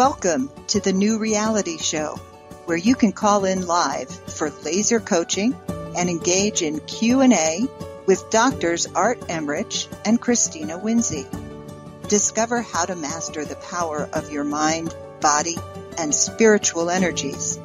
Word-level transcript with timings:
Welcome 0.00 0.50
to 0.68 0.80
the 0.80 0.94
new 0.94 1.18
reality 1.18 1.76
show 1.76 2.16
where 2.64 2.78
you 2.78 2.94
can 2.94 3.12
call 3.12 3.44
in 3.44 3.66
live 3.66 4.08
for 4.08 4.48
laser 4.64 4.98
coaching 4.98 5.54
and 5.68 6.08
engage 6.08 6.62
in 6.62 6.80
Q&A 6.80 7.68
with 8.06 8.30
doctors 8.30 8.86
Art 8.94 9.20
Emrich 9.28 9.88
and 10.06 10.18
Christina 10.18 10.78
Winsey. 10.78 11.26
Discover 12.08 12.62
how 12.62 12.86
to 12.86 12.96
master 12.96 13.44
the 13.44 13.56
power 13.56 14.08
of 14.14 14.32
your 14.32 14.44
mind, 14.44 14.96
body, 15.20 15.58
and 15.98 16.14
spiritual 16.14 16.88
energies. 16.88 17.60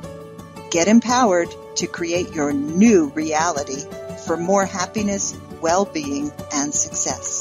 Get 0.71 0.89
empowered 0.89 1.47
to 1.75 1.87
create 1.87 2.33
your 2.33 2.51
new 2.51 3.13
reality 3.15 3.81
for 4.25 4.35
more 4.35 4.65
happiness, 4.65 5.33
well-being, 5.61 6.33
and 6.51 6.73
success. 6.73 7.34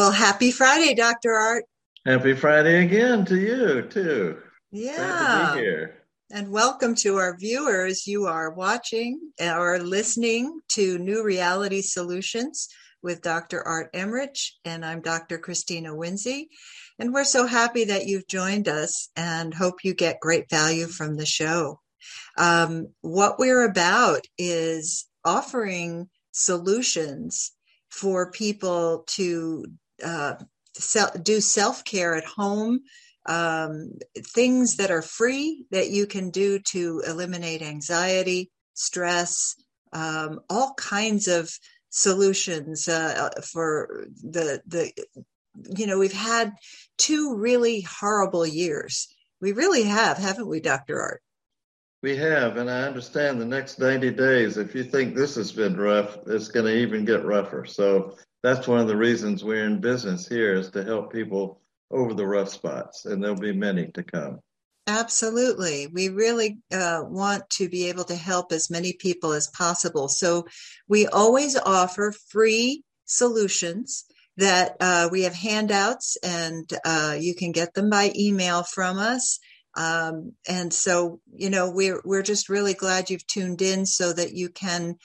Well, 0.00 0.12
happy 0.12 0.50
Friday, 0.50 0.94
Dr. 0.94 1.34
Art. 1.34 1.66
Happy 2.06 2.32
Friday 2.32 2.86
again 2.86 3.26
to 3.26 3.36
you, 3.36 3.82
too. 3.82 4.38
Yeah. 4.72 5.50
to 5.50 5.54
be 5.54 5.60
here. 5.60 5.94
And 6.30 6.50
welcome 6.50 6.94
to 6.94 7.16
our 7.18 7.36
viewers. 7.36 8.06
You 8.06 8.24
are 8.24 8.50
watching 8.50 9.20
or 9.38 9.78
listening 9.78 10.62
to 10.68 10.96
New 10.96 11.22
Reality 11.22 11.82
Solutions 11.82 12.66
with 13.02 13.20
Dr. 13.20 13.62
Art 13.62 13.92
Emrich, 13.92 14.52
and 14.64 14.86
I'm 14.86 15.02
Dr. 15.02 15.36
Christina 15.36 15.94
Winsey. 15.94 16.48
And 16.98 17.12
we're 17.12 17.24
so 17.24 17.46
happy 17.46 17.84
that 17.84 18.06
you've 18.06 18.26
joined 18.26 18.68
us 18.68 19.10
and 19.16 19.52
hope 19.52 19.84
you 19.84 19.92
get 19.92 20.18
great 20.18 20.48
value 20.48 20.86
from 20.86 21.18
the 21.18 21.26
show. 21.26 21.78
Um, 22.38 22.88
what 23.02 23.38
we're 23.38 23.68
about 23.68 24.26
is 24.38 25.04
offering 25.26 26.08
solutions 26.32 27.52
for 27.90 28.30
people 28.30 29.04
to 29.08 29.66
uh, 30.04 30.34
do 31.22 31.40
self 31.40 31.84
care 31.84 32.14
at 32.14 32.24
home, 32.24 32.80
um, 33.26 33.92
things 34.16 34.76
that 34.76 34.90
are 34.90 35.02
free 35.02 35.64
that 35.70 35.90
you 35.90 36.06
can 36.06 36.30
do 36.30 36.58
to 36.58 37.02
eliminate 37.06 37.62
anxiety, 37.62 38.50
stress, 38.74 39.56
um, 39.92 40.40
all 40.48 40.74
kinds 40.74 41.28
of 41.28 41.50
solutions 41.90 42.88
uh, 42.88 43.30
for 43.52 44.06
the 44.22 44.62
the 44.66 44.92
you 45.76 45.86
know 45.86 45.98
we've 45.98 46.12
had 46.12 46.52
two 46.96 47.34
really 47.36 47.80
horrible 47.80 48.46
years. 48.46 49.08
We 49.40 49.52
really 49.52 49.84
have 49.84 50.18
haven't 50.18 50.48
we 50.48 50.60
dr 50.60 50.98
art? 50.98 51.22
We 52.02 52.16
have 52.16 52.56
and 52.56 52.70
i 52.70 52.82
understand 52.82 53.40
the 53.40 53.46
next 53.46 53.78
90 53.78 54.12
days 54.12 54.56
if 54.56 54.74
you 54.74 54.84
think 54.84 55.14
this 55.14 55.34
has 55.34 55.52
been 55.52 55.76
rough 55.76 56.16
it's 56.26 56.48
going 56.48 56.66
to 56.66 56.76
even 56.76 57.04
get 57.04 57.24
rougher. 57.24 57.64
So 57.66 58.16
that's 58.42 58.66
one 58.66 58.80
of 58.80 58.88
the 58.88 58.96
reasons 58.96 59.44
we're 59.44 59.66
in 59.66 59.80
business 59.80 60.26
here 60.26 60.54
is 60.54 60.70
to 60.70 60.84
help 60.84 61.12
people 61.12 61.60
over 61.90 62.14
the 62.14 62.26
rough 62.26 62.48
spots, 62.48 63.04
and 63.04 63.22
there'll 63.22 63.36
be 63.36 63.52
many 63.52 63.88
to 63.88 64.02
come. 64.02 64.40
Absolutely. 64.86 65.86
We 65.86 66.08
really 66.08 66.58
uh, 66.72 67.02
want 67.06 67.48
to 67.50 67.68
be 67.68 67.88
able 67.88 68.04
to 68.04 68.16
help 68.16 68.50
as 68.50 68.70
many 68.70 68.92
people 68.92 69.32
as 69.32 69.46
possible. 69.48 70.08
So 70.08 70.46
we 70.88 71.06
always 71.06 71.56
offer 71.56 72.12
free 72.28 72.82
solutions 73.04 74.04
that 74.36 74.76
uh, 74.80 75.08
we 75.12 75.22
have 75.22 75.34
handouts 75.34 76.16
and 76.24 76.68
uh, 76.84 77.16
you 77.18 77.34
can 77.34 77.52
get 77.52 77.74
them 77.74 77.90
by 77.90 78.10
email 78.16 78.62
from 78.62 78.98
us. 78.98 79.38
Um, 79.76 80.32
and 80.48 80.72
so, 80.72 81.20
you 81.32 81.50
know, 81.50 81.70
we're, 81.70 82.00
we're 82.04 82.22
just 82.22 82.48
really 82.48 82.74
glad 82.74 83.10
you've 83.10 83.26
tuned 83.26 83.62
in 83.62 83.86
so 83.86 84.12
that 84.12 84.32
you 84.32 84.48
can 84.48 84.96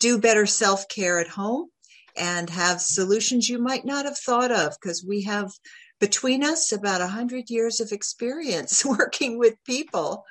do 0.00 0.18
better 0.18 0.46
self 0.46 0.88
care 0.88 1.20
at 1.20 1.28
home 1.28 1.68
and 2.16 2.50
have 2.50 2.80
solutions 2.80 3.48
you 3.48 3.58
might 3.58 3.84
not 3.84 4.04
have 4.04 4.18
thought 4.18 4.52
of 4.52 4.76
because 4.80 5.04
we 5.04 5.22
have 5.22 5.52
between 6.00 6.44
us 6.44 6.72
about 6.72 7.00
100 7.00 7.50
years 7.50 7.80
of 7.80 7.92
experience 7.92 8.84
working 8.98 9.38
with 9.38 9.54
people. 9.64 10.24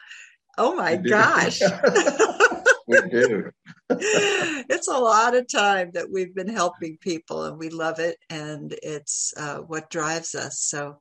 Oh 0.57 0.75
my 0.75 0.97
gosh. 0.97 1.61
we 2.87 3.01
do. 3.09 3.49
it's 3.89 4.87
a 4.87 4.97
lot 4.97 5.35
of 5.35 5.47
time 5.47 5.91
that 5.93 6.11
we've 6.11 6.35
been 6.35 6.49
helping 6.49 6.97
people 6.97 7.45
and 7.45 7.57
we 7.57 7.69
love 7.69 7.99
it 7.99 8.17
and 8.29 8.75
it's 8.83 9.33
uh, 9.37 9.57
what 9.59 9.89
drives 9.89 10.35
us. 10.35 10.59
So 10.59 10.99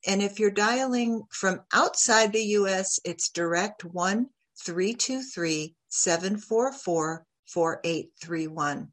and 0.08 0.22
if 0.22 0.40
you're 0.40 0.52
dialing 0.52 1.24
from 1.32 1.60
outside 1.74 2.32
the 2.32 2.44
us 2.44 2.98
it's 3.04 3.28
direct 3.30 3.84
1 3.84 4.30
323 4.66 5.76
744 5.90 7.26
4831. 7.48 8.92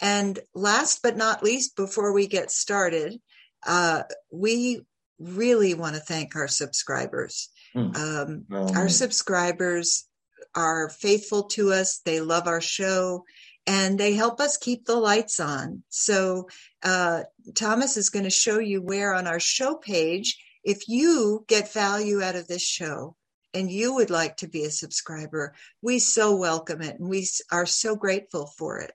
And 0.00 0.38
last 0.54 1.00
but 1.02 1.16
not 1.16 1.42
least, 1.42 1.76
before 1.76 2.12
we 2.12 2.26
get 2.26 2.50
started, 2.50 3.20
uh, 3.66 4.04
we 4.32 4.80
really 5.18 5.74
want 5.74 5.94
to 5.94 6.00
thank 6.00 6.34
our 6.34 6.48
subscribers. 6.48 7.50
Mm. 7.76 7.96
Um, 7.96 8.72
our 8.74 8.88
subscribers 8.88 10.06
are 10.54 10.88
faithful 10.88 11.44
to 11.44 11.72
us, 11.72 12.00
they 12.04 12.20
love 12.20 12.46
our 12.46 12.60
show. 12.60 13.24
And 13.66 14.00
they 14.00 14.14
help 14.14 14.40
us 14.40 14.56
keep 14.56 14.86
the 14.86 14.96
lights 14.96 15.38
on. 15.38 15.82
So, 15.90 16.48
uh, 16.82 17.24
Thomas 17.54 17.98
is 17.98 18.08
going 18.08 18.24
to 18.24 18.30
show 18.30 18.58
you 18.58 18.80
where 18.80 19.14
on 19.14 19.26
our 19.26 19.38
show 19.38 19.76
page, 19.76 20.42
if 20.64 20.88
you 20.88 21.44
get 21.46 21.72
value 21.72 22.22
out 22.22 22.36
of 22.36 22.48
this 22.48 22.62
show, 22.62 23.16
and 23.54 23.70
you 23.70 23.94
would 23.94 24.10
like 24.10 24.36
to 24.38 24.48
be 24.48 24.64
a 24.64 24.70
subscriber, 24.70 25.54
we 25.82 25.98
so 25.98 26.36
welcome 26.36 26.82
it 26.82 26.98
and 26.98 27.08
we 27.08 27.26
are 27.50 27.66
so 27.66 27.96
grateful 27.96 28.46
for 28.46 28.78
it. 28.78 28.92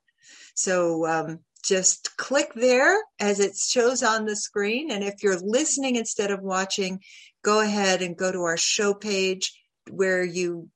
So 0.56 1.06
um, 1.06 1.40
just 1.64 2.16
click 2.18 2.54
there 2.56 2.98
as 3.20 3.40
it 3.40 3.56
shows 3.56 4.04
on 4.04 4.26
the 4.26 4.36
screen. 4.36 4.92
And 4.92 5.04
if 5.04 5.24
you're 5.24 5.40
listening 5.40 5.96
instead 5.96 6.32
of 6.32 6.42
watching, 6.42 7.02
go 7.44 7.60
ahead 7.60 8.02
and 8.02 8.18
go 8.18 8.32
to 8.32 8.44
our 8.44 8.58
show 8.58 8.94
page 8.94 9.60
where 9.90 10.24
you 10.24 10.70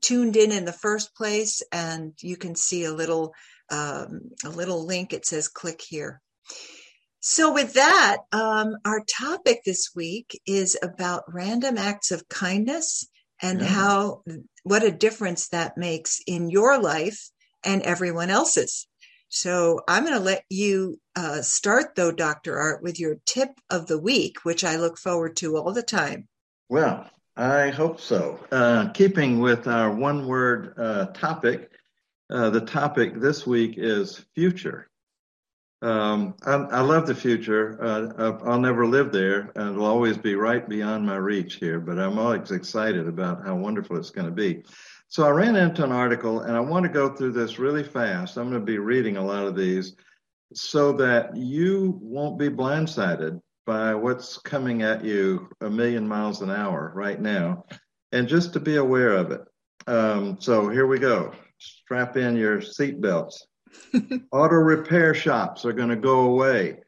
tuned 0.00 0.36
in 0.36 0.52
in 0.52 0.64
the 0.64 0.72
first 0.72 1.14
place 1.14 1.62
and 1.72 2.12
you 2.20 2.36
can 2.36 2.54
see 2.54 2.84
a 2.84 2.92
little 2.92 3.34
um, 3.70 4.32
a 4.44 4.48
little 4.48 4.84
link 4.84 5.12
it 5.12 5.24
says 5.24 5.46
click 5.46 5.80
here 5.80 6.20
so, 7.22 7.52
with 7.52 7.74
that, 7.74 8.18
um, 8.32 8.76
our 8.86 9.04
topic 9.04 9.60
this 9.66 9.90
week 9.94 10.40
is 10.46 10.78
about 10.82 11.24
random 11.28 11.76
acts 11.76 12.12
of 12.12 12.26
kindness 12.30 13.06
and 13.42 13.60
yeah. 13.60 13.66
how 13.66 14.22
what 14.62 14.82
a 14.82 14.90
difference 14.90 15.48
that 15.48 15.76
makes 15.76 16.20
in 16.26 16.50
your 16.50 16.80
life 16.80 17.30
and 17.64 17.82
everyone 17.82 18.30
else's. 18.30 18.86
So 19.28 19.80
I'm 19.86 20.04
going 20.04 20.18
to 20.18 20.24
let 20.24 20.44
you 20.50 20.98
uh, 21.14 21.40
start, 21.42 21.94
though, 21.94 22.10
Dr. 22.10 22.58
Art, 22.58 22.82
with 22.82 22.98
your 22.98 23.18
tip 23.26 23.50
of 23.70 23.86
the 23.86 23.98
week, 23.98 24.44
which 24.44 24.64
I 24.64 24.76
look 24.76 24.98
forward 24.98 25.36
to 25.36 25.56
all 25.56 25.72
the 25.72 25.84
time. 25.84 26.26
Well, 26.68 27.08
I 27.36 27.70
hope 27.70 28.00
so. 28.00 28.40
Uh, 28.50 28.88
keeping 28.90 29.38
with 29.38 29.68
our 29.68 29.90
one 29.90 30.26
word 30.26 30.74
uh, 30.76 31.06
topic, 31.06 31.70
uh, 32.28 32.50
the 32.50 32.60
topic 32.60 33.20
this 33.20 33.46
week 33.46 33.74
is 33.76 34.24
future. 34.34 34.89
Um, 35.82 36.34
I, 36.44 36.52
I, 36.52 36.80
love 36.80 37.06
the 37.06 37.14
future. 37.14 37.78
Uh, 37.82 38.38
I'll 38.44 38.60
never 38.60 38.86
live 38.86 39.12
there, 39.12 39.50
and 39.56 39.70
it'll 39.70 39.86
always 39.86 40.18
be 40.18 40.34
right 40.34 40.68
beyond 40.68 41.06
my 41.06 41.16
reach 41.16 41.54
here. 41.54 41.80
But 41.80 41.98
I'm 41.98 42.18
always 42.18 42.50
excited 42.50 43.08
about 43.08 43.46
how 43.46 43.56
wonderful 43.56 43.96
it's 43.96 44.10
going 44.10 44.26
to 44.26 44.32
be. 44.32 44.62
So 45.08 45.24
I 45.24 45.30
ran 45.30 45.56
into 45.56 45.82
an 45.82 45.90
article, 45.90 46.40
and 46.40 46.54
I 46.54 46.60
want 46.60 46.84
to 46.84 46.92
go 46.92 47.08
through 47.08 47.32
this 47.32 47.58
really 47.58 47.82
fast. 47.82 48.36
I'm 48.36 48.50
going 48.50 48.60
to 48.60 48.66
be 48.66 48.78
reading 48.78 49.16
a 49.16 49.24
lot 49.24 49.46
of 49.46 49.56
these, 49.56 49.96
so 50.52 50.92
that 50.92 51.34
you 51.34 51.98
won't 52.02 52.38
be 52.38 52.50
blindsided 52.50 53.40
by 53.64 53.94
what's 53.94 54.36
coming 54.36 54.82
at 54.82 55.02
you 55.02 55.48
a 55.62 55.70
million 55.70 56.06
miles 56.06 56.42
an 56.42 56.50
hour 56.50 56.92
right 56.94 57.20
now, 57.20 57.64
and 58.12 58.28
just 58.28 58.52
to 58.52 58.60
be 58.60 58.76
aware 58.76 59.12
of 59.12 59.30
it. 59.30 59.40
Um, 59.86 60.36
so 60.40 60.68
here 60.68 60.86
we 60.86 60.98
go. 60.98 61.32
Strap 61.58 62.18
in 62.18 62.36
your 62.36 62.58
seatbelts. 62.58 63.44
Auto 64.32 64.54
repair 64.54 65.14
shops 65.14 65.64
are 65.64 65.72
going 65.72 65.88
to 65.88 65.96
go 65.96 66.20
away. 66.20 66.82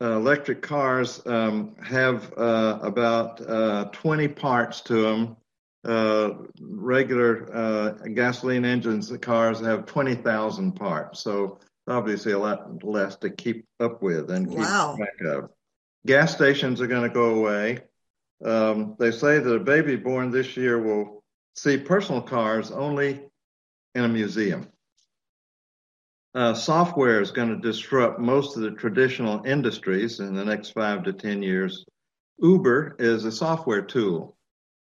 Uh, 0.00 0.16
electric 0.16 0.60
cars 0.60 1.22
um, 1.26 1.76
have 1.82 2.32
uh, 2.36 2.78
about 2.82 3.40
uh, 3.40 3.84
20 3.92 4.28
parts 4.28 4.80
to 4.82 5.02
them, 5.02 5.36
Uh, 5.84 6.30
regular 6.60 7.54
uh, 7.54 7.90
gasoline 8.14 8.64
engines, 8.64 9.08
the 9.08 9.18
cars 9.18 9.60
have 9.60 9.84
20,000 9.84 10.72
parts. 10.72 11.20
So 11.20 11.58
obviously 11.86 12.32
a 12.32 12.38
lot 12.38 12.82
less 12.82 13.16
to 13.16 13.28
keep 13.28 13.66
up 13.80 14.02
with 14.02 14.30
and 14.30 14.48
keep 14.48 14.58
wow. 14.58 14.96
track 14.96 15.20
of. 15.26 15.50
Gas 16.06 16.34
stations 16.34 16.80
are 16.80 16.86
going 16.86 17.08
to 17.08 17.14
go 17.14 17.34
away. 17.34 17.80
Um, 18.42 18.96
they 18.98 19.10
say 19.10 19.38
that 19.38 19.54
a 19.54 19.60
baby 19.60 19.96
born 19.96 20.30
this 20.30 20.56
year 20.56 20.80
will 20.80 21.22
see 21.54 21.76
personal 21.78 22.22
cars 22.22 22.70
only 22.70 23.20
in 23.94 24.04
a 24.04 24.08
museum. 24.08 24.68
Uh, 26.34 26.52
software 26.52 27.20
is 27.20 27.30
going 27.30 27.48
to 27.48 27.56
disrupt 27.56 28.18
most 28.18 28.56
of 28.56 28.62
the 28.62 28.72
traditional 28.72 29.44
industries 29.44 30.18
in 30.18 30.34
the 30.34 30.44
next 30.44 30.70
five 30.70 31.04
to 31.04 31.12
10 31.12 31.44
years. 31.44 31.84
Uber 32.40 32.96
is 32.98 33.24
a 33.24 33.30
software 33.30 33.82
tool. 33.82 34.36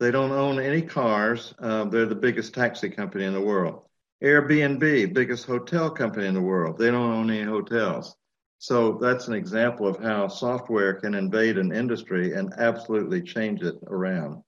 They 0.02 0.12
don't 0.12 0.34
own 0.34 0.60
any 0.60 0.82
cars. 0.82 1.54
Uh, 1.58 1.86
they're 1.86 2.06
the 2.06 2.16
biggest 2.16 2.54
taxi 2.54 2.90
company 2.90 3.24
in 3.24 3.34
the 3.34 3.42
world. 3.42 3.86
Airbnb, 4.22 5.14
biggest 5.14 5.46
hotel 5.46 5.90
company 5.90 6.28
in 6.28 6.34
the 6.34 6.42
world. 6.42 6.78
They 6.78 6.92
don't 6.92 7.14
own 7.14 7.32
any 7.32 7.44
hotels. 7.44 8.18
So 8.58 8.98
that's 9.02 9.30
an 9.30 9.34
example 9.34 9.88
of 9.88 10.04
how 10.04 10.28
software 10.28 10.96
can 10.96 11.14
invade 11.14 11.58
an 11.58 11.72
industry 11.72 12.34
and 12.34 12.54
absolutely 12.58 13.22
change 13.22 13.62
it 13.62 13.76
around. 13.88 14.44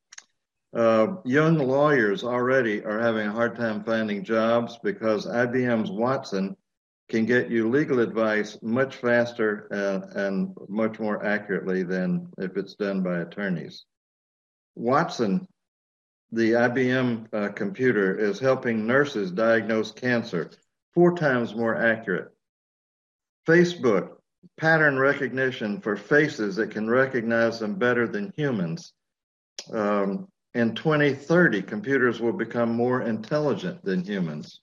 Uh, 0.73 1.15
young 1.23 1.57
lawyers 1.57 2.25
already 2.25 2.83
are 2.83 2.99
having 2.99 3.27
a 3.27 3.31
hard 3.31 3.55
time 3.55 3.81
finding 3.85 4.25
jobs 4.25 4.77
because 4.83 5.25
IBM's 5.25 5.91
Watson 5.91 6.57
can 7.11 7.25
get 7.25 7.51
you 7.51 7.69
legal 7.69 7.99
advice 7.99 8.57
much 8.61 8.95
faster 8.95 9.67
and, 9.69 10.03
and 10.15 10.57
much 10.69 10.97
more 10.97 11.23
accurately 11.25 11.83
than 11.83 12.25
if 12.37 12.55
it's 12.55 12.75
done 12.75 13.03
by 13.03 13.19
attorneys. 13.19 13.83
Watson, 14.75 15.45
the 16.31 16.53
IBM 16.53 17.27
uh, 17.33 17.49
computer, 17.49 18.17
is 18.17 18.39
helping 18.39 18.87
nurses 18.87 19.29
diagnose 19.29 19.91
cancer 19.91 20.51
four 20.93 21.13
times 21.13 21.53
more 21.53 21.75
accurate. 21.75 22.29
Facebook, 23.45 24.11
pattern 24.57 24.97
recognition 24.97 25.81
for 25.81 25.97
faces 25.97 26.55
that 26.55 26.71
can 26.71 26.89
recognize 26.89 27.59
them 27.59 27.75
better 27.75 28.07
than 28.07 28.31
humans. 28.37 28.93
Um, 29.73 30.29
in 30.53 30.75
2030, 30.75 31.61
computers 31.63 32.21
will 32.21 32.33
become 32.33 32.71
more 32.73 33.01
intelligent 33.01 33.83
than 33.83 34.05
humans. 34.05 34.61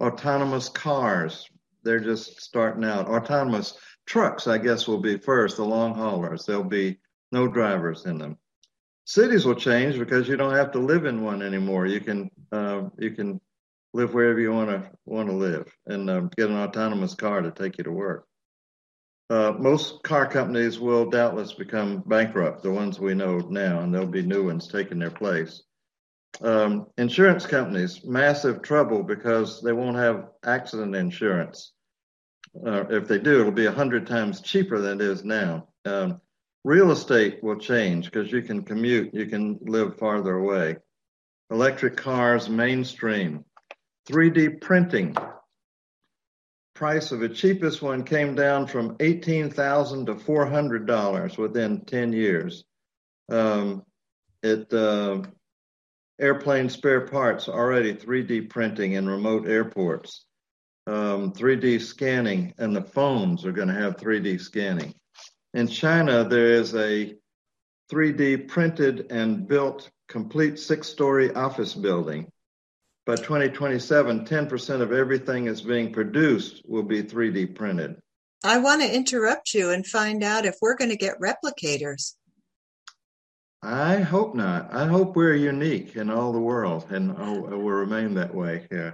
Autonomous 0.00 0.70
cars, 0.70 1.46
they're 1.88 1.98
just 2.00 2.42
starting 2.42 2.84
out. 2.84 3.08
Autonomous 3.08 3.72
trucks, 4.06 4.46
I 4.46 4.58
guess, 4.58 4.86
will 4.86 5.00
be 5.00 5.16
first, 5.16 5.56
the 5.56 5.64
long 5.64 5.94
haulers. 5.94 6.44
There'll 6.44 6.62
be 6.62 6.98
no 7.32 7.48
drivers 7.48 8.04
in 8.04 8.18
them. 8.18 8.36
Cities 9.06 9.46
will 9.46 9.54
change 9.54 9.98
because 9.98 10.28
you 10.28 10.36
don't 10.36 10.54
have 10.54 10.72
to 10.72 10.80
live 10.80 11.06
in 11.06 11.24
one 11.24 11.40
anymore. 11.40 11.86
You 11.86 12.00
can 12.00 12.30
uh, 12.52 12.82
you 12.98 13.12
can 13.12 13.40
live 13.94 14.12
wherever 14.12 14.38
you 14.38 14.52
want 14.52 14.68
to 14.68 14.90
want 15.06 15.30
to 15.30 15.34
live 15.34 15.66
and 15.86 16.10
uh, 16.10 16.20
get 16.36 16.50
an 16.50 16.58
autonomous 16.58 17.14
car 17.14 17.40
to 17.40 17.50
take 17.50 17.78
you 17.78 17.84
to 17.84 17.90
work. 17.90 18.26
Uh, 19.30 19.54
most 19.58 20.02
car 20.02 20.26
companies 20.26 20.78
will 20.78 21.08
doubtless 21.08 21.54
become 21.54 22.02
bankrupt, 22.06 22.62
the 22.62 22.70
ones 22.70 23.00
we 23.00 23.14
know 23.14 23.38
now, 23.38 23.80
and 23.80 23.94
there'll 23.94 24.06
be 24.06 24.22
new 24.22 24.44
ones 24.44 24.68
taking 24.68 24.98
their 24.98 25.10
place. 25.10 25.62
Um, 26.42 26.86
insurance 26.98 27.46
companies, 27.46 28.04
massive 28.04 28.60
trouble 28.60 29.02
because 29.02 29.62
they 29.62 29.72
won't 29.72 29.96
have 29.96 30.28
accident 30.44 30.94
insurance. 30.94 31.72
Uh, 32.66 32.84
if 32.90 33.08
they 33.08 33.18
do, 33.18 33.40
it'll 33.40 33.52
be 33.52 33.66
a 33.66 33.72
hundred 33.72 34.06
times 34.06 34.40
cheaper 34.40 34.78
than 34.78 35.00
it 35.00 35.04
is 35.04 35.24
now. 35.24 35.68
Um, 35.84 36.20
real 36.64 36.90
estate 36.90 37.42
will 37.42 37.58
change 37.58 38.06
because 38.06 38.30
you 38.30 38.42
can 38.42 38.62
commute, 38.62 39.14
you 39.14 39.26
can 39.26 39.58
live 39.62 39.98
farther 39.98 40.34
away. 40.34 40.76
Electric 41.50 41.96
cars 41.96 42.48
mainstream. 42.48 43.44
3D 44.08 44.60
printing. 44.60 45.16
Price 46.74 47.10
of 47.10 47.20
the 47.20 47.28
cheapest 47.28 47.82
one 47.82 48.04
came 48.04 48.34
down 48.34 48.66
from 48.66 48.96
18,000 49.00 50.06
to 50.06 50.14
$400 50.14 51.38
within 51.38 51.84
10 51.84 52.12
years. 52.12 52.64
Um, 53.30 53.82
it 54.42 54.72
uh, 54.72 55.22
airplane 56.20 56.68
spare 56.68 57.06
parts 57.06 57.48
already 57.48 57.94
3D 57.94 58.48
printing 58.48 58.92
in 58.92 59.08
remote 59.08 59.48
airports 59.48 60.24
um, 60.88 61.32
3D 61.32 61.80
scanning, 61.82 62.54
and 62.58 62.74
the 62.74 62.82
phones 62.82 63.44
are 63.44 63.52
going 63.52 63.68
to 63.68 63.74
have 63.74 63.98
3D 63.98 64.40
scanning. 64.40 64.94
In 65.52 65.68
China, 65.68 66.24
there 66.24 66.52
is 66.52 66.74
a 66.74 67.14
3D 67.92 68.48
printed 68.48 69.06
and 69.10 69.46
built 69.46 69.90
complete 70.08 70.58
six 70.58 70.88
story 70.88 71.32
office 71.34 71.74
building. 71.74 72.30
By 73.06 73.16
2027, 73.16 74.24
10% 74.24 74.80
of 74.80 74.92
everything 74.92 75.44
that's 75.44 75.60
being 75.60 75.92
produced 75.92 76.62
will 76.66 76.82
be 76.82 77.02
3D 77.02 77.54
printed. 77.54 77.96
I 78.44 78.58
want 78.58 78.82
to 78.82 78.94
interrupt 78.94 79.52
you 79.54 79.70
and 79.70 79.86
find 79.86 80.22
out 80.22 80.46
if 80.46 80.56
we're 80.62 80.76
going 80.76 80.90
to 80.90 80.96
get 80.96 81.20
replicators. 81.20 82.14
I 83.62 83.96
hope 83.96 84.34
not. 84.34 84.72
I 84.72 84.86
hope 84.86 85.16
we're 85.16 85.34
unique 85.34 85.96
in 85.96 86.10
all 86.10 86.32
the 86.32 86.40
world 86.40 86.86
and 86.90 87.12
I 87.16 87.32
will 87.32 87.58
remain 87.58 88.14
that 88.14 88.34
way. 88.34 88.66
Yeah. 88.70 88.92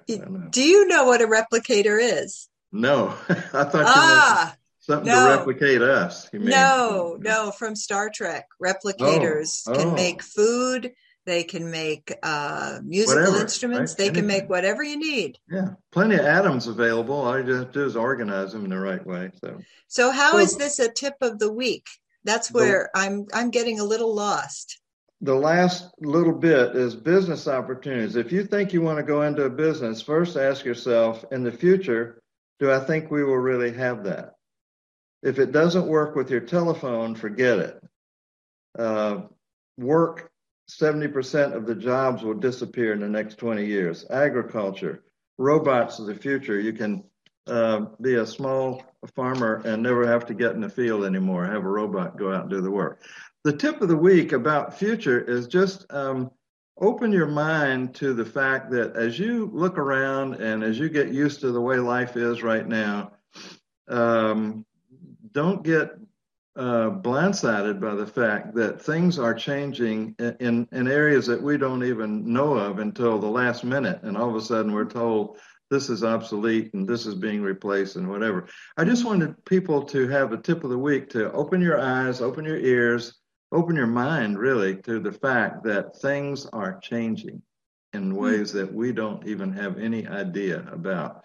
Do 0.51 0.63
you 0.63 0.87
know 0.89 1.05
what 1.05 1.21
a 1.21 1.27
replicator 1.27 1.99
is? 2.01 2.49
No, 2.73 3.15
I 3.29 3.65
thought 3.65 3.75
ah, 3.75 4.57
something 4.81 5.07
no. 5.07 5.29
to 5.29 5.37
replicate 5.37 5.83
us. 5.83 6.29
No, 6.33 7.17
no, 7.21 7.51
from 7.51 7.77
Star 7.77 8.11
Trek. 8.13 8.49
Replicators 8.61 9.63
oh, 9.67 9.75
can 9.75 9.89
oh. 9.89 9.95
make 9.95 10.23
food. 10.23 10.93
They 11.27 11.45
can 11.45 11.71
make 11.71 12.13
uh, 12.23 12.81
musical 12.85 13.23
whatever, 13.23 13.43
instruments. 13.43 13.93
Right? 13.93 13.99
They 13.99 14.05
Anything. 14.07 14.23
can 14.23 14.27
make 14.27 14.51
whatever 14.51 14.83
you 14.83 14.99
need. 14.99 15.39
Yeah, 15.51 15.71
plenty 15.93 16.17
of 16.17 16.23
atoms 16.23 16.67
available. 16.67 17.15
All 17.15 17.39
you 17.39 17.55
have 17.55 17.67
to 17.69 17.73
do 17.73 17.85
is 17.87 17.97
organize 17.97 18.53
them 18.53 18.65
in 18.65 18.71
the 18.71 18.79
right 18.79 19.05
way. 19.07 19.31
So, 19.43 19.59
so 19.89 20.11
how 20.11 20.33
so, 20.33 20.39
is 20.39 20.57
this 20.57 20.79
a 20.81 20.91
tip 20.91 21.15
of 21.23 21.39
the 21.39 21.53
week? 21.53 21.87
That's 22.25 22.53
where 22.53 22.91
the, 22.95 23.01
I'm 23.01 23.27
I'm 23.33 23.51
getting 23.51 23.81
a 23.81 23.85
little 23.85 24.15
lost. 24.15 24.81
The 25.21 25.35
last 25.35 25.89
little 26.01 26.33
bit 26.33 26.77
is 26.77 26.95
business 26.95 27.49
opportunities. 27.49 28.17
If 28.17 28.33
you 28.33 28.45
think 28.45 28.73
you 28.73 28.83
want 28.83 28.99
to 28.99 29.05
go 29.05 29.23
into 29.23 29.45
a 29.45 29.51
business, 29.51 30.03
first 30.03 30.37
ask 30.37 30.65
yourself 30.65 31.25
in 31.31 31.45
the 31.45 31.53
future, 31.53 32.21
do 32.59 32.71
I 32.71 32.81
think 32.81 33.11
we 33.11 33.25
will 33.25 33.39
really 33.39 33.73
have 33.73 34.05
that? 34.05 34.35
If 35.23 35.39
it 35.39 35.53
doesn't 35.53 35.87
work 35.87 36.15
with 36.15 36.31
your 36.31 36.41
telephone, 36.41 37.15
forget 37.15 37.59
it. 37.59 37.81
Uh, 38.79 39.23
work 39.79 40.31
70% 40.71 41.55
of 41.55 41.67
the 41.67 41.75
jobs 41.75 42.23
will 42.23 42.35
disappear 42.35 42.93
in 42.93 43.01
the 43.01 43.09
next 43.09 43.37
20 43.37 43.65
years. 43.65 44.05
Agriculture, 44.11 45.05
robots 45.39 45.99
of 45.99 46.07
the 46.07 46.15
future. 46.15 46.61
You 46.61 46.73
can 46.73 47.05
uh, 47.47 47.87
be 48.01 48.15
a 48.15 48.27
small 48.27 48.83
farmer 49.09 49.63
and 49.65 49.83
never 49.83 50.07
have 50.07 50.27
to 50.27 50.35
get 50.35 50.53
in 50.53 50.61
the 50.61 50.69
field 50.69 51.05
anymore, 51.05 51.47
have 51.47 51.65
a 51.65 51.69
robot 51.69 52.17
go 52.17 52.33
out 52.33 52.43
and 52.43 52.51
do 52.51 52.61
the 52.61 52.71
work. 52.71 53.03
The 53.45 53.53
tip 53.53 53.83
of 53.83 53.89
the 53.89 53.97
week 53.97 54.33
about 54.33 54.79
future 54.79 55.21
is 55.21 55.47
just 55.47 55.85
um, 55.91 56.31
open 56.81 57.13
your 57.13 57.27
mind 57.27 57.95
to 57.97 58.15
the 58.15 58.25
fact 58.25 58.71
that 58.71 58.97
as 58.97 59.19
you 59.19 59.51
look 59.53 59.79
around 59.79 60.35
and 60.35 60.65
as 60.65 60.79
you 60.79 60.89
get 60.89 61.13
used 61.13 61.41
to 61.41 61.53
the 61.53 61.61
way 61.61 61.77
life 61.77 62.17
is 62.17 62.43
right 62.43 62.67
now, 62.67 63.13
um, 63.89 64.65
don't 65.33 65.63
get 65.63 65.97
uh, 66.57 66.89
blindsided 66.89 67.81
by 67.81 67.95
the 67.95 68.07
fact 68.07 68.55
that 68.55 68.81
things 68.81 69.19
are 69.19 69.35
changing 69.35 70.15
in, 70.19 70.69
in 70.71 70.89
areas 70.89 71.27
that 71.27 71.43
we 71.43 71.59
don't 71.59 71.85
even 71.85 72.33
know 72.33 72.55
of 72.55 72.79
until 72.79 73.19
the 73.19 73.27
last 73.27 73.65
minute. 73.65 74.01
And 74.03 74.17
all 74.17 74.29
of 74.29 74.37
a 74.37 74.41
sudden 74.41 74.73
we're 74.73 74.85
told 74.85 75.39
this 75.71 75.89
is 75.89 76.05
obsolete 76.05 76.73
and 76.75 76.87
this 76.87 77.07
is 77.07 77.15
being 77.15 77.43
replaced 77.43 77.97
and 77.97 78.09
whatever. 78.09 78.47
I 78.77 78.85
just 78.85 79.05
wanted 79.05 79.45
people 79.45 79.83
to 79.85 80.09
have 80.09 80.33
a 80.33 80.39
tip 80.39 80.65
of 80.65 80.71
the 80.71 80.79
week 80.79 81.11
to 81.11 81.33
open 81.33 81.61
your 81.61 81.81
eyes, 81.81 82.21
open 82.21 82.45
your 82.45 82.59
ears, 82.59 83.19
open 83.53 83.77
your 83.77 83.87
mind 83.87 84.39
really 84.39 84.77
to 84.83 85.01
the 85.01 85.13
fact 85.13 85.65
that 85.65 85.97
things 85.97 86.47
are 86.47 86.79
changing 86.81 87.41
in 87.93 88.11
hmm. 88.11 88.17
ways 88.17 88.53
that 88.53 88.73
we 88.73 88.93
don't 88.93 89.27
even 89.27 89.53
have 89.53 89.79
any 89.79 90.07
idea 90.07 90.67
about. 90.71 91.23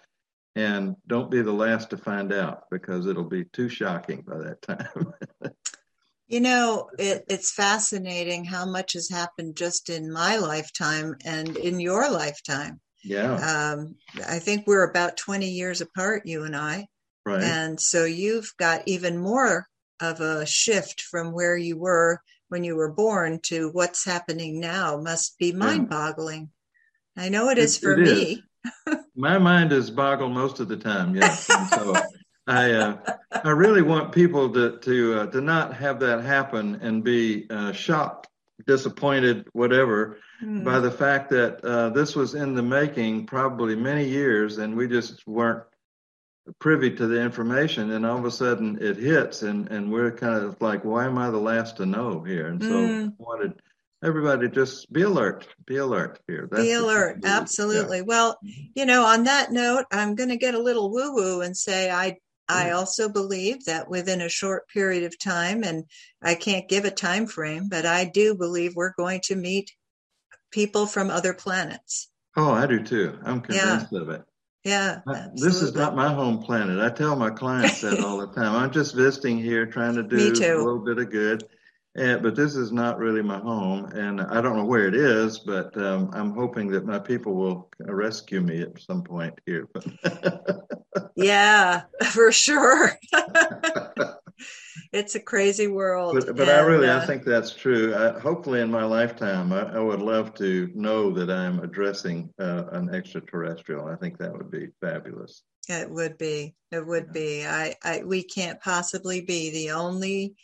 And 0.56 0.96
don't 1.06 1.30
be 1.30 1.42
the 1.42 1.52
last 1.52 1.90
to 1.90 1.96
find 1.96 2.32
out 2.32 2.64
because 2.70 3.06
it'll 3.06 3.24
be 3.24 3.44
too 3.44 3.68
shocking 3.68 4.22
by 4.22 4.38
that 4.38 4.62
time. 4.62 5.14
you 6.26 6.40
know, 6.40 6.90
it, 6.98 7.24
it's 7.28 7.52
fascinating 7.52 8.44
how 8.44 8.66
much 8.66 8.94
has 8.94 9.08
happened 9.08 9.56
just 9.56 9.90
in 9.90 10.12
my 10.12 10.36
lifetime 10.38 11.14
and 11.24 11.56
in 11.56 11.78
your 11.78 12.10
lifetime. 12.10 12.80
Yeah. 13.02 13.34
Um, 13.34 13.96
I 14.26 14.38
think 14.38 14.66
we're 14.66 14.88
about 14.88 15.16
20 15.16 15.48
years 15.48 15.80
apart, 15.80 16.26
you 16.26 16.44
and 16.44 16.56
I. 16.56 16.88
Right. 17.24 17.42
And 17.42 17.80
so 17.80 18.04
you've 18.04 18.52
got 18.58 18.82
even 18.86 19.18
more 19.18 19.66
of 20.00 20.20
a 20.20 20.46
shift 20.46 21.02
from 21.02 21.32
where 21.32 21.56
you 21.56 21.76
were 21.76 22.20
when 22.48 22.64
you 22.64 22.74
were 22.74 22.92
born 22.92 23.38
to 23.44 23.70
what's 23.70 24.04
happening 24.04 24.58
now 24.60 25.00
must 25.00 25.38
be 25.38 25.52
mind 25.52 25.88
boggling. 25.88 26.50
Yeah. 27.16 27.24
I 27.24 27.28
know 27.28 27.48
it, 27.48 27.58
it 27.58 27.64
is 27.64 27.78
for 27.78 27.92
it 27.92 27.98
me. 28.00 28.42
Is. 28.86 28.96
My 29.16 29.38
mind 29.38 29.72
is 29.72 29.90
boggled 29.90 30.32
most 30.32 30.60
of 30.60 30.68
the 30.68 30.76
time. 30.76 31.14
Yes. 31.14 31.46
so 31.46 31.94
I, 32.46 32.72
uh, 32.72 32.96
I 33.44 33.50
really 33.50 33.82
want 33.82 34.12
people 34.12 34.52
to, 34.52 34.78
to, 34.78 35.20
uh, 35.20 35.26
to 35.26 35.40
not 35.40 35.76
have 35.76 36.00
that 36.00 36.24
happen 36.24 36.76
and 36.82 37.04
be 37.04 37.46
uh, 37.48 37.72
shocked 37.72 38.29
disappointed, 38.66 39.46
whatever, 39.52 40.18
Hmm. 40.40 40.64
by 40.64 40.80
the 40.80 40.90
fact 40.90 41.30
that 41.30 41.62
uh, 41.64 41.90
this 41.90 42.16
was 42.16 42.34
in 42.34 42.54
the 42.54 42.62
making 42.62 43.26
probably 43.26 43.76
many 43.76 44.08
years, 44.08 44.56
and 44.58 44.74
we 44.76 44.88
just 44.88 45.26
weren't 45.26 45.64
privy 46.58 46.90
to 46.96 47.06
the 47.06 47.20
information. 47.20 47.90
And 47.90 48.06
all 48.06 48.18
of 48.18 48.24
a 48.24 48.30
sudden, 48.30 48.78
it 48.80 48.96
hits, 48.96 49.42
and 49.42 49.68
and 49.70 49.92
we're 49.92 50.10
kind 50.12 50.42
of 50.42 50.60
like, 50.62 50.84
why 50.84 51.04
am 51.04 51.18
I 51.18 51.30
the 51.30 51.38
last 51.38 51.76
to 51.76 51.86
know 51.86 52.22
here? 52.22 52.46
And 52.46 52.62
so 52.62 52.70
Mm. 52.70 53.08
I 53.10 53.12
wanted 53.18 53.52
everybody 54.02 54.48
just 54.48 54.90
be 54.90 55.02
alert, 55.02 55.46
be 55.66 55.76
alert 55.76 56.18
here. 56.26 56.48
That's 56.50 56.62
Be 56.62 56.72
alert. 56.72 57.18
yeah. 57.22 57.36
Absolutely. 57.38 58.00
Well, 58.00 58.38
you 58.74 58.86
know, 58.86 59.04
on 59.04 59.24
that 59.24 59.52
note, 59.52 59.84
I'm 59.92 60.14
going 60.14 60.30
to 60.30 60.38
get 60.38 60.54
a 60.54 60.58
little 60.62 60.90
woo 60.90 61.14
woo 61.14 61.42
and 61.42 61.54
say 61.54 61.90
I 61.90 62.16
I 62.50 62.70
mm. 62.70 62.76
also 62.76 63.08
believe 63.08 63.64
that 63.66 63.88
within 63.88 64.20
a 64.20 64.28
short 64.28 64.68
period 64.68 65.04
of 65.04 65.18
time, 65.18 65.62
and 65.62 65.84
I 66.20 66.34
can't 66.34 66.68
give 66.68 66.84
a 66.84 66.90
time 66.90 67.26
frame, 67.26 67.68
but 67.68 67.86
I 67.86 68.04
do 68.04 68.34
believe 68.34 68.74
we're 68.74 68.94
going 68.96 69.20
to 69.24 69.36
meet 69.36 69.70
people 70.50 70.86
from 70.86 71.10
other 71.10 71.32
planets. 71.32 72.10
Oh, 72.36 72.50
I 72.50 72.66
do 72.66 72.82
too. 72.82 73.18
I'm 73.24 73.42
Yeah. 73.48 73.78
convinced 73.78 73.92
of 73.92 74.08
it. 74.10 74.22
Yeah. 74.64 75.00
I- 75.06 75.28
This 75.34 75.62
is 75.62 75.74
not 75.74 75.96
my 75.96 76.12
home 76.12 76.42
planet. 76.42 76.80
I 76.80 76.90
tell 76.90 77.16
my 77.16 77.30
clients 77.30 77.80
that 77.82 78.00
all 78.00 78.18
the 78.18 78.26
time. 78.34 78.54
I'm 78.54 78.70
just 78.70 78.94
visiting 78.94 79.38
here, 79.38 79.66
trying 79.66 79.94
to 79.94 80.02
do 80.02 80.16
a 80.16 80.58
little 80.58 80.84
bit 80.84 80.98
of 80.98 81.10
good. 81.10 81.44
And, 81.96 82.22
but 82.22 82.36
this 82.36 82.54
is 82.54 82.70
not 82.70 82.98
really 82.98 83.20
my 83.20 83.38
home, 83.38 83.86
and 83.86 84.20
I 84.20 84.40
don't 84.40 84.56
know 84.56 84.64
where 84.64 84.86
it 84.86 84.94
is. 84.94 85.40
But 85.40 85.76
um, 85.76 86.10
I'm 86.12 86.32
hoping 86.32 86.68
that 86.70 86.86
my 86.86 87.00
people 87.00 87.34
will 87.34 87.68
rescue 87.80 88.40
me 88.40 88.62
at 88.62 88.80
some 88.80 89.02
point 89.02 89.38
here. 89.44 89.68
Yeah, 91.16 91.82
for 92.04 92.32
sure. 92.32 92.92
it's 94.92 95.14
a 95.14 95.20
crazy 95.20 95.66
world. 95.66 96.14
but 96.14 96.36
but 96.36 96.48
I 96.48 96.60
really 96.60 96.88
uh, 96.88 97.02
I 97.02 97.06
think 97.06 97.24
that's 97.24 97.52
true. 97.52 97.94
I, 97.94 98.18
hopefully, 98.18 98.60
in 98.60 98.70
my 98.70 98.84
lifetime, 98.84 99.52
I, 99.52 99.74
I 99.74 99.78
would 99.78 100.00
love 100.00 100.34
to 100.34 100.70
know 100.74 101.10
that 101.12 101.30
I'm 101.30 101.60
addressing 101.60 102.32
uh, 102.38 102.64
an 102.72 102.94
extraterrestrial. 102.94 103.88
I 103.88 103.96
think 103.96 104.18
that 104.18 104.32
would 104.32 104.50
be 104.50 104.68
fabulous. 104.80 105.42
It 105.68 105.90
would 105.90 106.18
be. 106.18 106.54
It 106.72 106.86
would 106.86 107.12
be. 107.12 107.46
I, 107.46 107.74
I. 107.84 108.02
We 108.04 108.22
can't 108.22 108.60
possibly 108.60 109.20
be 109.20 109.50
the 109.50 109.72
only, 109.72 110.34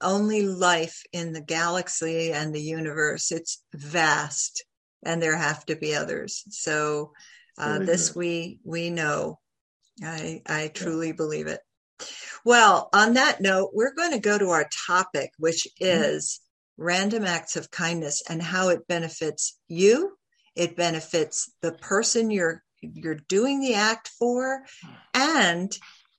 only 0.00 0.46
life 0.46 1.02
in 1.12 1.32
the 1.32 1.40
galaxy 1.40 2.32
and 2.32 2.54
the 2.54 2.60
universe. 2.60 3.32
It's 3.32 3.62
vast, 3.74 4.64
and 5.04 5.22
there 5.22 5.36
have 5.36 5.64
to 5.66 5.76
be 5.76 5.94
others. 5.94 6.44
So, 6.50 7.12
uh, 7.58 7.78
this 7.80 8.14
we 8.14 8.60
we 8.64 8.90
know. 8.90 9.38
I 10.02 10.42
I 10.46 10.68
truly 10.68 11.12
believe 11.12 11.46
it. 11.46 11.60
Well, 12.44 12.88
on 12.92 13.14
that 13.14 13.40
note, 13.40 13.70
we're 13.72 13.94
going 13.94 14.12
to 14.12 14.18
go 14.18 14.38
to 14.38 14.50
our 14.50 14.68
topic, 14.86 15.30
which 15.38 15.66
Mm-hmm. 15.80 16.02
is 16.02 16.40
random 16.76 17.24
acts 17.24 17.56
of 17.56 17.70
kindness 17.70 18.22
and 18.28 18.42
how 18.42 18.68
it 18.68 18.86
benefits 18.86 19.58
you. 19.68 20.16
It 20.54 20.76
benefits 20.76 21.50
the 21.62 21.72
person 21.72 22.30
you're 22.30 22.62
you're 22.82 23.14
doing 23.28 23.60
the 23.60 23.74
act 23.74 24.08
for, 24.18 24.62
and 25.14 25.76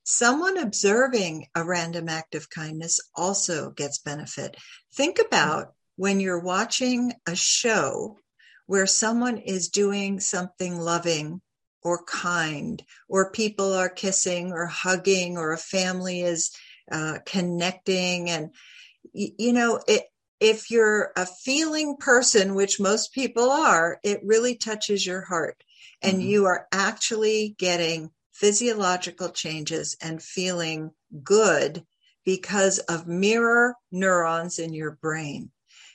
someone 0.07 0.57
observing 0.57 1.47
a 1.55 1.63
random 1.63 2.09
act 2.09 2.35
of 2.35 2.49
kindness 2.49 2.99
also 3.15 3.71
gets 3.71 3.99
benefit. 3.99 4.55
Think 4.95 5.19
about 5.19 5.73
when 5.97 6.19
you're 6.19 6.39
watching 6.39 7.13
a 7.27 7.35
show 7.35 8.17
where 8.67 8.87
someone 8.87 9.37
is 9.37 9.69
doing 9.69 10.19
something 10.19 10.77
loving 10.79 11.41
or 11.83 12.03
kind, 12.05 12.83
or 13.09 13.31
people 13.31 13.73
are 13.73 13.89
kissing 13.89 14.51
or 14.51 14.65
hugging, 14.65 15.37
or 15.37 15.53
a 15.53 15.57
family 15.57 16.21
is 16.21 16.51
uh, 16.91 17.19
connecting. 17.25 18.29
And, 18.29 18.51
y- 19.13 19.31
you 19.37 19.53
know, 19.53 19.81
it, 19.87 20.03
if 20.39 20.71
you're 20.71 21.11
a 21.15 21.25
feeling 21.25 21.97
person, 21.97 22.55
which 22.55 22.79
most 22.79 23.13
people 23.13 23.49
are, 23.49 23.99
it 24.03 24.21
really 24.23 24.55
touches 24.55 25.05
your 25.05 25.21
heart. 25.21 25.63
And 26.01 26.21
Mhm. 26.21 26.29
you 26.29 26.45
are 26.45 26.67
actually 26.71 27.55
getting 27.57 28.11
physiological 28.39 29.29
changes 29.29 29.97
and 30.01 30.21
feeling 30.21 30.91
good 31.23 31.83
because 32.23 32.77
of 32.79 33.07
mirror 33.07 33.75
neurons 33.91 34.59
in 34.59 34.73
your 34.73 34.91
brain. 35.01 35.49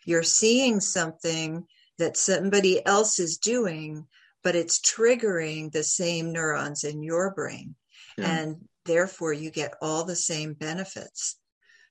You're 0.05 0.25
seeing 0.25 0.81
something 0.81 1.65
that 1.99 2.17
somebody 2.17 2.85
else 2.85 3.21
is 3.21 3.39
doing, 3.39 4.07
but 4.43 4.57
it's 4.57 4.81
triggering 4.81 5.71
the 5.71 5.85
same 5.85 6.33
neurons 6.33 6.83
in 6.83 7.03
your 7.03 7.33
brain. 7.33 7.77
Yeah. 8.19 8.33
And 8.33 8.57
therefore, 8.87 9.33
you 9.33 9.51
get 9.51 9.75
all 9.81 10.05
the 10.05 10.17
same 10.17 10.55
benefits. 10.55 11.39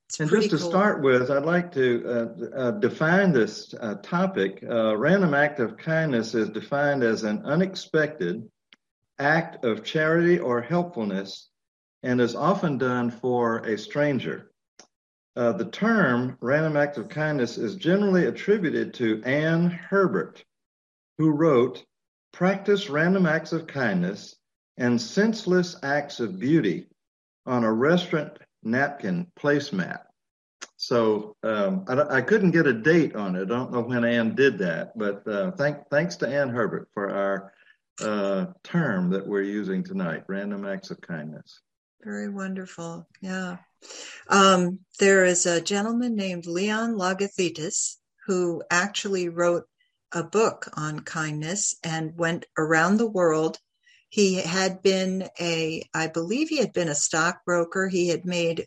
It's 0.09 0.19
And 0.19 0.29
just 0.29 0.49
to 0.49 0.57
cool. 0.57 0.69
start 0.69 1.01
with, 1.01 1.31
I'd 1.31 1.45
like 1.45 1.71
to 1.75 2.03
uh, 2.05 2.57
uh, 2.57 2.71
define 2.71 3.31
this 3.31 3.73
uh, 3.79 3.95
topic. 4.03 4.61
Uh, 4.69 4.97
random 4.97 5.33
act 5.33 5.61
of 5.61 5.77
kindness 5.77 6.35
is 6.35 6.49
defined 6.49 7.03
as 7.03 7.23
an 7.23 7.41
unexpected 7.45 8.50
act 9.21 9.63
of 9.63 9.83
charity 9.83 10.39
or 10.39 10.61
helpfulness 10.61 11.49
and 12.03 12.19
is 12.19 12.35
often 12.35 12.77
done 12.77 13.11
for 13.11 13.59
a 13.59 13.77
stranger. 13.77 14.51
Uh, 15.35 15.53
the 15.53 15.65
term 15.65 16.37
random 16.41 16.75
act 16.75 16.97
of 16.97 17.07
kindness 17.07 17.57
is 17.57 17.75
generally 17.75 18.25
attributed 18.25 18.93
to 18.95 19.21
Anne 19.23 19.69
Herbert, 19.69 20.43
who 21.17 21.29
wrote, 21.29 21.85
Practice 22.33 22.89
random 22.89 23.25
acts 23.25 23.51
of 23.51 23.67
kindness 23.67 24.35
and 24.77 24.99
senseless 24.99 25.75
acts 25.83 26.19
of 26.19 26.39
beauty 26.39 26.87
on 27.45 27.63
a 27.63 27.71
restaurant 27.71 28.39
napkin 28.63 29.27
placemat. 29.39 29.99
So 30.77 31.35
um, 31.43 31.85
I, 31.87 32.17
I 32.17 32.21
couldn't 32.21 32.51
get 32.51 32.67
a 32.67 32.73
date 32.73 33.15
on 33.15 33.35
it. 33.35 33.43
I 33.43 33.45
don't 33.45 33.71
know 33.71 33.81
when 33.81 34.03
Anne 34.03 34.33
did 34.33 34.57
that, 34.59 34.97
but 34.97 35.27
uh, 35.27 35.51
thank, 35.51 35.89
thanks 35.89 36.15
to 36.17 36.27
Anne 36.27 36.49
Herbert 36.49 36.89
for 36.93 37.09
our 37.09 37.53
uh, 38.01 38.47
term 38.63 39.09
that 39.11 39.27
we're 39.27 39.41
using 39.41 39.83
tonight, 39.83 40.23
random 40.27 40.65
acts 40.65 40.91
of 40.91 41.01
kindness. 41.01 41.61
Very 42.03 42.29
wonderful. 42.29 43.07
Yeah. 43.21 43.57
Um, 44.27 44.79
there 44.99 45.25
is 45.25 45.45
a 45.45 45.61
gentleman 45.61 46.15
named 46.15 46.45
Leon 46.45 46.95
Logothetis 46.95 47.97
who 48.25 48.63
actually 48.69 49.29
wrote 49.29 49.65
a 50.11 50.23
book 50.23 50.69
on 50.73 50.99
kindness 51.01 51.75
and 51.83 52.17
went 52.17 52.45
around 52.57 52.97
the 52.97 53.09
world. 53.09 53.57
He 54.09 54.35
had 54.35 54.81
been 54.81 55.29
a, 55.39 55.83
I 55.93 56.07
believe 56.07 56.49
he 56.49 56.57
had 56.57 56.73
been 56.73 56.89
a 56.89 56.95
stockbroker. 56.95 57.87
He 57.87 58.09
had 58.09 58.25
made 58.25 58.65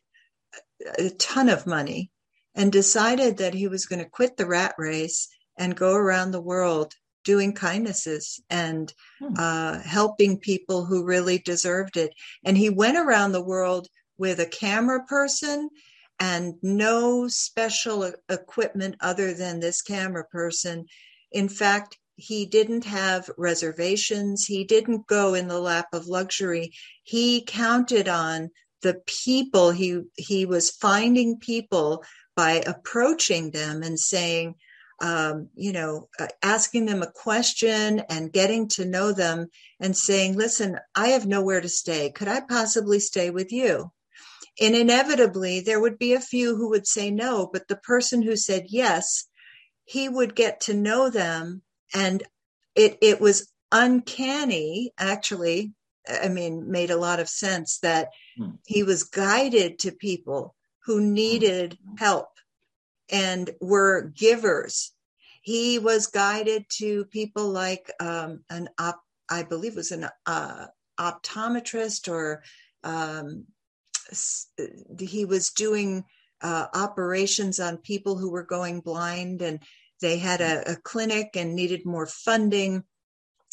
a 0.98 1.10
ton 1.10 1.48
of 1.48 1.66
money 1.66 2.10
and 2.54 2.72
decided 2.72 3.38
that 3.38 3.54
he 3.54 3.68
was 3.68 3.86
going 3.86 4.02
to 4.02 4.08
quit 4.08 4.36
the 4.36 4.46
rat 4.46 4.74
race 4.78 5.28
and 5.58 5.76
go 5.76 5.94
around 5.94 6.30
the 6.30 6.40
world 6.40 6.94
doing 7.24 7.54
kindnesses 7.54 8.40
and 8.50 8.92
Hmm. 9.20 9.34
uh, 9.38 9.78
helping 9.80 10.38
people 10.38 10.84
who 10.84 11.04
really 11.04 11.38
deserved 11.38 11.96
it. 11.96 12.12
And 12.44 12.56
he 12.56 12.68
went 12.70 12.98
around 12.98 13.32
the 13.32 13.44
world 13.44 13.88
with 14.18 14.40
a 14.40 14.46
camera 14.46 15.04
person 15.04 15.70
and 16.20 16.54
no 16.62 17.28
special 17.28 18.12
equipment 18.28 18.96
other 19.00 19.34
than 19.34 19.60
this 19.60 19.82
camera 19.82 20.24
person. 20.24 20.86
In 21.32 21.48
fact, 21.48 21.98
he 22.16 22.46
didn't 22.46 22.84
have 22.84 23.28
reservations. 23.36 24.44
He 24.44 24.64
didn't 24.64 25.06
go 25.08 25.34
in 25.34 25.48
the 25.48 25.58
lap 25.58 25.88
of 25.92 26.06
luxury. 26.06 26.72
He 27.02 27.42
counted 27.44 28.08
on 28.08 28.50
the 28.82 29.02
people. 29.06 29.72
He 29.72 30.02
he 30.16 30.46
was 30.46 30.70
finding 30.70 31.38
people 31.38 32.04
by 32.36 32.62
approaching 32.66 33.50
them 33.50 33.82
and 33.82 33.98
saying, 33.98 34.54
um, 35.00 35.48
you 35.54 35.72
know, 35.72 36.08
uh, 36.18 36.28
asking 36.42 36.86
them 36.86 37.02
a 37.02 37.10
question 37.10 38.00
and 38.08 38.32
getting 38.32 38.68
to 38.68 38.84
know 38.84 39.12
them 39.12 39.48
and 39.80 39.96
saying, 39.96 40.36
listen, 40.36 40.78
I 40.94 41.08
have 41.08 41.26
nowhere 41.26 41.60
to 41.60 41.68
stay. 41.68 42.10
Could 42.10 42.28
I 42.28 42.40
possibly 42.40 43.00
stay 43.00 43.30
with 43.30 43.52
you? 43.52 43.92
And 44.60 44.74
inevitably, 44.74 45.60
there 45.60 45.80
would 45.80 45.98
be 45.98 46.14
a 46.14 46.20
few 46.20 46.56
who 46.56 46.70
would 46.70 46.86
say 46.86 47.10
no, 47.10 47.48
but 47.52 47.66
the 47.68 47.76
person 47.76 48.22
who 48.22 48.36
said 48.36 48.66
yes, 48.68 49.26
he 49.84 50.08
would 50.08 50.34
get 50.34 50.60
to 50.62 50.74
know 50.74 51.10
them. 51.10 51.62
And 51.92 52.22
it, 52.74 52.98
it 53.02 53.20
was 53.20 53.50
uncanny, 53.72 54.92
actually. 54.96 55.72
I 56.08 56.28
mean, 56.28 56.70
made 56.70 56.90
a 56.90 56.96
lot 56.96 57.20
of 57.20 57.28
sense 57.28 57.78
that 57.80 58.08
Hmm. 58.36 58.56
he 58.66 58.82
was 58.82 59.04
guided 59.04 59.78
to 59.80 59.92
people 59.92 60.54
who 60.84 61.00
needed 61.00 61.78
help 61.98 62.28
and 63.10 63.50
were 63.60 64.12
givers. 64.14 64.92
He 65.42 65.78
was 65.78 66.06
guided 66.06 66.66
to 66.78 67.04
people 67.06 67.50
like 67.50 67.90
um, 68.00 68.44
an 68.48 68.68
op, 68.78 69.00
I 69.28 69.42
believe 69.42 69.72
it 69.72 69.76
was 69.76 69.92
an 69.92 70.08
uh, 70.26 70.66
optometrist, 70.98 72.08
or 72.10 72.42
um, 72.82 73.44
he 74.98 75.24
was 75.24 75.50
doing 75.50 76.04
uh, 76.42 76.66
operations 76.74 77.60
on 77.60 77.76
people 77.78 78.16
who 78.16 78.30
were 78.30 78.44
going 78.44 78.80
blind, 78.80 79.42
and 79.42 79.60
they 80.00 80.18
had 80.18 80.40
a, 80.40 80.72
a 80.72 80.76
clinic 80.76 81.30
and 81.36 81.54
needed 81.54 81.84
more 81.84 82.06
funding. 82.06 82.82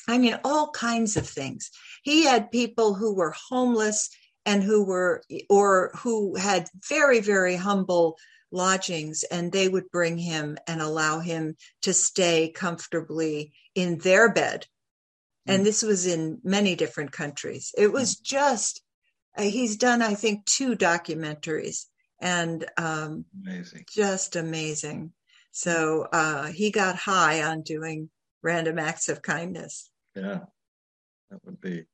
I 0.07 0.17
mean, 0.17 0.39
all 0.43 0.71
kinds 0.71 1.15
of 1.17 1.27
things. 1.27 1.71
He 2.03 2.25
had 2.25 2.51
people 2.51 2.93
who 2.93 3.13
were 3.13 3.35
homeless 3.49 4.09
and 4.45 4.63
who 4.63 4.83
were, 4.83 5.23
or 5.49 5.91
who 5.99 6.35
had 6.35 6.67
very, 6.89 7.19
very 7.19 7.55
humble 7.55 8.17
lodgings 8.51 9.23
and 9.23 9.51
they 9.51 9.67
would 9.67 9.89
bring 9.91 10.17
him 10.17 10.57
and 10.67 10.81
allow 10.81 11.19
him 11.19 11.55
to 11.81 11.93
stay 11.93 12.49
comfortably 12.49 13.53
in 13.75 13.97
their 13.99 14.31
bed. 14.31 14.67
And 15.45 15.61
mm. 15.61 15.65
this 15.65 15.81
was 15.81 16.05
in 16.05 16.39
many 16.43 16.75
different 16.75 17.11
countries. 17.11 17.73
It 17.77 17.91
was 17.91 18.15
mm. 18.15 18.23
just, 18.23 18.81
uh, 19.37 19.43
he's 19.43 19.77
done, 19.77 20.01
I 20.01 20.13
think, 20.13 20.45
two 20.45 20.75
documentaries 20.75 21.85
and 22.19 22.65
um, 22.77 23.25
amazing. 23.45 23.85
just 23.91 24.35
amazing. 24.35 25.13
So 25.51 26.07
uh, 26.11 26.47
he 26.47 26.71
got 26.71 26.95
high 26.95 27.43
on 27.43 27.61
doing 27.63 28.09
random 28.43 28.79
acts 28.79 29.09
of 29.09 29.21
kindness. 29.21 29.89
Yeah, 30.15 30.41
that 31.29 31.39
would 31.45 31.59
be 31.59 31.85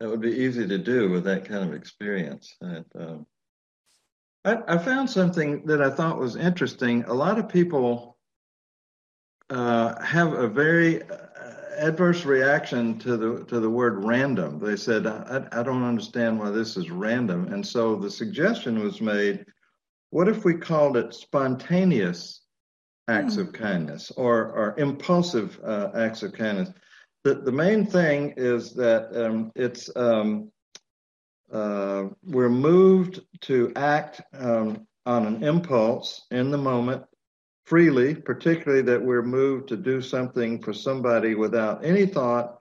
that 0.00 0.08
would 0.10 0.20
be 0.20 0.32
easy 0.32 0.66
to 0.66 0.78
do 0.78 1.08
with 1.08 1.24
that 1.24 1.44
kind 1.44 1.68
of 1.68 1.74
experience. 1.74 2.54
And, 2.60 2.84
um, 2.98 3.26
I, 4.44 4.58
I, 4.68 4.78
found 4.78 5.08
something 5.08 5.64
that 5.66 5.80
I 5.80 5.90
thought 5.90 6.18
was 6.18 6.36
interesting. 6.36 7.04
A 7.04 7.14
lot 7.14 7.38
of 7.38 7.48
people 7.48 8.16
uh, 9.50 10.00
have 10.02 10.34
a 10.34 10.48
very 10.48 11.02
uh, 11.02 11.16
adverse 11.78 12.24
reaction 12.24 12.98
to 13.00 13.16
the 13.16 13.44
to 13.46 13.60
the 13.60 13.70
word 13.70 14.04
random. 14.04 14.58
They 14.58 14.76
said, 14.76 15.06
I, 15.06 15.46
I 15.52 15.62
don't 15.62 15.84
understand 15.84 16.38
why 16.38 16.50
this 16.50 16.76
is 16.76 16.90
random," 16.90 17.52
and 17.52 17.66
so 17.66 17.96
the 17.96 18.10
suggestion 18.10 18.80
was 18.80 19.00
made: 19.00 19.44
What 20.10 20.28
if 20.28 20.44
we 20.44 20.54
called 20.54 20.96
it 20.96 21.14
spontaneous 21.14 22.42
acts 23.08 23.36
of 23.36 23.52
kindness 23.52 24.10
or 24.16 24.50
or 24.52 24.74
impulsive 24.78 25.58
uh, 25.64 25.90
acts 25.94 26.22
of 26.22 26.32
kindness? 26.32 26.70
the, 27.24 27.34
the 27.34 27.52
main 27.52 27.86
thing 27.86 28.34
is 28.36 28.74
that 28.74 29.08
um, 29.16 29.50
it's 29.56 29.90
um, 29.96 30.52
uh, 31.52 32.04
we're 32.24 32.48
moved 32.48 33.20
to 33.42 33.72
act 33.76 34.22
um, 34.32 34.86
on 35.06 35.26
an 35.26 35.44
impulse 35.44 36.26
in 36.30 36.50
the 36.50 36.58
moment 36.58 37.04
freely, 37.66 38.14
particularly 38.14 38.82
that 38.82 39.02
we're 39.02 39.22
moved 39.22 39.68
to 39.68 39.76
do 39.76 40.00
something 40.00 40.62
for 40.62 40.72
somebody 40.72 41.34
without 41.34 41.84
any 41.84 42.06
thought 42.06 42.58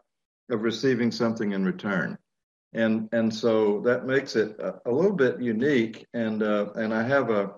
of 0.49 0.61
receiving 0.61 1.11
something 1.11 1.51
in 1.51 1.65
return. 1.65 2.17
And 2.73 3.09
and 3.11 3.33
so 3.33 3.81
that 3.81 4.05
makes 4.05 4.35
it 4.35 4.59
a, 4.59 4.81
a 4.85 4.91
little 4.91 5.15
bit 5.15 5.39
unique. 5.39 6.07
And 6.13 6.41
uh, 6.41 6.71
and 6.75 6.93
I 6.93 7.03
have 7.03 7.29
a 7.29 7.53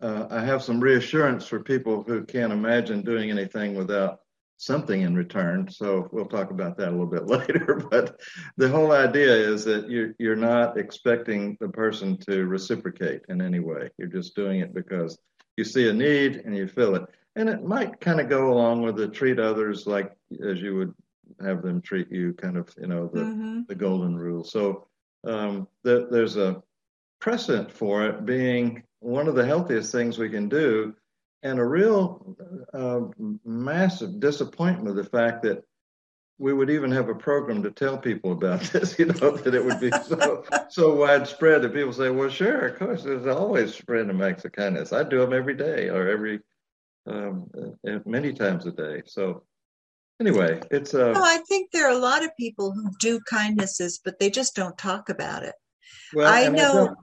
uh, 0.00 0.26
I 0.30 0.44
have 0.44 0.62
some 0.62 0.80
reassurance 0.80 1.46
for 1.46 1.60
people 1.60 2.02
who 2.02 2.24
can't 2.24 2.52
imagine 2.52 3.02
doing 3.02 3.30
anything 3.30 3.74
without 3.74 4.20
something 4.58 5.02
in 5.02 5.14
return. 5.14 5.68
So 5.70 6.08
we'll 6.12 6.26
talk 6.26 6.50
about 6.50 6.76
that 6.78 6.88
a 6.88 6.90
little 6.90 7.06
bit 7.06 7.26
later. 7.26 7.82
But 7.90 8.20
the 8.56 8.68
whole 8.68 8.92
idea 8.92 9.32
is 9.32 9.64
that 9.64 9.90
you're, 9.90 10.14
you're 10.18 10.36
not 10.36 10.78
expecting 10.78 11.56
the 11.60 11.68
person 11.68 12.16
to 12.28 12.46
reciprocate 12.46 13.22
in 13.28 13.40
any 13.40 13.60
way. 13.60 13.90
You're 13.98 14.08
just 14.08 14.34
doing 14.34 14.60
it 14.60 14.74
because 14.74 15.18
you 15.56 15.64
see 15.64 15.88
a 15.88 15.92
need 15.92 16.36
and 16.36 16.56
you 16.56 16.66
feel 16.66 16.94
it. 16.94 17.04
And 17.34 17.48
it 17.48 17.64
might 17.64 18.00
kind 18.00 18.20
of 18.20 18.28
go 18.28 18.52
along 18.52 18.82
with 18.82 18.96
the 18.96 19.08
treat 19.08 19.38
others 19.38 19.86
like 19.86 20.12
as 20.42 20.60
you 20.60 20.76
would 20.76 20.94
have 21.44 21.62
them 21.62 21.82
treat 21.82 22.10
you, 22.10 22.32
kind 22.32 22.56
of, 22.56 22.72
you 22.80 22.86
know, 22.86 23.10
the, 23.12 23.20
mm-hmm. 23.20 23.60
the 23.68 23.74
golden 23.74 24.16
rule. 24.16 24.42
So 24.42 24.86
um, 25.26 25.68
the, 25.82 26.08
there's 26.10 26.36
a 26.36 26.62
precedent 27.20 27.70
for 27.70 28.06
it 28.06 28.24
being 28.24 28.82
one 29.00 29.28
of 29.28 29.34
the 29.34 29.44
healthiest 29.44 29.92
things 29.92 30.18
we 30.18 30.30
can 30.30 30.48
do 30.48 30.94
and 31.42 31.58
a 31.58 31.64
real 31.64 32.36
uh, 32.72 33.00
massive 33.44 34.20
disappointment 34.20 34.88
of 34.88 34.96
the 34.96 35.04
fact 35.04 35.42
that 35.42 35.62
we 36.38 36.52
would 36.52 36.68
even 36.68 36.90
have 36.90 37.08
a 37.08 37.14
program 37.14 37.62
to 37.62 37.70
tell 37.70 37.96
people 37.96 38.32
about 38.32 38.60
this, 38.72 38.98
you 38.98 39.06
know, 39.06 39.36
that 39.36 39.54
it 39.54 39.64
would 39.64 39.80
be 39.80 39.90
so 40.06 40.44
so 40.68 40.94
widespread 40.94 41.62
that 41.62 41.72
people 41.72 41.92
say, 41.92 42.10
well, 42.10 42.28
sure, 42.28 42.68
of 42.68 42.78
course, 42.78 43.04
there's 43.04 43.26
always 43.26 43.80
random 43.88 44.22
acts 44.22 44.44
of 44.44 44.52
kindness. 44.52 44.92
I 44.92 45.02
do 45.02 45.20
them 45.20 45.32
every 45.32 45.54
day 45.54 45.88
or 45.88 46.08
every 46.08 46.40
um, 47.06 47.50
uh, 47.56 47.98
many 48.04 48.32
times 48.32 48.66
a 48.66 48.72
day. 48.72 49.02
So 49.06 49.44
anyway, 50.20 50.60
it's 50.70 50.94
uh, 50.94 51.12
no, 51.12 51.22
I 51.22 51.38
think 51.48 51.70
there 51.70 51.86
are 51.86 51.96
a 51.96 51.98
lot 51.98 52.24
of 52.24 52.36
people 52.38 52.72
who 52.72 52.90
do 52.98 53.20
kindnesses, 53.28 54.00
but 54.04 54.18
they 54.18 54.30
just 54.30 54.54
don't 54.54 54.76
talk 54.76 55.08
about 55.08 55.42
it. 55.44 55.54
Well, 56.14 56.32
I 56.32 56.48
know. 56.48 56.94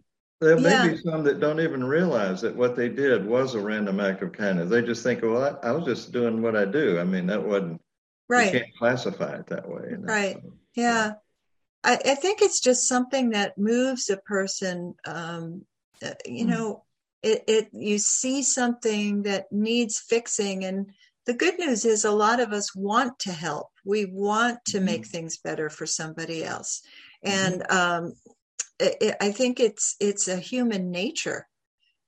There 0.43 0.59
may 0.59 0.69
yeah. 0.71 0.87
be 0.89 0.97
some 0.97 1.23
that 1.23 1.39
don't 1.39 1.61
even 1.61 1.83
realize 1.83 2.41
that 2.41 2.55
what 2.55 2.75
they 2.75 2.89
did 2.89 3.25
was 3.25 3.55
a 3.55 3.61
random 3.61 3.99
act 4.01 4.21
of 4.21 4.33
kindness. 4.33 4.69
They 4.69 4.81
just 4.81 5.01
think, 5.01 5.21
well, 5.21 5.57
I, 5.63 5.69
I 5.69 5.71
was 5.71 5.85
just 5.85 6.11
doing 6.11 6.41
what 6.41 6.55
I 6.55 6.65
do. 6.65 6.99
I 6.99 7.05
mean, 7.05 7.27
that 7.27 7.41
wasn't, 7.41 7.81
right. 8.27 8.53
you 8.53 8.59
can't 8.59 8.75
classify 8.77 9.35
it 9.35 9.47
that 9.47 9.69
way. 9.69 9.95
Right. 9.97 10.35
So, 10.35 10.53
yeah. 10.75 11.13
I, 11.83 11.93
I, 11.93 12.15
think 12.15 12.41
it's 12.41 12.59
just 12.59 12.87
something 12.87 13.29
that 13.29 13.57
moves 13.57 14.09
a 14.09 14.17
person. 14.17 14.95
Um, 15.05 15.63
uh, 16.03 16.11
you 16.25 16.45
mm. 16.45 16.49
know, 16.49 16.83
it, 17.21 17.43
it, 17.47 17.69
you 17.71 17.97
see 17.97 18.43
something 18.43 19.23
that 19.23 19.49
needs 19.51 19.99
fixing. 19.99 20.65
And 20.65 20.91
the 21.25 21.33
good 21.33 21.57
news 21.57 21.85
is 21.85 22.03
a 22.03 22.11
lot 22.11 22.41
of 22.41 22.51
us 22.51 22.75
want 22.75 23.19
to 23.19 23.31
help. 23.31 23.67
We 23.85 24.05
want 24.05 24.59
to 24.67 24.79
mm. 24.79 24.83
make 24.83 25.05
things 25.05 25.37
better 25.37 25.69
for 25.69 25.85
somebody 25.85 26.43
else. 26.43 26.81
Mm-hmm. 27.25 27.53
And 27.53 27.71
um, 27.71 28.13
it, 28.79 29.15
I 29.21 29.31
think 29.31 29.59
it's 29.59 29.95
it's 29.99 30.27
a 30.27 30.37
human 30.37 30.91
nature 30.91 31.47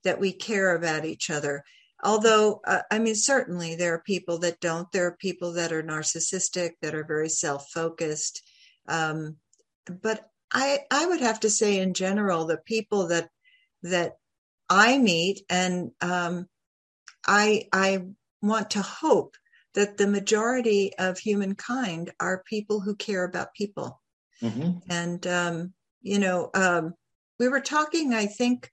that 0.03 0.19
we 0.19 0.31
care 0.31 0.75
about 0.75 1.05
each 1.05 1.29
other. 1.29 1.63
Although, 2.03 2.61
uh, 2.67 2.81
I 2.91 2.99
mean, 2.99 3.15
certainly 3.15 3.75
there 3.75 3.93
are 3.95 4.03
people 4.05 4.39
that 4.39 4.59
don't. 4.59 4.91
There 4.91 5.07
are 5.07 5.17
people 5.17 5.53
that 5.53 5.71
are 5.71 5.83
narcissistic, 5.83 6.71
that 6.81 6.93
are 6.93 7.05
very 7.05 7.29
self-focused. 7.29 8.41
Um, 8.87 9.37
but 10.01 10.29
I 10.51 10.79
I 10.91 11.05
would 11.05 11.21
have 11.21 11.39
to 11.41 11.49
say, 11.49 11.79
in 11.79 11.93
general, 11.93 12.45
the 12.45 12.57
people 12.57 13.07
that 13.07 13.29
that 13.83 14.17
I 14.69 14.97
meet, 14.97 15.41
and 15.49 15.91
um, 16.01 16.47
I 17.25 17.67
I 17.71 18.05
want 18.41 18.71
to 18.71 18.81
hope 18.81 19.35
that 19.73 19.97
the 19.97 20.07
majority 20.07 20.93
of 20.97 21.17
humankind 21.17 22.11
are 22.19 22.43
people 22.45 22.79
who 22.79 22.95
care 22.95 23.23
about 23.23 23.53
people. 23.53 24.01
Mm-hmm. 24.41 24.79
And 24.89 25.27
um, 25.27 25.73
you 26.05 26.19
know, 26.19 26.51
um, 26.53 26.93
we 27.39 27.49
were 27.49 27.59
talking, 27.59 28.13
I 28.13 28.27
think, 28.27 28.69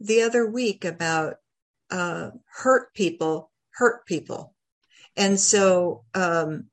the 0.00 0.22
other 0.22 0.44
week 0.44 0.84
about 0.84 1.36
uh, 1.90 2.30
hurt 2.52 2.92
people 2.92 3.50
hurt 3.70 4.04
people, 4.04 4.54
and 5.16 5.38
so 5.38 6.04
um, 6.14 6.66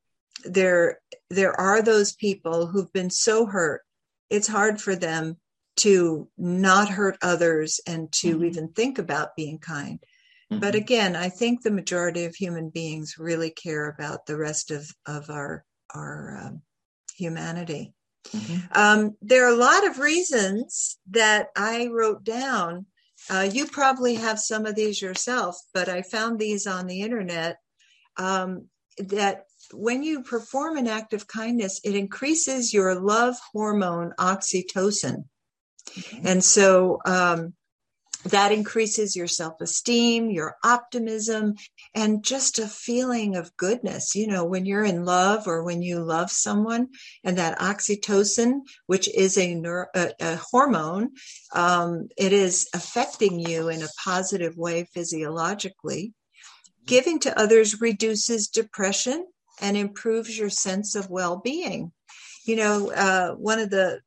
there 0.44 1.00
there 1.30 1.54
are 1.60 1.84
those 1.84 2.14
people 2.14 2.66
who've 2.66 2.92
been 2.92 3.12
so 3.12 3.46
hurt. 3.46 3.84
It's 4.32 4.48
hard 4.48 4.82
for 4.82 4.96
them 4.96 5.38
to 5.78 6.28
not 6.38 6.90
hurt 6.90 7.18
others 7.22 7.80
and 7.86 8.12
to 8.14 8.36
mm-hmm. 8.36 8.46
even 8.46 8.68
think 8.70 8.98
about 8.98 9.36
being 9.36 9.60
kind. 9.60 10.00
Mm-hmm. 10.52 10.60
But 10.60 10.74
again, 10.74 11.16
I 11.16 11.30
think 11.30 11.62
the 11.62 11.72
majority 11.72 12.26
of 12.26 12.36
human 12.36 12.70
beings 12.70 13.16
really 13.20 13.52
care 13.52 13.88
about 13.90 14.26
the 14.26 14.38
rest 14.38 14.72
of 14.72 14.90
of 15.06 15.30
our 15.30 15.64
our 15.94 16.42
um, 16.46 16.62
humanity. 17.16 17.94
Mm-hmm. 18.28 18.58
Um, 18.72 19.16
there 19.22 19.46
are 19.46 19.54
a 19.54 19.58
lot 19.58 19.88
of 19.88 20.00
reasons 20.00 20.98
that 21.12 21.48
I 21.56 21.88
wrote 21.88 22.24
down. 22.24 22.86
Uh, 23.30 23.50
you 23.52 23.66
probably 23.66 24.16
have 24.16 24.40
some 24.40 24.66
of 24.66 24.76
these 24.76 25.02
yourself, 25.02 25.60
but 25.74 25.90
I 25.90 26.02
found 26.02 26.40
these 26.40 26.68
on 26.68 26.88
the 26.88 27.02
internet 27.02 27.58
um, 28.18 28.68
that 28.98 29.46
when 29.74 30.04
you 30.04 30.24
perform 30.24 30.78
an 30.78 30.88
act 30.88 31.14
of 31.14 31.28
kindness, 31.28 31.82
it 31.84 31.96
increases 31.96 32.74
your 32.74 32.96
love 32.96 33.36
hormone 33.52 34.14
oxytocin. 34.20 35.26
Mm-hmm. 35.90 36.28
And 36.28 36.44
so 36.44 37.00
um, 37.06 37.54
that 38.26 38.52
increases 38.52 39.16
your 39.16 39.28
self 39.28 39.62
esteem, 39.62 40.30
your 40.30 40.56
optimism, 40.64 41.56
and 41.96 42.24
just 42.24 42.60
a 42.60 42.68
feeling 42.68 43.36
of 43.36 43.56
goodness. 43.56 44.14
You 44.14 44.28
know, 44.28 44.44
when 44.44 44.66
you're 44.66 44.84
in 44.84 45.06
love 45.06 45.48
or 45.48 45.64
when 45.64 45.82
you 45.82 46.00
love 46.00 46.30
someone, 46.30 46.90
and 47.24 47.38
that 47.38 47.60
oxytocin, 47.60 48.62
which 48.88 49.08
is 49.08 49.38
a, 49.38 49.56
neuro, 49.56 49.88
a, 49.96 50.12
a 50.20 50.36
hormone, 50.36 51.12
um, 51.56 52.10
it 52.18 52.34
is 52.34 52.68
affecting 52.74 53.40
you 53.40 53.70
in 53.70 53.84
a 53.84 53.90
positive 54.04 54.58
way 54.58 54.86
physiologically. 54.94 56.14
Giving 56.86 57.20
to 57.20 57.40
others 57.40 57.80
reduces 57.80 58.48
depression 58.48 59.26
and 59.62 59.78
improves 59.78 60.38
your 60.38 60.50
sense 60.50 60.96
of 60.96 61.10
well 61.10 61.38
being. 61.38 61.92
You 62.46 62.56
know, 62.58 62.92
uh, 62.92 63.32
one 63.36 63.60
of 63.60 63.70
the 63.70 64.02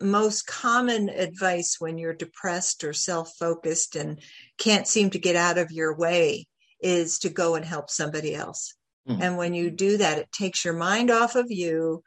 most 0.00 0.46
common 0.46 1.08
advice 1.08 1.76
when 1.78 1.98
you're 1.98 2.14
depressed 2.14 2.84
or 2.84 2.92
self 2.92 3.32
focused 3.38 3.96
and 3.96 4.20
can't 4.58 4.88
seem 4.88 5.10
to 5.10 5.18
get 5.18 5.36
out 5.36 5.58
of 5.58 5.70
your 5.70 5.96
way 5.96 6.46
is 6.82 7.18
to 7.20 7.28
go 7.28 7.54
and 7.54 7.64
help 7.64 7.90
somebody 7.90 8.34
else. 8.34 8.74
Mm. 9.08 9.22
And 9.22 9.36
when 9.36 9.54
you 9.54 9.70
do 9.70 9.98
that, 9.98 10.18
it 10.18 10.32
takes 10.32 10.64
your 10.64 10.74
mind 10.74 11.10
off 11.10 11.36
of 11.36 11.50
you, 11.50 12.02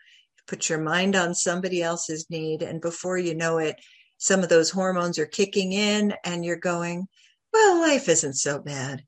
put 0.47 0.69
your 0.69 0.79
mind 0.79 1.15
on 1.15 1.33
somebody 1.33 1.81
else's 1.81 2.29
need. 2.29 2.62
And 2.62 2.81
before 2.81 3.17
you 3.17 3.36
know 3.36 3.57
it, 3.57 3.75
some 4.17 4.41
of 4.41 4.49
those 4.49 4.69
hormones 4.69 5.19
are 5.19 5.25
kicking 5.25 5.73
in 5.73 6.13
and 6.23 6.43
you're 6.43 6.55
going, 6.55 7.07
well, 7.51 7.81
life 7.81 8.09
isn't 8.09 8.36
so 8.36 8.59
bad. 8.59 9.03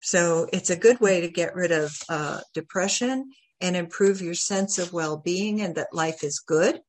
So 0.00 0.46
it's 0.52 0.70
a 0.70 0.76
good 0.76 1.00
way 1.00 1.22
to 1.22 1.28
get 1.28 1.54
rid 1.54 1.72
of 1.72 1.92
uh, 2.08 2.40
depression 2.54 3.30
and 3.60 3.74
improve 3.74 4.22
your 4.22 4.34
sense 4.34 4.78
of 4.78 4.92
well 4.92 5.16
being 5.16 5.60
and 5.60 5.74
that 5.74 5.92
life 5.92 6.22
is 6.22 6.38
good 6.38 6.80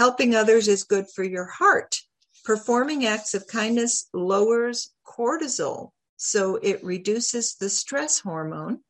Helping 0.00 0.34
others 0.34 0.66
is 0.66 0.82
good 0.82 1.06
for 1.14 1.22
your 1.22 1.44
heart, 1.44 2.00
Performing 2.42 3.04
acts 3.04 3.34
of 3.34 3.46
kindness 3.46 4.08
lowers 4.14 4.94
cortisol, 5.06 5.90
so 6.16 6.56
it 6.56 6.82
reduces 6.82 7.54
the 7.56 7.68
stress 7.68 8.18
hormone. 8.20 8.80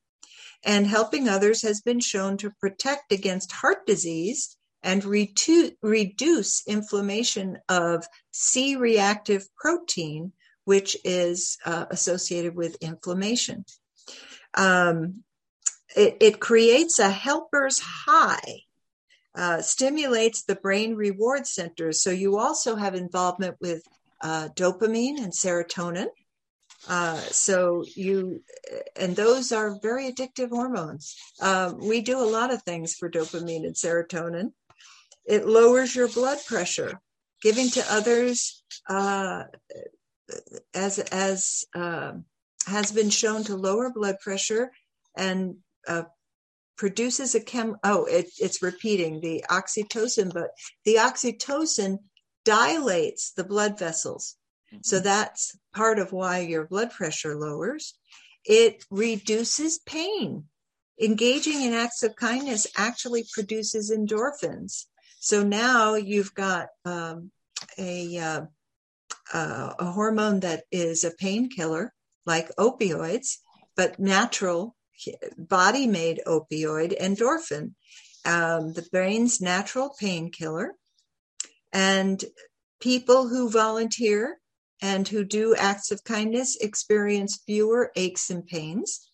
And 0.62 0.86
helping 0.86 1.28
others 1.28 1.62
has 1.62 1.80
been 1.80 2.00
shown 2.00 2.36
to 2.38 2.52
protect 2.60 3.12
against 3.12 3.50
heart 3.50 3.86
disease 3.86 4.56
and 4.82 5.04
reduce 5.04 6.62
inflammation 6.66 7.58
of 7.68 8.06
C 8.30 8.76
reactive 8.76 9.48
protein, 9.56 10.32
which 10.64 10.96
is 11.04 11.58
uh, 11.66 11.86
associated 11.90 12.54
with 12.54 12.76
inflammation. 12.80 13.64
Um, 14.54 15.24
it, 15.96 16.18
it, 16.20 16.40
creates 16.40 16.98
a 16.98 17.10
helper's 17.10 17.80
high, 17.80 18.60
uh, 19.34 19.62
stimulates 19.62 20.44
the 20.44 20.56
brain 20.56 20.94
reward 20.94 21.46
centers. 21.46 22.02
So 22.02 22.10
you 22.10 22.38
also 22.38 22.76
have 22.76 22.94
involvement 22.94 23.56
with 23.60 23.82
uh, 24.22 24.48
dopamine 24.54 25.22
and 25.22 25.32
serotonin. 25.32 26.08
Uh, 26.88 27.16
so 27.16 27.84
you, 27.94 28.42
and 28.96 29.14
those 29.14 29.52
are 29.52 29.78
very 29.82 30.10
addictive 30.10 30.48
hormones. 30.48 31.14
Um, 31.40 31.78
we 31.78 32.00
do 32.00 32.18
a 32.18 32.24
lot 32.24 32.52
of 32.52 32.62
things 32.62 32.94
for 32.94 33.10
dopamine 33.10 33.66
and 33.66 33.74
serotonin. 33.74 34.52
It 35.26 35.46
lowers 35.46 35.94
your 35.94 36.08
blood 36.08 36.38
pressure. 36.46 37.00
Giving 37.42 37.70
to 37.70 37.84
others, 37.90 38.62
uh, 38.86 39.44
as 40.74 40.98
as 40.98 41.64
uh, 41.74 42.12
has 42.66 42.92
been 42.92 43.08
shown 43.08 43.44
to 43.44 43.56
lower 43.56 43.90
blood 43.90 44.16
pressure 44.20 44.70
and 45.16 45.56
uh, 45.88 46.02
produces 46.80 47.34
a 47.34 47.40
chem. 47.40 47.76
Oh, 47.84 48.06
it, 48.06 48.30
it's 48.38 48.62
repeating 48.62 49.20
the 49.20 49.44
oxytocin, 49.50 50.32
but 50.32 50.48
the 50.86 50.94
oxytocin 50.94 51.98
dilates 52.46 53.32
the 53.32 53.44
blood 53.44 53.78
vessels. 53.78 54.36
Mm-hmm. 54.72 54.80
So 54.82 54.98
that's 54.98 55.58
part 55.74 55.98
of 55.98 56.12
why 56.12 56.38
your 56.38 56.66
blood 56.66 56.90
pressure 56.90 57.36
lowers. 57.36 57.98
It 58.46 58.82
reduces 58.90 59.78
pain. 59.80 60.44
Engaging 60.98 61.60
in 61.60 61.74
acts 61.74 62.02
of 62.02 62.16
kindness 62.16 62.66
actually 62.78 63.26
produces 63.30 63.92
endorphins. 63.92 64.86
So 65.18 65.42
now 65.42 65.96
you've 65.96 66.32
got 66.32 66.68
um, 66.86 67.30
a, 67.76 68.16
uh, 68.16 68.40
uh, 69.34 69.74
a 69.78 69.84
hormone 69.84 70.40
that 70.40 70.64
is 70.72 71.04
a 71.04 71.10
painkiller, 71.10 71.92
like 72.24 72.56
opioids, 72.56 73.36
but 73.76 74.00
natural, 74.00 74.74
body 75.36 75.86
made 75.86 76.20
opioid, 76.26 76.98
endorphin, 77.00 77.74
um, 78.24 78.72
the 78.72 78.86
brain's 78.90 79.40
natural 79.40 79.94
painkiller. 79.98 80.74
And 81.72 82.22
people 82.80 83.28
who 83.28 83.50
volunteer 83.50 84.38
and 84.82 85.06
who 85.06 85.24
do 85.24 85.54
acts 85.54 85.90
of 85.90 86.04
kindness 86.04 86.56
experience 86.56 87.42
fewer 87.46 87.92
aches 87.96 88.30
and 88.30 88.46
pains. 88.46 89.08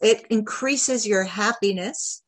It 0.00 0.26
increases 0.30 1.06
your 1.06 1.24
happiness 1.24 2.22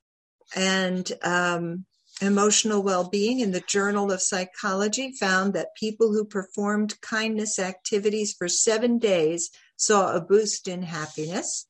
and 0.55 1.11
um, 1.23 1.87
Emotional 2.21 2.83
Well-Being 2.83 3.41
in 3.41 3.51
the 3.51 3.65
Journal 3.67 4.13
of 4.13 4.23
Psychology 4.23 5.13
found 5.19 5.55
that 5.55 5.75
people 5.75 6.13
who 6.13 6.25
performed 6.25 7.01
kindness 7.01 7.59
activities 7.59 8.35
for 8.35 8.47
seven 8.47 8.99
days 8.99 9.51
saw 9.77 10.15
a 10.15 10.21
boost 10.21 10.69
in 10.69 10.83
happiness 10.83 11.67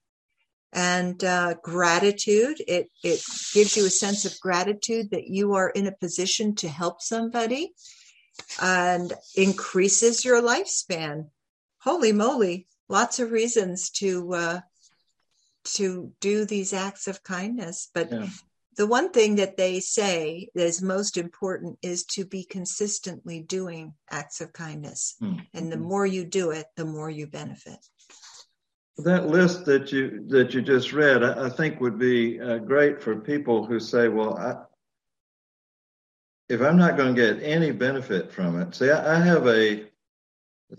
and 0.75 1.23
uh, 1.25 1.55
gratitude. 1.63 2.63
It, 2.67 2.91
it 3.03 3.23
gives 3.55 3.77
you 3.77 3.87
a 3.87 3.91
sense 3.91 4.25
of 4.25 4.39
gratitude 4.41 5.11
that 5.13 5.29
you 5.29 5.55
are 5.55 5.71
in 5.71 5.87
a 5.87 5.93
position 5.93 6.55
to 6.57 6.69
help 6.69 7.01
somebody 7.01 7.73
and 8.61 9.13
increases 9.37 10.25
your 10.25 10.43
lifespan. 10.43 11.31
Holy 11.79 12.13
moly, 12.13 12.67
lots 12.89 13.21
of 13.21 13.31
reasons 13.31 13.91
to 13.91 14.35
uh, 14.35 14.61
to 15.65 16.13
do 16.21 16.45
these 16.45 16.75
acts 16.75 17.07
of 17.07 17.23
kindness. 17.23 17.89
But 17.95 18.13
yeah 18.13 18.29
the 18.77 18.87
one 18.87 19.11
thing 19.11 19.37
that 19.37 19.57
they 19.57 19.81
say 19.81 20.49
that 20.55 20.67
is 20.67 20.83
most 20.83 21.17
important 21.17 21.79
is 21.83 22.05
to 22.05 22.25
be 22.25 22.45
consistently 22.45 23.41
doing 23.41 23.95
acts 24.11 24.41
of 24.41 24.53
kindness. 24.53 25.17
Mm-hmm. 25.23 25.41
And 25.55 25.71
the 25.71 25.77
more 25.77 26.07
you 26.07 26.25
do 26.25 26.51
it, 26.51 26.67
the 26.77 26.85
more 26.85 27.11
you 27.11 27.27
benefit. 27.27 27.79
That 28.99 29.27
list 29.27 29.65
that 29.65 29.91
you 29.91 30.25
that 30.29 30.55
you 30.55 30.63
just 30.63 30.93
read, 30.93 31.25
I, 31.25 31.47
I 31.47 31.49
think 31.51 31.81
would 31.81 31.99
be 31.99 32.41
uh, 32.41 32.59
great 32.59 33.03
for 33.03 33.17
people 33.17 33.67
who 33.67 33.81
say, 33.81 34.07
"Well, 34.09 34.39
I, 34.39 34.55
if 36.49 36.61
I'm 36.61 36.77
not 36.77 36.97
going 36.97 37.15
to 37.15 37.21
get 37.21 37.43
any 37.43 37.73
benefit 37.73 38.33
from 38.33 38.61
it, 38.61 38.75
see, 38.75 38.91
I, 38.91 39.17
I 39.17 39.19
have 39.21 39.49
a 39.49 39.87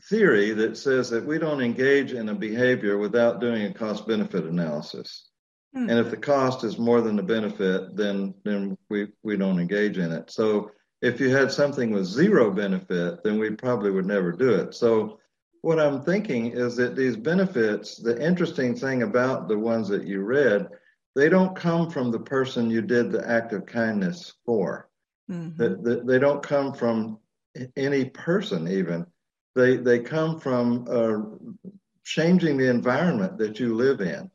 theory 0.10 0.52
that 0.52 0.78
says 0.78 1.10
that 1.10 1.26
we 1.26 1.38
don't 1.38 1.62
engage 1.62 2.14
in 2.14 2.30
a 2.30 2.36
behavior 2.36 2.98
without 2.98 3.42
doing 3.42 3.66
a 3.66 3.74
cost 3.74 4.08
benefit 4.08 4.46
analysis. 4.46 5.30
Hmm. 5.74 5.90
And 5.90 6.00
if 6.00 6.10
the 6.10 6.18
cost 6.18 6.64
is 6.64 6.78
more 6.78 7.02
than 7.02 7.16
the 7.16 7.24
benefit, 7.24 7.96
then 7.96 8.34
then 8.44 8.78
we, 8.90 9.08
we 9.24 9.38
don't 9.38 9.60
engage 9.60 9.98
in 9.98 10.12
it. 10.12 10.32
So 10.32 10.72
if 11.02 11.20
you 11.20 11.30
had 11.30 11.52
something 11.52 11.92
with 11.92 12.06
zero 12.06 12.52
benefit, 12.52 13.24
then 13.24 13.38
we 13.38 13.52
probably 13.52 13.92
would 13.92 14.06
never 14.06 14.32
do 14.32 14.54
it. 14.54 14.74
So 14.74 15.20
what 15.66 15.80
I'm 15.80 16.04
thinking 16.04 16.52
is 16.52 16.76
that 16.76 16.96
these 16.96 17.18
benefits, 17.18 17.98
the 17.98 18.24
interesting 18.24 18.76
thing 18.76 19.02
about 19.02 19.48
the 19.48 19.58
ones 19.58 19.88
that 19.88 20.06
you 20.06 20.22
read, 20.22 20.68
they 21.16 21.28
don't 21.28 21.56
come 21.56 21.90
from 21.90 22.12
the 22.12 22.20
person 22.20 22.70
you 22.70 22.84
did 22.84 23.12
the 23.12 23.28
act 23.28 23.52
of 23.52 23.66
kindness 23.66 24.34
for. 24.46 24.88
Mm-hmm. 25.28 25.84
They, 25.84 25.96
they, 26.06 26.20
don't 26.20 26.44
come 26.44 26.72
from 26.72 27.18
any 27.76 28.06
person 28.06 28.68
even. 28.68 29.08
They 29.56 29.78
they 29.78 30.00
come 30.00 30.40
from 30.40 30.86
uh, 30.88 31.70
changing 32.04 32.58
the 32.58 32.70
environment 32.70 33.40
that 33.40 33.60
you 33.60 33.74
live 33.74 34.02
in 34.02 34.30